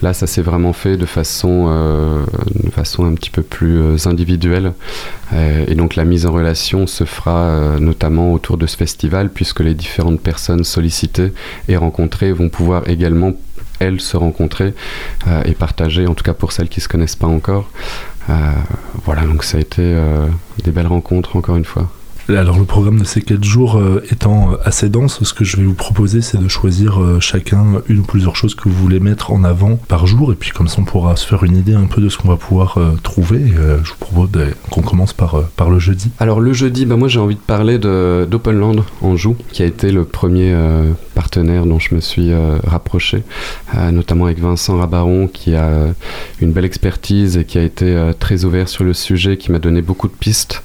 Là, 0.03 0.13
ça 0.15 0.27
s'est 0.27 0.43
vraiment 0.43 0.73
fait 0.73 0.97
de 0.97 1.07
façon, 1.07 1.69
de 2.55 2.71
façon 2.71 3.05
un 3.05 3.15
petit 3.15 3.31
peu 3.31 3.43
plus 3.43 4.07
individuelle. 4.07 4.73
et 5.33 5.75
donc, 5.75 5.95
la 5.95 6.05
mise 6.05 6.27
en 6.27 6.33
relation 6.33 6.87
se 6.87 7.05
fera 7.05 7.79
notamment 7.79 8.33
autour 8.33 8.57
de 8.57 8.67
ce 8.67 8.77
festival, 8.77 9.31
puisque 9.31 9.61
les 9.61 9.75
différentes 9.75 10.21
personnes 10.21 10.65
sollicitées 10.65 11.33
et 11.69 11.77
rencontrées 11.77 12.33
vont 12.33 12.49
pouvoir 12.49 12.89
également 12.89 13.33
elles 13.79 14.01
se 14.01 14.17
rencontrer 14.17 14.75
et 15.45 15.53
partager, 15.53 16.07
en 16.07 16.15
tout 16.15 16.25
cas 16.25 16.35
pour 16.35 16.53
celles 16.53 16.69
qui 16.69 16.81
ne 16.81 16.83
se 16.83 16.89
connaissent 16.89 17.17
pas 17.17 17.29
encore. 17.29 17.71
voilà, 19.05 19.23
donc 19.23 19.45
ça 19.45 19.59
a 19.59 19.61
été 19.61 19.97
des 20.65 20.73
belles 20.73 20.89
rencontres 20.89 21.37
encore 21.37 21.57
une 21.57 21.65
fois. 21.65 21.91
Alors 22.29 22.57
le 22.57 22.65
programme 22.65 23.01
de 23.01 23.05
ces 23.05 23.21
4 23.21 23.43
jours 23.43 23.77
euh, 23.77 24.01
étant 24.13 24.53
euh, 24.53 24.57
assez 24.65 24.89
dense, 24.89 25.25
ce 25.25 25.35
que 25.35 25.45
je 25.45 25.57
vais 25.57 25.65
vous 25.65 25.75
proposer 25.75 26.21
c'est 26.21 26.39
de 26.39 26.47
choisir 26.47 27.03
euh, 27.03 27.19
chacun 27.19 27.83
une 27.89 27.99
ou 27.99 28.03
plusieurs 28.03 28.37
choses 28.37 28.55
que 28.55 28.69
vous 28.69 28.75
voulez 28.77 29.01
mettre 29.01 29.33
en 29.33 29.43
avant 29.43 29.75
par 29.75 30.07
jour 30.07 30.31
et 30.31 30.37
puis 30.37 30.51
comme 30.51 30.69
ça 30.69 30.77
on 30.79 30.85
pourra 30.85 31.17
se 31.17 31.27
faire 31.27 31.43
une 31.43 31.57
idée 31.57 31.75
un 31.75 31.87
peu 31.87 32.01
de 32.01 32.09
ce 32.09 32.19
qu'on 32.19 32.29
va 32.29 32.37
pouvoir 32.37 32.79
trouver. 33.03 33.41
je 33.83 33.91
vous 33.91 33.97
propose 33.99 34.29
qu'on 34.71 34.83
commence 34.83 35.13
par, 35.13 35.43
par 35.57 35.69
le 35.69 35.81
jeudi. 35.81 36.11
Alors 36.21 36.41
le 36.41 36.53
jeudi, 36.53 36.87
bah 36.87 36.97
moi 36.97 37.09
j'ai 37.09 37.19
envie 37.19 37.35
de 37.35 37.41
parler 37.41 37.79
d'Openland 37.79 38.85
en 39.01 39.17
joue 39.17 39.37
qui 39.51 39.63
a 39.63 39.67
été 39.67 39.91
le 39.91 40.05
premier 40.05 40.55
partenaire 41.15 41.67
dont 41.67 41.79
je 41.79 41.95
me 41.95 42.01
suis 42.01 42.31
rapproché, 42.65 43.23
notamment 43.91 44.27
avec 44.27 44.39
Vincent 44.39 44.79
Rabaron 44.79 45.29
qui 45.29 45.55
a 45.55 45.71
une 46.41 46.53
belle 46.53 46.65
expertise 46.65 47.37
et 47.37 47.45
qui 47.45 47.59
a 47.59 47.63
été 47.63 48.13
très 48.19 48.45
ouvert 48.45 48.69
sur 48.69 48.85
le 48.85 48.95
sujet, 48.95 49.37
qui 49.37 49.51
m'a 49.51 49.59
donné 49.59 49.83
beaucoup 49.83 50.09
de 50.09 50.15
pistes 50.15 50.63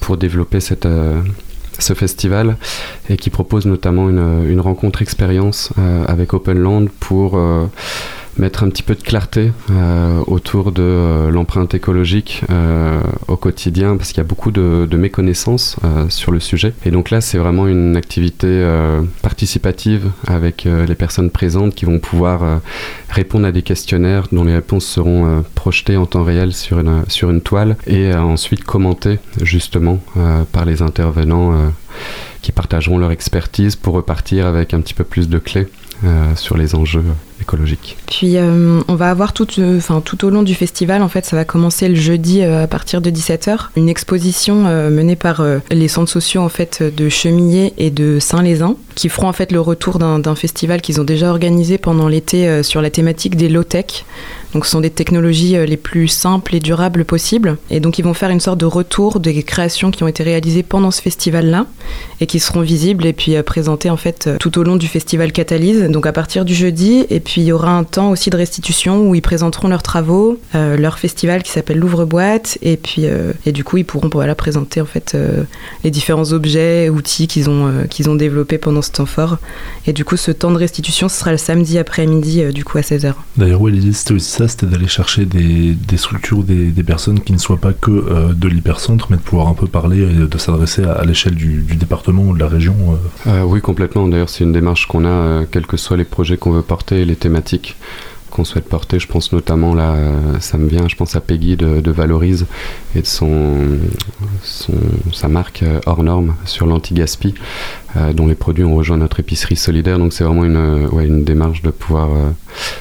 pour 0.00 0.16
développer 0.16 0.59
euh, 0.86 1.20
ce 1.78 1.94
festival 1.94 2.56
et 3.08 3.16
qui 3.16 3.30
propose 3.30 3.66
notamment 3.66 4.08
une, 4.08 4.46
une 4.50 4.60
rencontre 4.60 5.02
expérience 5.02 5.70
avec 6.08 6.34
Openland 6.34 6.88
pour 7.00 7.38
mettre 8.36 8.62
un 8.62 8.68
petit 8.68 8.82
peu 8.82 8.94
de 8.94 9.02
clarté 9.02 9.52
euh, 9.70 10.22
autour 10.26 10.72
de 10.72 10.82
euh, 10.82 11.30
l'empreinte 11.30 11.74
écologique 11.74 12.42
euh, 12.50 13.00
au 13.28 13.36
quotidien 13.36 13.96
parce 13.96 14.10
qu'il 14.10 14.18
y 14.18 14.20
a 14.20 14.24
beaucoup 14.24 14.50
de, 14.50 14.88
méconnaissances 14.96 15.76
sur 16.10 16.30
le 16.30 16.40
sujet. 16.40 16.74
Et 16.84 16.90
donc 16.90 17.10
là, 17.10 17.22
c'est 17.22 17.38
vraiment 17.38 17.66
une 17.66 17.96
activité 17.96 18.62
participative 19.22 20.10
avec 20.26 20.64
les 20.64 20.94
personnes 20.94 21.30
présentes 21.30 21.74
qui 21.74 21.86
vont 21.86 21.98
pouvoir 21.98 22.60
répondre 23.08 23.46
à 23.46 23.52
des 23.52 23.62
questionnaires 23.62 24.26
dont 24.30 24.44
les 24.44 24.52
réponses 24.52 24.84
seront 24.84 25.42
projetées 25.54 25.96
en 25.96 26.04
temps 26.04 26.22
réel 26.22 26.52
sur 26.52 26.80
une, 26.80 27.04
sur 27.08 27.30
une 27.30 27.40
toile 27.40 27.76
et 27.86 28.12
ensuite 28.12 28.64
commentées 28.64 29.18
justement 29.40 30.00
par 30.52 30.66
les 30.66 30.82
intervenants 30.82 31.54
qui 32.42 32.52
partageront 32.52 32.98
leur 32.98 33.10
expertise 33.10 33.74
pour 33.74 33.94
repartir 33.94 34.46
avec 34.46 34.74
un 34.74 34.82
petit 34.82 34.94
peu 34.94 35.04
plus 35.04 35.30
de 35.30 35.38
clés 35.38 35.68
sur 36.34 36.58
les 36.58 36.74
enjeux 36.74 37.04
Puis 38.06 38.36
euh, 38.36 38.80
on 38.88 38.94
va 38.94 39.10
avoir 39.10 39.32
tout, 39.32 39.46
euh, 39.58 39.80
tout 40.04 40.24
au 40.24 40.30
long 40.30 40.42
du 40.42 40.54
festival, 40.54 41.02
en 41.02 41.08
fait, 41.08 41.24
ça 41.24 41.36
va 41.36 41.44
commencer 41.44 41.88
le 41.88 41.94
jeudi 41.94 42.42
euh, 42.42 42.64
à 42.64 42.66
partir 42.66 43.00
de 43.00 43.10
17h, 43.10 43.68
une 43.76 43.88
exposition 43.88 44.60
menée 44.90 45.16
par 45.16 45.42
les 45.70 45.88
centres 45.88 46.10
sociaux 46.10 46.42
en 46.42 46.48
fait 46.48 46.82
de 46.82 47.08
Chemillé 47.08 47.72
et 47.78 47.90
de 47.90 48.18
Saint-Lézin, 48.18 48.76
qui 48.94 49.08
feront 49.08 49.28
en 49.28 49.32
fait 49.32 49.52
le 49.52 49.60
retour 49.60 49.98
d'un 49.98 50.34
festival 50.34 50.80
qu'ils 50.80 51.00
ont 51.00 51.04
déjà 51.04 51.30
organisé 51.30 51.78
pendant 51.78 52.08
l'été 52.08 52.62
sur 52.62 52.82
la 52.82 52.90
thématique 52.90 53.36
des 53.36 53.48
low-tech. 53.48 54.04
Donc 54.52 54.64
ce 54.64 54.72
sont 54.72 54.80
des 54.80 54.90
technologies 54.90 55.56
les 55.66 55.76
plus 55.76 56.08
simples 56.08 56.54
et 56.54 56.60
durables 56.60 57.04
possibles. 57.04 57.56
Et 57.70 57.80
donc 57.80 57.98
ils 57.98 58.04
vont 58.04 58.14
faire 58.14 58.30
une 58.30 58.40
sorte 58.40 58.58
de 58.58 58.66
retour 58.66 59.20
des 59.20 59.42
créations 59.42 59.90
qui 59.90 60.02
ont 60.02 60.08
été 60.08 60.22
réalisées 60.22 60.62
pendant 60.62 60.90
ce 60.90 61.00
festival-là 61.02 61.66
et 62.20 62.26
qui 62.26 62.40
seront 62.40 62.60
visibles 62.60 63.06
et 63.06 63.12
puis 63.12 63.40
présentées 63.42 63.90
en 63.90 63.96
fait 63.96 64.28
tout 64.38 64.58
au 64.58 64.62
long 64.62 64.76
du 64.76 64.88
festival 64.88 65.32
Catalyse. 65.32 65.82
Donc 65.90 66.06
à 66.06 66.12
partir 66.12 66.44
du 66.44 66.54
jeudi 66.54 67.06
et 67.10 67.20
puis 67.20 67.40
il 67.42 67.44
y 67.44 67.52
aura 67.52 67.76
un 67.76 67.84
temps 67.84 68.10
aussi 68.10 68.30
de 68.30 68.36
restitution 68.36 69.08
où 69.08 69.14
ils 69.14 69.22
présenteront 69.22 69.68
leurs 69.68 69.82
travaux, 69.82 70.38
euh, 70.54 70.76
leur 70.76 70.98
festival 70.98 71.42
qui 71.42 71.50
s'appelle 71.50 71.78
l'Ouvre-boîte, 71.78 72.58
et 72.62 72.76
puis 72.76 73.06
euh, 73.06 73.32
et 73.46 73.52
du 73.52 73.64
coup 73.64 73.76
ils 73.76 73.84
pourront 73.84 74.08
voilà, 74.12 74.34
présenter 74.34 74.80
en 74.80 74.86
fait 74.86 75.12
euh, 75.14 75.44
les 75.84 75.90
différents 75.90 76.32
objets, 76.32 76.88
outils 76.88 77.26
qu'ils 77.26 77.48
ont 77.50 77.86
qu'ils 77.88 78.08
ont 78.10 78.14
développés 78.14 78.58
pendant 78.58 78.82
ce 78.82 78.90
temps 78.90 79.06
fort. 79.06 79.38
Et 79.86 79.92
du 79.92 80.04
coup 80.04 80.16
ce 80.16 80.30
temps 80.30 80.50
de 80.50 80.56
restitution 80.56 81.08
ce 81.08 81.18
sera 81.18 81.32
le 81.32 81.38
samedi 81.38 81.78
après-midi 81.78 82.44
du 82.52 82.64
coup 82.64 82.78
à 82.78 82.82
16h. 82.82 83.14
D'ailleurs 83.36 83.66
l'idée 83.66 83.92
c'était 83.92 84.14
aussi 84.14 84.30
c'était 84.48 84.66
d'aller 84.66 84.88
chercher 84.88 85.24
des, 85.24 85.76
structures, 85.96 86.42
des, 86.42 86.70
des, 86.70 86.82
personnes 86.82 87.20
qui 87.20 87.32
ne 87.32 87.38
soient 87.38 87.60
pas 87.60 87.72
que 87.72 88.32
de 88.32 88.48
l'hypercentre, 88.48 89.08
mais 89.10 89.16
de 89.16 89.22
pouvoir 89.22 89.48
un 89.48 89.54
peu 89.54 89.66
parler 89.66 89.98
et 90.00 90.26
de 90.26 90.38
s'adresser 90.38 90.84
à, 90.84 91.04
l'échelle 91.04 91.34
du, 91.34 91.62
du, 91.62 91.76
département 91.76 92.22
ou 92.22 92.34
de 92.34 92.38
la 92.38 92.48
région. 92.48 92.74
oui 93.26 93.60
complètement. 93.60 94.08
D'ailleurs 94.08 94.28
c'est 94.28 94.44
une 94.44 94.52
démarche 94.52 94.86
qu'on 94.86 95.04
a, 95.04 95.44
quels 95.50 95.66
que 95.66 95.76
soient 95.76 95.96
les 95.96 96.04
projets 96.04 96.36
qu'on 96.36 96.52
veut 96.52 96.62
porter, 96.62 97.04
les 97.04 97.16
thématiques 97.16 97.76
qu'on 98.30 98.44
souhaite 98.44 98.68
porter. 98.68 98.98
Je 98.98 99.06
pense 99.06 99.32
notamment 99.32 99.74
là, 99.74 99.96
ça 100.40 100.58
me 100.58 100.68
vient, 100.68 100.88
je 100.88 100.96
pense 100.96 101.16
à 101.16 101.20
Peggy 101.20 101.56
de, 101.56 101.90
Valorise 101.90 102.46
et 102.94 103.02
de 103.02 103.06
son, 103.06 103.78
sa 105.12 105.28
marque 105.28 105.62
euh, 105.62 105.80
hors 105.86 106.02
norme 106.02 106.34
sur 106.44 106.66
l'anti-gaspi, 106.66 107.34
euh, 107.96 108.12
dont 108.12 108.26
les 108.26 108.34
produits 108.34 108.64
ont 108.64 108.74
rejoint 108.74 108.96
notre 108.96 109.20
épicerie 109.20 109.56
solidaire. 109.56 109.98
Donc 109.98 110.12
c'est 110.12 110.24
vraiment 110.24 110.44
une, 110.44 110.88
une 111.00 111.24
démarche 111.24 111.62
de 111.62 111.70
pouvoir 111.70 112.10
euh, 112.10 112.30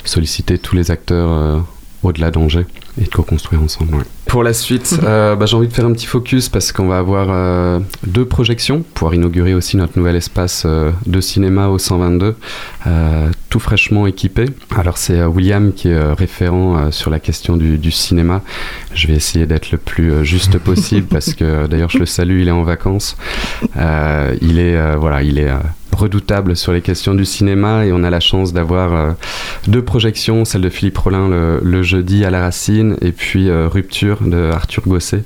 solliciter 0.03 0.57
tous 0.57 0.75
les 0.75 0.91
acteurs 0.91 1.63
au-delà 2.03 2.31
d'Angers 2.31 2.65
et 2.99 3.05
de 3.05 3.09
co-construire 3.09 3.61
ensemble. 3.61 4.03
Pour 4.29 4.43
la 4.43 4.53
suite, 4.53 4.99
euh, 5.03 5.35
bah, 5.35 5.47
j'ai 5.47 5.55
envie 5.55 5.67
de 5.67 5.73
faire 5.73 5.85
un 5.85 5.91
petit 5.91 6.05
focus 6.05 6.49
parce 6.49 6.71
qu'on 6.71 6.87
va 6.87 6.99
avoir 6.99 7.27
euh, 7.29 7.79
deux 8.05 8.25
projections, 8.25 8.83
pour 8.93 9.13
inaugurer 9.13 9.55
aussi 9.55 9.75
notre 9.75 9.97
nouvel 9.97 10.15
espace 10.15 10.63
euh, 10.67 10.91
de 11.07 11.19
cinéma 11.19 11.67
au 11.67 11.79
122, 11.79 12.35
tout 13.49 13.59
fraîchement 13.59 14.05
équipé. 14.05 14.45
Alors 14.75 14.99
c'est 14.99 15.23
William 15.25 15.73
qui 15.73 15.87
est 15.89 16.13
référent 16.13 16.91
sur 16.91 17.09
la 17.09 17.19
question 17.19 17.57
du, 17.57 17.79
du, 17.79 17.89
cinéma. 17.89 18.43
Je 18.93 19.07
vais 19.07 19.15
essayer 19.15 19.47
d'être 19.47 19.71
le 19.71 19.79
plus 19.79 20.23
juste 20.23 20.57
possible 20.59 21.07
parce 21.07 21.33
que 21.33 21.65
d'ailleurs 21.65 21.89
je 21.89 21.97
le 21.97 22.05
salue, 22.05 22.41
il 22.41 22.47
est 22.47 22.51
en 22.51 22.61
vacances. 22.61 23.17
il 23.75 24.59
est 24.59 24.95
voilà, 24.97 25.23
il 25.23 25.39
est 25.39 25.51
redoutable 25.91 26.55
sur 26.55 26.71
les 26.71 26.81
questions 26.81 27.15
du 27.15 27.25
cinéma 27.25 27.85
et 27.85 27.91
on 27.91 28.03
a 28.03 28.09
la 28.11 28.19
chance 28.19 28.53
d'avoir 28.53 29.15
deux 29.67 29.83
projections, 29.83 30.45
celle 30.45 30.61
de 30.61 30.69
Philippe 30.69 30.97
Rollin 30.99 31.27
le, 31.61 31.81
jeudi 31.81 32.23
à 32.25 32.29
la 32.29 32.41
Racine 32.41 32.88
et 33.01 33.11
puis 33.11 33.49
euh, 33.49 33.67
Rupture 33.67 34.21
de 34.21 34.51
Arthur 34.51 34.83
Gosset 34.87 35.23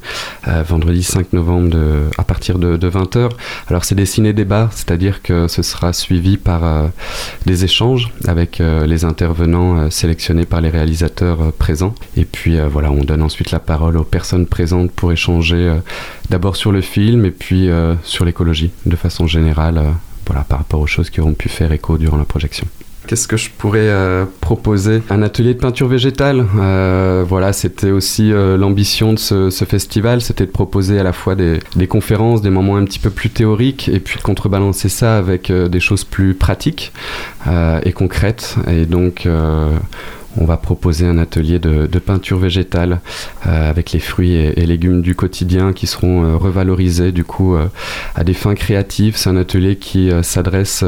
euh, 0.47 0.63
vendredi 0.63 1.03
5 1.03 1.33
novembre 1.33 1.77
à 2.17 2.23
partir 2.23 2.59
de, 2.59 2.77
20h. 2.77 3.29
Alors 3.67 3.85
c'est 3.85 3.95
des 3.95 4.05
ciné-débats, 4.05 4.69
c'est-à-dire 4.71 5.21
que 5.21 5.47
ce 5.47 5.61
sera 5.63 5.93
suivi 5.93 6.37
par 6.37 6.89
des 7.45 7.63
échanges 7.63 8.11
avec 8.27 8.59
les 8.59 9.05
intervenants 9.05 9.89
sélectionnés 9.89 10.45
par 10.45 10.61
les 10.61 10.69
réalisateurs 10.69 11.53
présents 11.53 11.95
et 12.17 12.25
puis 12.25 12.57
voilà, 12.69 12.91
on 12.91 13.03
donne 13.03 13.21
ensuite 13.21 13.51
la 13.51 13.59
parole 13.59 13.97
aux 13.97 14.03
personnes 14.03 14.45
présentes 14.45 14.91
pour 14.91 15.11
échanger 15.11 15.73
d'abord 16.29 16.55
sur 16.55 16.71
le 16.71 16.81
film 16.81 17.25
et 17.25 17.31
puis 17.31 17.69
sur 18.03 18.25
l'écologie 18.25 18.71
de 18.85 18.95
façon 18.95 19.27
générale 19.27 19.81
voilà, 20.27 20.43
par 20.43 20.59
rapport 20.59 20.81
aux 20.81 20.87
choses 20.87 21.09
qui 21.09 21.21
auront 21.21 21.33
pu 21.33 21.49
faire 21.49 21.71
écho 21.71 21.97
durant 21.97 22.17
la 22.17 22.25
projection. 22.25 22.67
Qu'est-ce 23.07 23.27
que 23.27 23.35
je 23.35 23.49
pourrais 23.49 23.79
euh, 23.81 24.25
proposer? 24.39 25.01
Un 25.09 25.21
atelier 25.21 25.53
de 25.53 25.59
peinture 25.59 25.87
végétale. 25.87 26.45
Euh, 26.57 27.25
voilà, 27.27 27.51
c'était 27.51 27.91
aussi 27.91 28.31
euh, 28.31 28.55
l'ambition 28.55 29.11
de 29.11 29.19
ce, 29.19 29.65
festival, 29.65 30.21
c'était 30.21 30.45
de 30.45 30.51
proposer 30.51 30.99
à 30.99 31.03
la 31.03 31.11
fois 31.11 31.35
des, 31.35 31.59
des, 31.75 31.87
conférences, 31.87 32.41
des 32.41 32.49
moments 32.49 32.77
un 32.77 32.85
petit 32.85 32.99
peu 32.99 33.09
plus 33.09 33.29
théoriques, 33.29 33.89
et 33.89 33.99
puis 33.99 34.17
de 34.17 34.23
contrebalancer 34.23 34.89
ça 34.89 35.17
avec 35.17 35.51
des 35.51 35.79
choses 35.79 36.03
plus 36.03 36.33
pratiques 36.33 36.91
et 37.83 37.91
concrètes. 37.93 38.55
Et 38.69 38.85
donc 38.85 39.27
on 40.37 40.45
va 40.45 40.57
proposer 40.57 41.05
un 41.05 41.17
atelier 41.17 41.59
de, 41.59 41.87
peinture 41.99 42.37
végétale 42.37 42.99
euh, 43.45 43.69
avec 43.69 43.91
les 43.91 43.99
fruits 43.99 44.35
et, 44.35 44.65
légumes 44.65 45.01
du 45.01 45.15
quotidien 45.15 45.73
qui 45.73 45.87
seront 45.87 46.23
euh, 46.23 46.35
revalorisés 46.35 47.11
du 47.11 47.23
coup 47.23 47.55
euh, 47.55 47.67
à 48.15 48.23
des 48.23 48.33
fins 48.33 48.55
créatives. 48.55 49.15
C'est 49.15 49.29
un 49.29 49.37
atelier 49.37 49.77
qui 49.77 50.11
s'adresse 50.21 50.83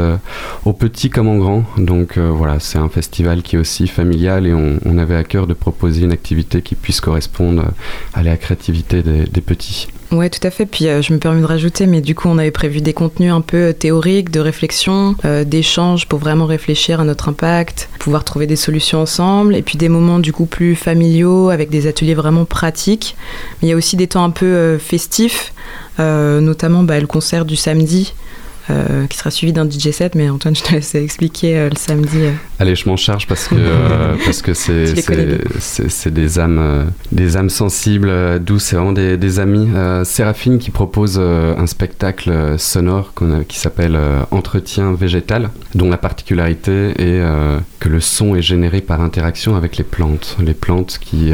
aux 0.65 0.73
petits 0.73 1.09
comme 1.09 1.27
aux 1.27 1.37
grands. 1.37 1.63
Donc 1.77 2.17
voilà, 2.17 2.59
c'est 2.59 2.77
un 2.77 2.89
festival 2.89 3.43
qui 3.43 3.55
est 3.55 3.59
aussi 3.59 3.87
familial 3.87 4.45
et 4.47 4.53
on, 4.53 4.97
avait 4.97 5.15
à 5.15 5.23
cœur 5.23 5.45
de 5.45 5.53
proposer 5.53 6.03
une 6.03 6.13
activité 6.13 6.61
qui 6.61 6.75
puisse 6.75 7.01
correspondre 7.01 7.65
à 8.13 8.23
la 8.23 8.37
créativité 8.37 9.03
des 9.03 9.41
petits. 9.41 9.87
Ouais, 10.11 10.29
tout 10.29 10.45
à 10.45 10.51
fait. 10.51 10.65
Puis 10.65 10.87
euh, 10.87 11.01
je 11.01 11.13
me 11.13 11.19
permets 11.19 11.41
de 11.41 11.45
rajouter, 11.45 11.87
mais 11.87 12.01
du 12.01 12.15
coup, 12.15 12.27
on 12.27 12.37
avait 12.37 12.51
prévu 12.51 12.81
des 12.81 12.93
contenus 12.93 13.31
un 13.31 13.41
peu 13.41 13.57
euh, 13.69 13.73
théoriques, 13.73 14.29
de 14.29 14.39
réflexion, 14.39 15.15
euh, 15.25 15.43
d'échange 15.43 16.07
pour 16.07 16.19
vraiment 16.19 16.45
réfléchir 16.45 16.99
à 16.99 17.03
notre 17.03 17.29
impact, 17.29 17.89
pouvoir 17.99 18.23
trouver 18.23 18.45
des 18.47 18.55
solutions 18.55 19.01
ensemble, 19.01 19.55
et 19.55 19.61
puis 19.61 19.77
des 19.77 19.89
moments 19.89 20.19
du 20.19 20.31
coup 20.31 20.45
plus 20.45 20.75
familiaux 20.75 21.49
avec 21.49 21.69
des 21.69 21.87
ateliers 21.87 22.13
vraiment 22.13 22.45
pratiques. 22.45 23.15
Mais 23.61 23.67
il 23.67 23.71
y 23.71 23.73
a 23.73 23.75
aussi 23.75 23.97
des 23.97 24.07
temps 24.07 24.23
un 24.23 24.29
peu 24.29 24.77
festifs, 24.77 25.53
notamment 25.97 26.83
bah, 26.83 26.99
le 26.99 27.07
concert 27.07 27.45
du 27.45 27.55
samedi 27.55 28.13
euh, 28.71 29.05
qui 29.05 29.17
sera 29.17 29.29
suivi 29.29 29.53
d'un 29.53 29.69
DJ 29.69 29.91
set, 29.91 30.15
mais 30.15 30.27
Antoine, 30.27 30.55
je 30.55 30.63
te 30.63 30.73
laisse 30.73 30.95
expliquer 30.95 31.57
euh, 31.57 31.69
le 31.69 31.75
samedi. 31.75 32.17
Euh. 32.17 32.31
Allez, 32.57 32.75
je 32.75 32.89
m'en 32.89 32.97
charge 32.97 33.27
parce 33.27 33.47
que 33.47 33.55
parce 34.25 34.41
que 34.41 34.53
c'est 34.55 34.95
c'est 35.59 36.13
des 36.13 36.39
âmes 36.39 36.91
des 37.11 37.37
âmes 37.37 37.49
sensibles, 37.49 38.39
douces, 38.39 38.63
c'est 38.63 38.75
vraiment 38.75 38.91
des, 38.91 39.17
des 39.17 39.39
amis. 39.39 39.67
Séraphine 40.03 40.57
qui 40.57 40.71
propose 40.71 41.19
un 41.19 41.67
spectacle 41.67 42.57
sonore 42.57 43.13
qui 43.47 43.59
s'appelle 43.59 43.99
Entretien 44.31 44.93
végétal, 44.93 45.49
dont 45.75 45.89
la 45.89 45.97
particularité 45.97 46.93
est 46.97 47.21
que 47.79 47.89
le 47.89 47.99
son 47.99 48.35
est 48.35 48.41
généré 48.41 48.81
par 48.81 49.01
interaction 49.01 49.55
avec 49.55 49.77
les 49.77 49.83
plantes, 49.83 50.37
les 50.39 50.53
plantes 50.53 50.97
qui 50.99 51.33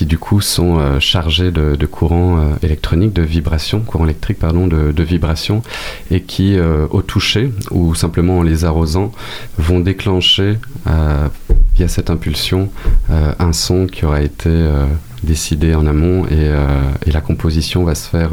qui 0.00 0.06
du 0.06 0.16
coup 0.16 0.40
sont 0.40 0.78
euh, 0.78 0.98
chargés 0.98 1.50
de, 1.50 1.76
de 1.76 1.84
courant 1.84 2.38
euh, 2.38 2.54
électronique, 2.62 3.12
de 3.12 3.20
vibration, 3.20 3.80
courant 3.80 4.06
électrique 4.06 4.38
pardon, 4.38 4.66
de, 4.66 4.92
de 4.92 5.02
vibration, 5.02 5.62
et 6.10 6.22
qui 6.22 6.56
euh, 6.56 6.86
au 6.90 7.02
toucher 7.02 7.52
ou 7.70 7.94
simplement 7.94 8.38
en 8.38 8.42
les 8.42 8.64
arrosant 8.64 9.12
vont 9.58 9.78
déclencher 9.78 10.56
via 11.74 11.86
cette 11.88 12.08
impulsion 12.08 12.70
un 13.10 13.52
son 13.52 13.86
qui 13.86 14.06
aura 14.06 14.22
été 14.22 14.50
décidé 15.22 15.74
en 15.74 15.86
amont 15.86 16.26
et, 16.26 16.48
la 17.12 17.20
composition 17.20 17.84
va 17.84 17.94
se 17.94 18.08
faire 18.08 18.30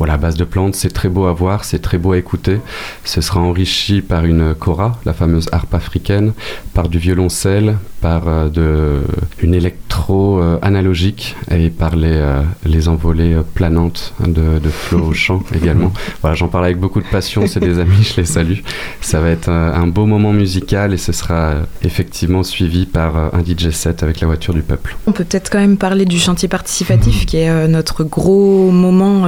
voilà, 0.00 0.16
base 0.16 0.34
de 0.34 0.44
plantes. 0.44 0.74
C'est 0.74 0.90
très 0.90 1.08
beau 1.08 1.26
à 1.26 1.32
voir, 1.32 1.64
c'est 1.64 1.78
très 1.78 1.98
beau 1.98 2.12
à 2.12 2.18
écouter. 2.18 2.58
Ce 3.04 3.20
sera 3.20 3.40
enrichi 3.40 4.00
par 4.00 4.24
une 4.24 4.54
kora, 4.54 4.98
la 5.04 5.12
fameuse 5.12 5.48
harpe 5.52 5.74
africaine, 5.74 6.32
par 6.74 6.88
du 6.88 6.98
violoncelle, 6.98 7.76
par 8.00 8.50
de, 8.50 9.02
une 9.42 9.54
électro 9.54 10.40
analogique 10.62 11.36
et 11.50 11.70
par 11.70 11.96
les, 11.96 12.08
euh, 12.08 12.42
les 12.64 12.88
envolées 12.88 13.34
euh, 13.34 13.42
planantes 13.42 14.14
de, 14.20 14.58
de 14.58 14.68
Flo 14.68 14.98
au 15.08 15.12
chant 15.12 15.42
également. 15.54 15.92
Voilà, 16.20 16.36
j'en 16.36 16.48
parle 16.48 16.64
avec 16.64 16.78
beaucoup 16.78 17.00
de 17.00 17.06
passion, 17.06 17.46
c'est 17.46 17.60
des 17.60 17.78
amis, 17.78 18.02
je 18.02 18.20
les 18.20 18.26
salue. 18.26 18.58
Ça 19.00 19.20
va 19.20 19.30
être 19.30 19.48
euh, 19.48 19.74
un 19.74 19.86
beau 19.86 20.06
moment 20.06 20.32
musical 20.32 20.92
et 20.92 20.96
ce 20.96 21.12
sera 21.12 21.54
effectivement 21.82 22.42
suivi 22.42 22.86
par 22.86 23.16
un 23.16 23.44
DJ 23.44 23.70
set 23.70 24.02
avec 24.02 24.20
la 24.20 24.26
voiture 24.26 24.54
du 24.54 24.62
peuple. 24.62 24.96
On 25.06 25.12
peut 25.12 25.24
peut-être 25.24 25.50
quand 25.50 25.58
même 25.58 25.76
parler 25.76 26.04
du 26.04 26.18
chantier 26.18 26.48
participatif, 26.48 27.26
qui 27.26 27.38
est 27.38 27.68
notre 27.68 28.04
gros 28.04 28.70
moment, 28.70 29.26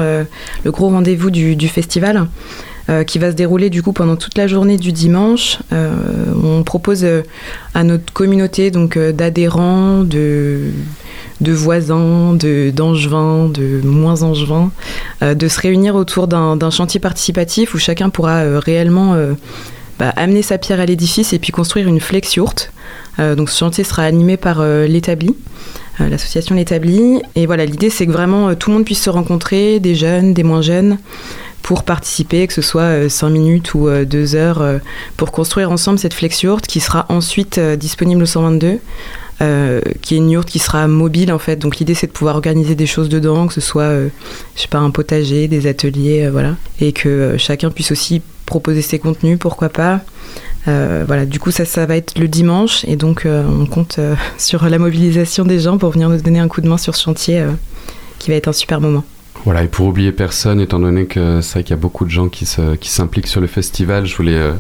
le 0.65 0.71
gros 0.71 0.89
rendez-vous 0.89 1.31
du, 1.31 1.69
festival. 1.69 2.27
qui 3.07 3.19
va 3.19 3.31
se 3.31 3.37
dérouler 3.37 3.71
du 3.71 3.83
coup 3.83 3.93
pendant 3.93 4.17
toute 4.17 4.37
la 4.37 4.47
journée 4.47 4.77
du 4.77 4.93
dimanche. 4.93 5.59
on 5.71 6.63
propose 6.65 7.07
à 7.75 7.85
notre 7.85 8.13
communauté 8.13 8.71
donc 8.71 8.99
d'adhérents, 8.99 10.03
de 11.43 11.53
voisins, 11.53 12.35
d'angevins, 12.73 13.49
de, 13.49 13.81
moins 13.85 14.23
angevins, 14.23 14.71
euh, 15.23 15.35
de 15.35 15.49
se 15.49 15.61
réunir 15.61 15.95
autour 15.95 16.29
d'un 16.29 16.71
chantier 16.71 17.01
participatif 17.01 17.75
où 17.75 17.79
chacun 17.79 18.11
pourra 18.11 18.39
euh, 18.39 18.59
réellement 18.59 19.15
euh, 19.15 19.33
bah, 19.99 20.11
amener 20.17 20.43
sa 20.43 20.59
pierre 20.59 20.81
à 20.81 20.87
l'édifice 20.87 21.33
et 21.33 21.39
puis 21.39 21.53
construire 21.53 21.89
une 21.89 22.01
flex 22.01 22.35
yourte. 22.35 22.73
donc 23.19 23.51
ce 23.51 23.59
chantier 23.59 23.85
sera 23.85 24.05
animé 24.05 24.37
par 24.37 24.65
l'établi. 24.65 25.37
L'association 25.99 26.55
l'établi. 26.55 27.23
Et 27.35 27.47
voilà, 27.47 27.65
l'idée 27.67 27.91
c'est 27.91 28.07
que 28.07 28.13
vraiment 28.13 28.55
tout 28.55 28.71
le 28.71 28.77
monde 28.77 28.85
puisse 28.85 29.03
se 29.03 29.11
rencontrer, 29.11 29.79
des 29.79 29.95
jeunes, 29.95 30.35
des 30.35 30.43
moins 30.43 30.63
jeunes, 30.63 30.99
pour 31.63 31.85
participer, 31.85 32.47
que 32.47 32.53
ce 32.53 32.63
soit 32.63 33.09
5 33.09 33.29
minutes 33.31 33.75
ou 33.75 33.89
2 33.89 34.35
heures, 34.35 34.81
pour 35.17 35.31
construire 35.31 35.71
ensemble 35.71 35.99
cette 35.99 36.15
flex 36.15 36.43
yourte 36.43 36.67
qui 36.67 36.81
sera 36.81 37.07
ensuite 37.09 37.61
disponible 37.61 38.23
au 38.23 38.27
122 38.27 38.81
euh, 39.43 39.81
qui 40.03 40.15
est 40.15 40.19
une 40.19 40.31
yourte 40.31 40.49
qui 40.49 40.61
sera 40.61 40.87
mobile 40.87 41.33
en 41.33 41.39
fait. 41.39 41.57
Donc 41.57 41.79
l'idée 41.79 41.95
c'est 41.95 42.07
de 42.07 42.13
pouvoir 42.13 42.37
organiser 42.37 42.77
des 42.77 42.87
choses 42.87 43.09
dedans, 43.09 43.49
que 43.49 43.55
ce 43.55 43.61
soit, 43.61 43.83
euh, 43.83 44.09
je 44.55 44.63
sais 44.63 44.69
pas, 44.69 44.79
un 44.79 44.91
potager, 44.91 45.49
des 45.49 45.67
ateliers, 45.67 46.27
euh, 46.27 46.31
voilà, 46.31 46.55
et 46.81 46.93
que 46.93 47.37
chacun 47.39 47.71
puisse 47.71 47.91
aussi 47.91 48.23
proposer 48.47 48.83
ses 48.83 49.01
contenus, 49.01 49.39
pourquoi 49.41 49.69
pas. 49.69 50.01
Voilà, 50.65 51.27
du 51.27 51.39
coup 51.39 51.51
ça, 51.51 51.65
ça 51.65 51.87
va 51.87 51.97
être 51.97 52.19
le 52.19 52.29
dimanche 52.29 52.85
et 52.87 52.97
donc 52.97 53.27
on 53.27 53.67
compte 53.67 53.99
sur 54.39 54.69
la 54.69 54.79
mobilisation 54.79 55.45
des 55.45 55.59
gens 55.59 55.79
pour 55.79 55.91
venir 55.91 56.09
nous 56.09 56.21
donner 56.21 56.39
un 56.39 56.49
coup 56.49 56.61
de 56.61 56.69
main 56.69 56.79
sur 56.79 56.95
ce 56.95 57.03
chantier 57.03 57.45
qui 58.19 58.31
va 58.31 58.37
être 58.37 58.49
un 58.49 58.53
super 58.53 58.81
moment. 58.81 59.05
Voilà, 59.45 59.65
et 59.65 59.67
pour 59.67 59.87
oublier 59.87 60.13
personne, 60.13 60.61
étant 60.61 60.79
donné 60.79 61.07
que 61.07 61.41
c'est 61.41 61.55
vrai 61.55 61.63
qu'il 61.65 61.75
y 61.75 61.79
a 61.79 61.81
beaucoup 61.81 62.05
de 62.05 62.11
gens 62.11 62.29
qui, 62.29 62.47
qui 62.81 62.89
s'impliquent 62.89 63.27
sur 63.27 63.41
le 63.41 63.49
festival, 63.49 64.07
je 64.07 64.17
voulais 64.17 64.37
euh, 64.37 64.53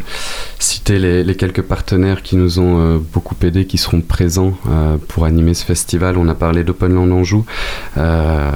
citer 0.58 0.98
les, 0.98 1.34
quelques 1.36 1.62
partenaires 1.62 2.22
qui 2.22 2.34
nous 2.34 2.58
ont 2.58 2.80
euh, 2.80 2.98
beaucoup 3.12 3.36
aidés, 3.42 3.66
qui 3.66 3.78
seront 3.78 4.00
présents 4.00 4.54
euh, 4.68 4.96
pour 5.06 5.24
animer 5.24 5.54
ce 5.54 5.64
festival. 5.64 6.18
On 6.18 6.26
a 6.26 6.34
parlé 6.34 6.64
d'Openland 6.64 7.12
Anjou. 7.12 7.44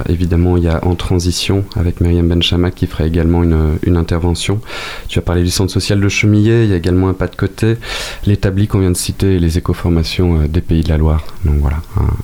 évidemment, 0.09 0.57
il 0.57 0.63
y 0.63 0.67
a 0.67 0.83
En 0.85 0.95
Transition 0.95 1.63
avec 1.77 2.01
Myriam 2.01 2.27
Benchamak 2.27 2.75
qui 2.75 2.87
fera 2.87 3.05
également 3.05 3.43
une, 3.43 3.77
une, 3.83 3.95
intervention. 3.95 4.59
Tu 5.07 5.19
as 5.19 5.21
parlé 5.21 5.43
du 5.43 5.49
centre 5.49 5.71
social 5.71 6.01
de 6.01 6.09
Chemillé, 6.09 6.65
il 6.65 6.69
y 6.69 6.73
a 6.73 6.77
également 6.77 7.07
un 7.07 7.13
pas 7.13 7.27
de 7.27 7.35
côté, 7.37 7.77
l'établi 8.25 8.67
qu'on 8.67 8.79
vient 8.79 8.91
de 8.91 8.97
citer 8.97 9.35
et 9.35 9.39
les 9.39 9.57
écoformations 9.57 10.45
des 10.47 10.61
Pays 10.61 10.83
de 10.83 10.89
la 10.89 10.97
Loire. 10.97 11.23
Donc 11.45 11.55
voilà, 11.61 11.77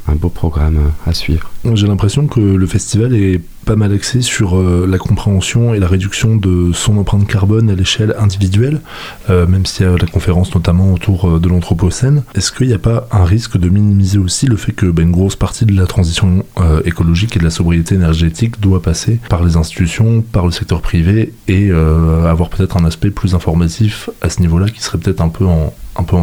un 0.09 0.15
beau 0.15 0.29
programme 0.29 0.91
à 1.07 1.13
suivre. 1.13 1.49
J'ai 1.73 1.87
l'impression 1.87 2.27
que 2.27 2.41
le 2.41 2.67
festival 2.67 3.15
est 3.15 3.39
pas 3.63 3.75
mal 3.75 3.93
axé 3.93 4.21
sur 4.21 4.57
euh, 4.57 4.85
la 4.87 4.97
compréhension 4.97 5.73
et 5.73 5.79
la 5.79 5.87
réduction 5.87 6.35
de 6.35 6.71
son 6.73 6.97
empreinte 6.97 7.27
carbone 7.27 7.69
à 7.69 7.75
l'échelle 7.75 8.15
individuelle, 8.19 8.81
euh, 9.29 9.47
même 9.47 9.65
s'il 9.65 9.85
y 9.85 9.89
a 9.89 9.97
la 9.97 10.07
conférence 10.07 10.53
notamment 10.53 10.93
autour 10.93 11.27
euh, 11.27 11.39
de 11.39 11.47
l'Anthropocène. 11.47 12.23
Est-ce 12.35 12.51
qu'il 12.51 12.67
n'y 12.67 12.73
a 12.73 12.79
pas 12.79 13.07
un 13.11 13.23
risque 13.23 13.57
de 13.57 13.69
minimiser 13.69 14.17
aussi 14.17 14.45
le 14.45 14.57
fait 14.57 14.73
que 14.73 14.85
ben, 14.85 15.03
une 15.03 15.11
grosse 15.11 15.35
partie 15.35 15.65
de 15.65 15.75
la 15.75 15.87
transition 15.87 16.43
écologique 16.85 17.35
et 17.35 17.39
de 17.39 17.43
la 17.43 17.49
sobriété 17.49 17.95
énergétique 17.95 18.59
doit 18.59 18.81
passer 18.81 19.19
par 19.29 19.43
les 19.43 19.57
institutions, 19.57 20.21
par 20.21 20.45
le 20.45 20.51
secteur 20.51 20.81
privé 20.81 21.33
et 21.47 21.71
avoir 21.71 22.49
peut-être 22.49 22.77
un 22.77 22.85
aspect 22.85 23.11
plus 23.11 23.35
informatif 23.35 24.09
à 24.21 24.29
ce 24.29 24.41
niveau-là 24.41 24.67
qui 24.69 24.81
serait 24.81 24.97
peut-être 24.97 25.21
un 25.21 25.29
peu 25.29 25.45
en, 25.45 25.73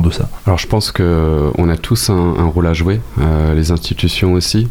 deçà? 0.01 0.29
Alors 0.47 0.59
je 0.59 0.67
pense 0.67 0.93
qu'on 0.93 1.69
a 1.69 1.77
tous 1.77 2.11
un, 2.11 2.45
rôle 2.45 2.67
à 2.67 2.73
jouer, 2.73 3.01
les 3.55 3.71
institutions 3.71 4.33
aussi. 4.35 4.69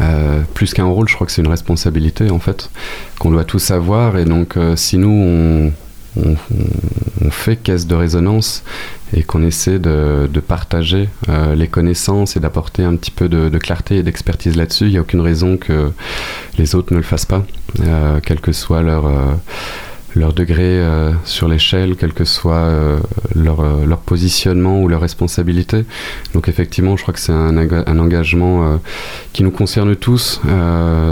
Euh, 0.00 0.42
plus 0.54 0.74
qu'un 0.74 0.84
rôle, 0.84 1.08
je 1.08 1.14
crois 1.14 1.26
que 1.26 1.32
c'est 1.32 1.42
une 1.42 1.48
responsabilité 1.48 2.30
en 2.30 2.38
fait, 2.38 2.70
qu'on 3.18 3.30
doit 3.30 3.44
tous 3.44 3.70
avoir. 3.70 4.18
Et 4.18 4.24
donc, 4.24 4.56
euh, 4.56 4.76
si 4.76 4.98
nous 4.98 5.10
on, 5.10 5.72
fait 7.30 7.56
caisse 7.56 7.86
de 7.86 7.94
résonance 7.94 8.64
et 9.12 9.22
qu'on 9.22 9.44
essaie 9.44 9.78
de, 9.78 10.28
partager 10.46 11.08
euh, 11.28 11.54
les 11.54 11.68
connaissances 11.68 12.36
et 12.36 12.40
d'apporter 12.40 12.82
un 12.82 12.96
petit 12.96 13.10
peu 13.10 13.28
de, 13.28 13.56
clarté 13.58 13.96
et 13.96 14.02
d'expertise 14.02 14.56
là-dessus, 14.56 14.86
il 14.86 14.90
n'y 14.90 14.98
a 14.98 15.02
aucune 15.02 15.20
raison 15.20 15.56
que 15.56 15.92
les 16.58 16.74
autres 16.74 16.92
ne 16.92 16.98
le 16.98 17.04
fassent 17.04 17.26
pas, 17.26 17.44
quel 18.24 18.40
que 18.40 18.52
soit 18.52 18.82
leur 18.82 19.04
leur 20.14 20.32
degré 20.32 20.62
euh, 20.62 21.12
sur 21.24 21.48
l'échelle, 21.48 21.96
quel 21.96 22.12
que 22.12 22.24
soit 22.24 22.54
euh, 22.54 22.98
leur, 23.34 23.60
euh, 23.60 23.84
leur, 23.86 23.98
positionnement 23.98 24.80
ou 24.80 24.88
leur 24.88 25.00
responsabilité. 25.00 25.84
Donc 26.34 26.48
effectivement, 26.48 26.96
je 26.96 27.02
crois 27.02 27.12
que 27.12 27.20
c'est 27.20 27.32
un, 27.32 27.56
un, 27.56 27.98
engagement 27.98 28.80
qui 29.32 29.42
nous 29.42 29.50
concerne 29.50 29.96
tous. 29.96 30.40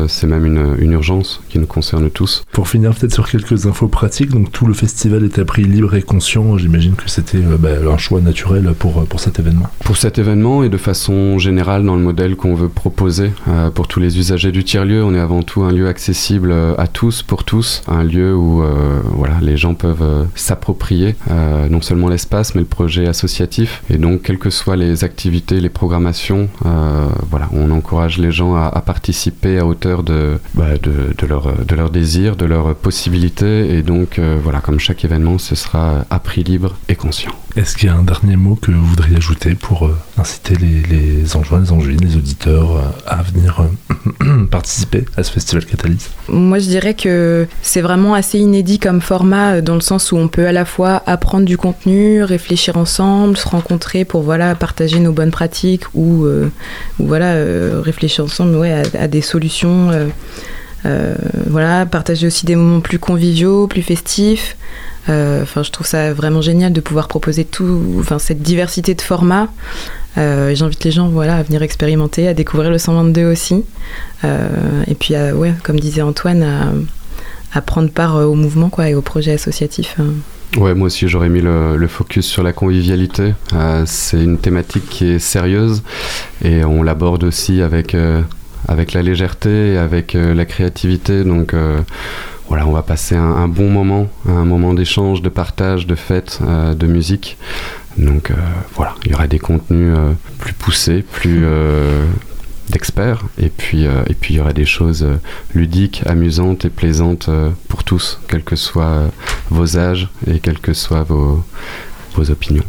c'est 0.09 0.27
même 0.27 0.47
une, 0.47 0.77
une, 0.79 0.93
urgence 0.93 1.43
qui 1.49 1.59
nous 1.59 1.67
concerne 1.67 2.11
tous. 2.11 2.45
Pour 2.53 2.69
finir 2.69 2.95
peut-être 2.95 3.13
sur 3.13 3.29
quelques 3.29 3.67
infos 3.67 3.89
pratiques, 3.89 4.31
donc 4.31 4.53
tout 4.53 4.67
le 4.67 4.73
festival 4.73 5.25
est 5.25 5.39
à 5.39 5.45
prix 5.45 5.65
libre 5.65 5.95
et 5.95 6.03
conscient. 6.03 6.57
J'imagine 6.57 6.95
que 6.95 7.11
c'était 7.11 7.41
bah, 7.41 7.71
un 7.93 7.99
choix 7.99 8.21
naturel 8.21 8.73
pour, 8.79 9.05
pour 9.07 9.21
cet 9.21 9.39
événement. 9.39 9.67
Pour 9.85 9.97
cet 9.97 10.19
événement 10.19 10.63
et 10.63 10.69
de 10.69 10.79
façon 10.79 11.39
générale 11.39 11.85
dans 11.85 11.97
le 11.97 12.03
modèle 12.03 12.37
qu'on 12.37 12.55
veut 12.55 12.69
proposer 12.69 13.33
pour 13.75 13.89
tous 13.89 14.01
les 14.01 14.19
usagers 14.19 14.53
du 14.53 14.65
tiers-lieu, 14.65 15.05
on 15.05 15.15
est 15.15 15.21
avant 15.21 15.43
tout 15.43 15.65
un 15.65 15.73
lieu 15.73 15.89
accessible 15.89 16.55
à 16.79 16.87
tous, 16.87 17.23
pour 17.23 17.45
tous, 17.45 17.83
un 17.89 18.05
lieu 18.05 18.35
où 18.35 18.63
voilà, 19.05 19.35
les 19.41 19.57
gens 19.57 19.75
peuvent 19.75 20.03
euh, 20.03 20.25
s'approprier 20.35 21.15
euh, 21.31 21.69
non 21.69 21.81
seulement 21.81 22.09
l'espace, 22.09 22.55
mais 22.55 22.61
le 22.61 22.67
projet 22.67 23.07
associatif. 23.07 23.83
Et 23.91 23.99
donc, 23.99 24.23
quelles 24.23 24.39
que 24.39 24.51
soient 24.51 24.77
les 24.77 25.05
activités, 25.05 25.61
les 25.61 25.69
programmations, 25.69 26.49
euh, 26.65 27.07
voilà, 27.31 27.49
on 27.53 27.71
encourage 27.71 28.19
les 28.19 28.31
gens 28.31 28.55
à, 28.55 28.83
participer 28.85 29.59
à 29.59 29.67
hauteur 29.67 30.03
de, 30.03 30.39
bah, 30.55 30.77
de, 30.83 31.15
de, 31.17 31.27
leur, 31.27 31.65
de 31.65 31.75
leur 31.75 31.91
désir, 31.91 32.37
de 32.37 32.45
leurs 32.45 32.75
possibilités. 32.75 33.77
Et 33.77 33.83
donc, 33.83 34.21
voilà, 34.43 34.61
comme 34.61 34.79
chaque 34.79 35.05
événement, 35.05 35.39
ce 35.39 35.55
sera 35.55 36.05
à 36.11 36.19
prix 36.19 36.45
libre 36.45 36.77
et 36.89 36.95
conscient. 36.95 37.33
Est-ce 37.57 37.77
qu'il 37.77 37.89
y 37.89 37.93
a 37.93 37.97
un 37.97 38.05
dernier 38.05 38.37
mot 38.37 38.55
que 38.55 38.71
vous 38.71 38.85
voudriez 38.85 39.17
ajouter 39.17 39.55
pour 39.55 39.91
inciter 40.19 40.55
les, 40.57 40.83
les 40.83 41.27
les 41.27 41.37
Angevines, 41.73 42.01
les 42.01 42.17
auditeurs 42.17 42.95
à 43.07 43.23
venir 43.23 43.63
participer 44.51 45.05
à 45.17 45.23
ce 45.23 45.33
festival 45.33 45.65
Catalyse? 45.65 46.11
Moi, 46.29 46.59
je 46.59 46.67
dirais 46.67 46.95
que 46.95 47.47
c'est 47.63 47.81
vraiment 47.81 48.15
assez 48.15 48.39
inédit 48.39 48.76
comme 48.79 49.01
format 49.01 49.55
euh, 49.55 49.61
dans 49.61 49.75
le 49.75 49.81
sens 49.81 50.13
où 50.13 50.17
on 50.17 50.29
peut 50.29 50.47
à 50.47 50.53
la 50.53 50.65
fois 50.65 51.03
apprendre 51.07 51.45
du 51.45 51.57
contenu, 51.57 52.23
réfléchir 52.23 52.77
ensemble, 52.77 53.37
se 53.37 53.49
rencontrer 53.49 54.05
pour 54.05 54.23
voilà 54.23 54.55
partager 54.55 54.99
nos 54.99 55.13
bonnes 55.13 55.31
pratiques 55.31 55.85
ou, 55.95 56.25
euh, 56.25 56.51
voilà 56.99 57.35
euh, 57.35 57.81
réfléchir 57.85 58.25
ensemble 58.25 58.57
ouais, 58.57 58.83
à, 58.99 59.09
des 59.09 59.23
solutions. 59.23 59.91
voilà, 61.49 61.85
partager 61.87 62.27
aussi 62.29 62.47
des 62.47 62.55
moments 62.55 62.81
plus 62.81 62.99
conviviaux, 62.99 63.67
plus 63.67 63.83
festifs. 63.83 64.57
Enfin, 65.09 65.63
je 65.63 65.71
trouve 65.71 65.87
ça 65.87 66.13
vraiment 66.13 66.41
génial 66.41 66.73
de 66.73 66.81
pouvoir 66.81 67.09
proposer 67.09 67.45
tout, 67.45 67.97
enfin 67.99 68.19
cette 68.19 68.41
diversité 68.43 68.95
de 68.95 69.01
formats. 69.01 69.49
J'invite 70.17 70.85
les 70.85 70.93
gens 70.93 71.09
voilà, 71.09 71.37
à 71.37 71.43
venir 71.43 71.63
expérimenter, 71.63 72.29
à 72.29 72.35
découvrir 72.35 72.71
le 72.71 72.79
122 72.79 73.25
aussi. 73.25 73.65
et 74.25 74.95
puis, 74.95 75.15
comme 75.65 75.81
disait 75.81 76.03
Antoine, 76.03 76.87
à, 77.57 77.61
prendre 77.61 77.91
part 77.91 78.17
euh, 78.17 78.25
au 78.25 78.35
mouvement 78.35 78.69
quoi, 78.69 78.89
et 78.89 78.95
au 78.95 79.03
projet 79.03 79.33
associatif. 79.33 79.97
Hein. 79.99 80.13
Ouais, 80.59 80.75
moi 80.75 80.87
aussi 80.87 81.09
j'aurais 81.09 81.29
mis 81.29 81.41
le, 81.41 81.87
focus 81.89 82.27
sur 82.27 82.43
la 82.43 82.53
convivialité. 82.53 83.35
Euh, 83.53 83.83
c'est 83.87 84.23
une 84.23 84.39
thématique 84.39 84.89
qui 84.89 85.07
est 85.07 85.19
sérieuse 85.19 85.83
et 86.43 86.65
on 86.65 86.83
l'aborde 86.83 87.25
aussi 87.25 87.63
avec, 87.63 87.95
euh, 87.95 88.23
avec 88.69 88.93
la 88.93 89.03
légèreté, 89.03 89.77
avec 89.77 90.15
la 90.15 90.45
créativité. 90.45 91.25
Donc 91.25 91.55
voilà, 92.49 92.67
on 92.67 92.73
va 92.73 92.83
passer 92.83 93.17
un, 93.17 93.49
bon 93.49 93.69
moment, 93.69 94.09
un 94.29 94.45
moment 94.45 94.73
d'échange, 94.73 95.21
de 95.21 95.29
partage, 95.29 95.87
de 95.87 95.97
fête, 95.97 96.41
de 96.43 96.87
musique. 96.87 97.37
Donc 97.99 98.31
voilà, 98.77 98.95
il 99.05 99.11
y 99.11 99.15
aura 99.15 99.27
des 99.27 99.41
contenus 99.41 99.95
plus 100.39 100.53
poussés, 100.53 101.03
plus 101.03 101.45
d'experts 102.69 103.25
et 103.39 103.49
puis 103.49 103.87
euh, 103.87 104.03
et 104.09 104.15
puis 104.15 104.35
il 104.35 104.37
y 104.39 104.41
aura 104.41 104.53
des 104.53 104.65
choses 104.65 105.03
euh, 105.03 105.17
ludiques, 105.55 106.03
amusantes 106.07 106.65
et 106.65 106.71
plaisantes 106.71 107.29
euh, 107.29 107.51
pour 107.69 107.85
tous, 107.85 108.21
quels 108.29 108.45
que 108.45 108.57
soient 108.57 109.11
vos 109.51 109.79
âges 109.79 110.09
et 110.27 110.41
quelles 110.41 110.59
que 110.59 110.73
soient 110.73 111.03
vos, 111.03 111.45
vos 112.15 112.31
opinions. 112.31 112.65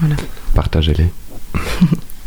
Voilà. 0.00 0.16
Partagez-les. 0.54 1.08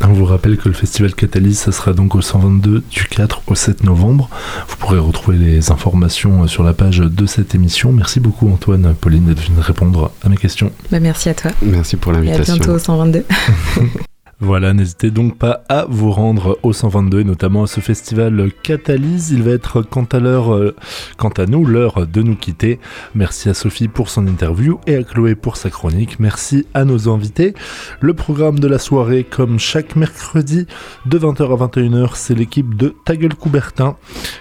On 0.06 0.12
vous 0.12 0.26
rappelle 0.26 0.58
que 0.58 0.68
le 0.68 0.74
festival 0.74 1.14
Catalyse, 1.14 1.58
ça 1.58 1.72
sera 1.72 1.94
donc 1.94 2.14
au 2.14 2.20
122 2.20 2.82
du 2.90 3.04
4 3.04 3.42
au 3.46 3.54
7 3.54 3.84
novembre. 3.84 4.28
Vous 4.68 4.76
pourrez 4.76 4.98
retrouver 4.98 5.38
les 5.38 5.70
informations 5.70 6.46
sur 6.46 6.62
la 6.62 6.74
page 6.74 6.98
de 6.98 7.26
cette 7.26 7.54
émission. 7.54 7.90
Merci 7.90 8.20
beaucoup 8.20 8.50
Antoine, 8.50 8.94
Pauline, 9.00 9.24
d'être 9.26 9.42
venu 9.42 9.60
répondre 9.60 10.12
à 10.22 10.28
mes 10.28 10.36
questions. 10.36 10.72
Bah 10.90 11.00
merci 11.00 11.30
à 11.30 11.34
toi. 11.34 11.52
Merci 11.62 11.96
pour 11.96 12.12
l'invitation. 12.12 12.54
Et 12.54 12.56
à 12.56 12.58
bientôt 12.58 12.74
au 12.74 12.78
122. 12.78 13.24
Voilà, 14.40 14.72
n'hésitez 14.72 15.12
donc 15.12 15.38
pas 15.38 15.62
à 15.68 15.86
vous 15.88 16.10
rendre 16.10 16.58
au 16.64 16.72
122 16.72 17.20
et 17.20 17.24
notamment 17.24 17.62
à 17.62 17.66
ce 17.68 17.80
festival 17.80 18.50
Catalyse. 18.62 19.30
Il 19.30 19.44
va 19.44 19.52
être 19.52 19.82
quant 19.82 20.04
à 20.04 20.18
l'heure, 20.18 20.52
euh, 20.52 20.74
quant 21.16 21.30
à 21.30 21.46
nous, 21.46 21.64
l'heure 21.64 22.06
de 22.06 22.20
nous 22.20 22.34
quitter. 22.34 22.80
Merci 23.14 23.48
à 23.48 23.54
Sophie 23.54 23.86
pour 23.86 24.10
son 24.10 24.26
interview 24.26 24.80
et 24.88 24.96
à 24.96 25.04
Chloé 25.04 25.36
pour 25.36 25.56
sa 25.56 25.70
chronique. 25.70 26.18
Merci 26.18 26.66
à 26.74 26.84
nos 26.84 27.08
invités. 27.08 27.54
Le 28.00 28.12
programme 28.12 28.58
de 28.58 28.66
la 28.66 28.78
soirée, 28.78 29.22
comme 29.22 29.60
chaque 29.60 29.94
mercredi 29.94 30.66
de 31.06 31.18
20h 31.18 31.52
à 31.52 31.66
21h, 31.66 32.10
c'est 32.14 32.34
l'équipe 32.34 32.74
de 32.74 32.94
Ta 33.04 33.16
Coubertin 33.16 33.96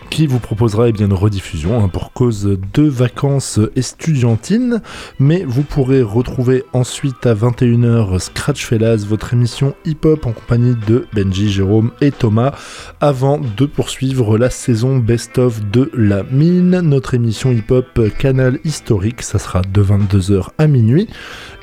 qui 0.10 0.28
vous 0.28 0.40
proposera 0.40 0.90
eh 0.90 0.92
bien, 0.92 1.06
une 1.06 1.14
rediffusion 1.14 1.84
hein, 1.84 1.88
pour 1.88 2.14
cause 2.14 2.58
de 2.74 2.84
vacances 2.84 3.60
estudiantines. 3.76 4.82
Mais 5.20 5.44
vous 5.46 5.64
pourrez 5.64 6.02
retrouver 6.02 6.64
ensuite 6.74 7.26
à 7.26 7.36
21h 7.36 8.20
Scratch 8.20 8.66
Fellas, 8.66 9.06
votre 9.08 9.34
émission 9.34 9.76
hip-hop 9.86 10.26
en 10.26 10.32
compagnie 10.32 10.76
de 10.88 11.06
Benji, 11.14 11.52
Jérôme 11.52 11.92
et 12.02 12.12
Thomas 12.12 12.54
avant 13.02 13.40
de 13.40 13.66
poursuivre 13.66 14.38
la 14.38 14.50
saison 14.50 14.98
best-of 14.98 15.64
de 15.72 15.90
La 15.94 16.24
Mine, 16.24 16.82
notre 16.82 17.14
émission 17.14 17.52
hip-hop 17.52 18.00
canal 18.18 18.60
historique. 18.64 19.22
Ça 19.22 19.40
sera 19.40 19.62
de 19.62 19.84
22h 19.84 20.50
à 20.58 20.68
minuit. 20.68 21.08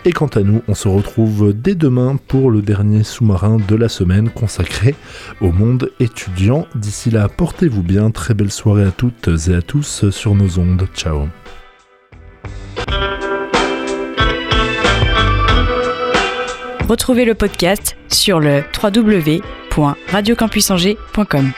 Et 0.04 0.12
quant 0.12 0.28
à 0.28 0.40
nous, 0.40 0.62
on 0.66 0.74
se 0.74 0.88
retrouve 0.88 1.52
dès 1.52 1.74
demain 1.74 2.16
pour 2.28 2.50
le 2.50 2.62
dernier 2.62 3.04
sous-marin 3.04 3.58
de 3.68 3.76
la 3.76 3.88
semaine 3.88 4.30
consacré 4.30 4.94
au 5.40 5.52
monde 5.52 5.90
étudiant. 6.00 6.66
D'ici 6.74 7.10
là, 7.10 7.28
portez-vous 7.28 7.82
bien. 7.82 8.10
Très 8.10 8.34
belle 8.34 8.50
soirée 8.50 8.84
à 8.84 8.90
toutes 8.90 9.28
et 9.48 9.54
à 9.54 9.62
tous 9.62 10.08
sur 10.10 10.34
nos 10.34 10.58
ondes. 10.58 10.86
Ciao. 10.94 11.28
Retrouvez 16.90 17.24
le 17.24 17.36
podcast 17.36 17.96
sur 18.08 18.40
le 18.40 18.64
www.radiocampusangers.com. 18.82 21.52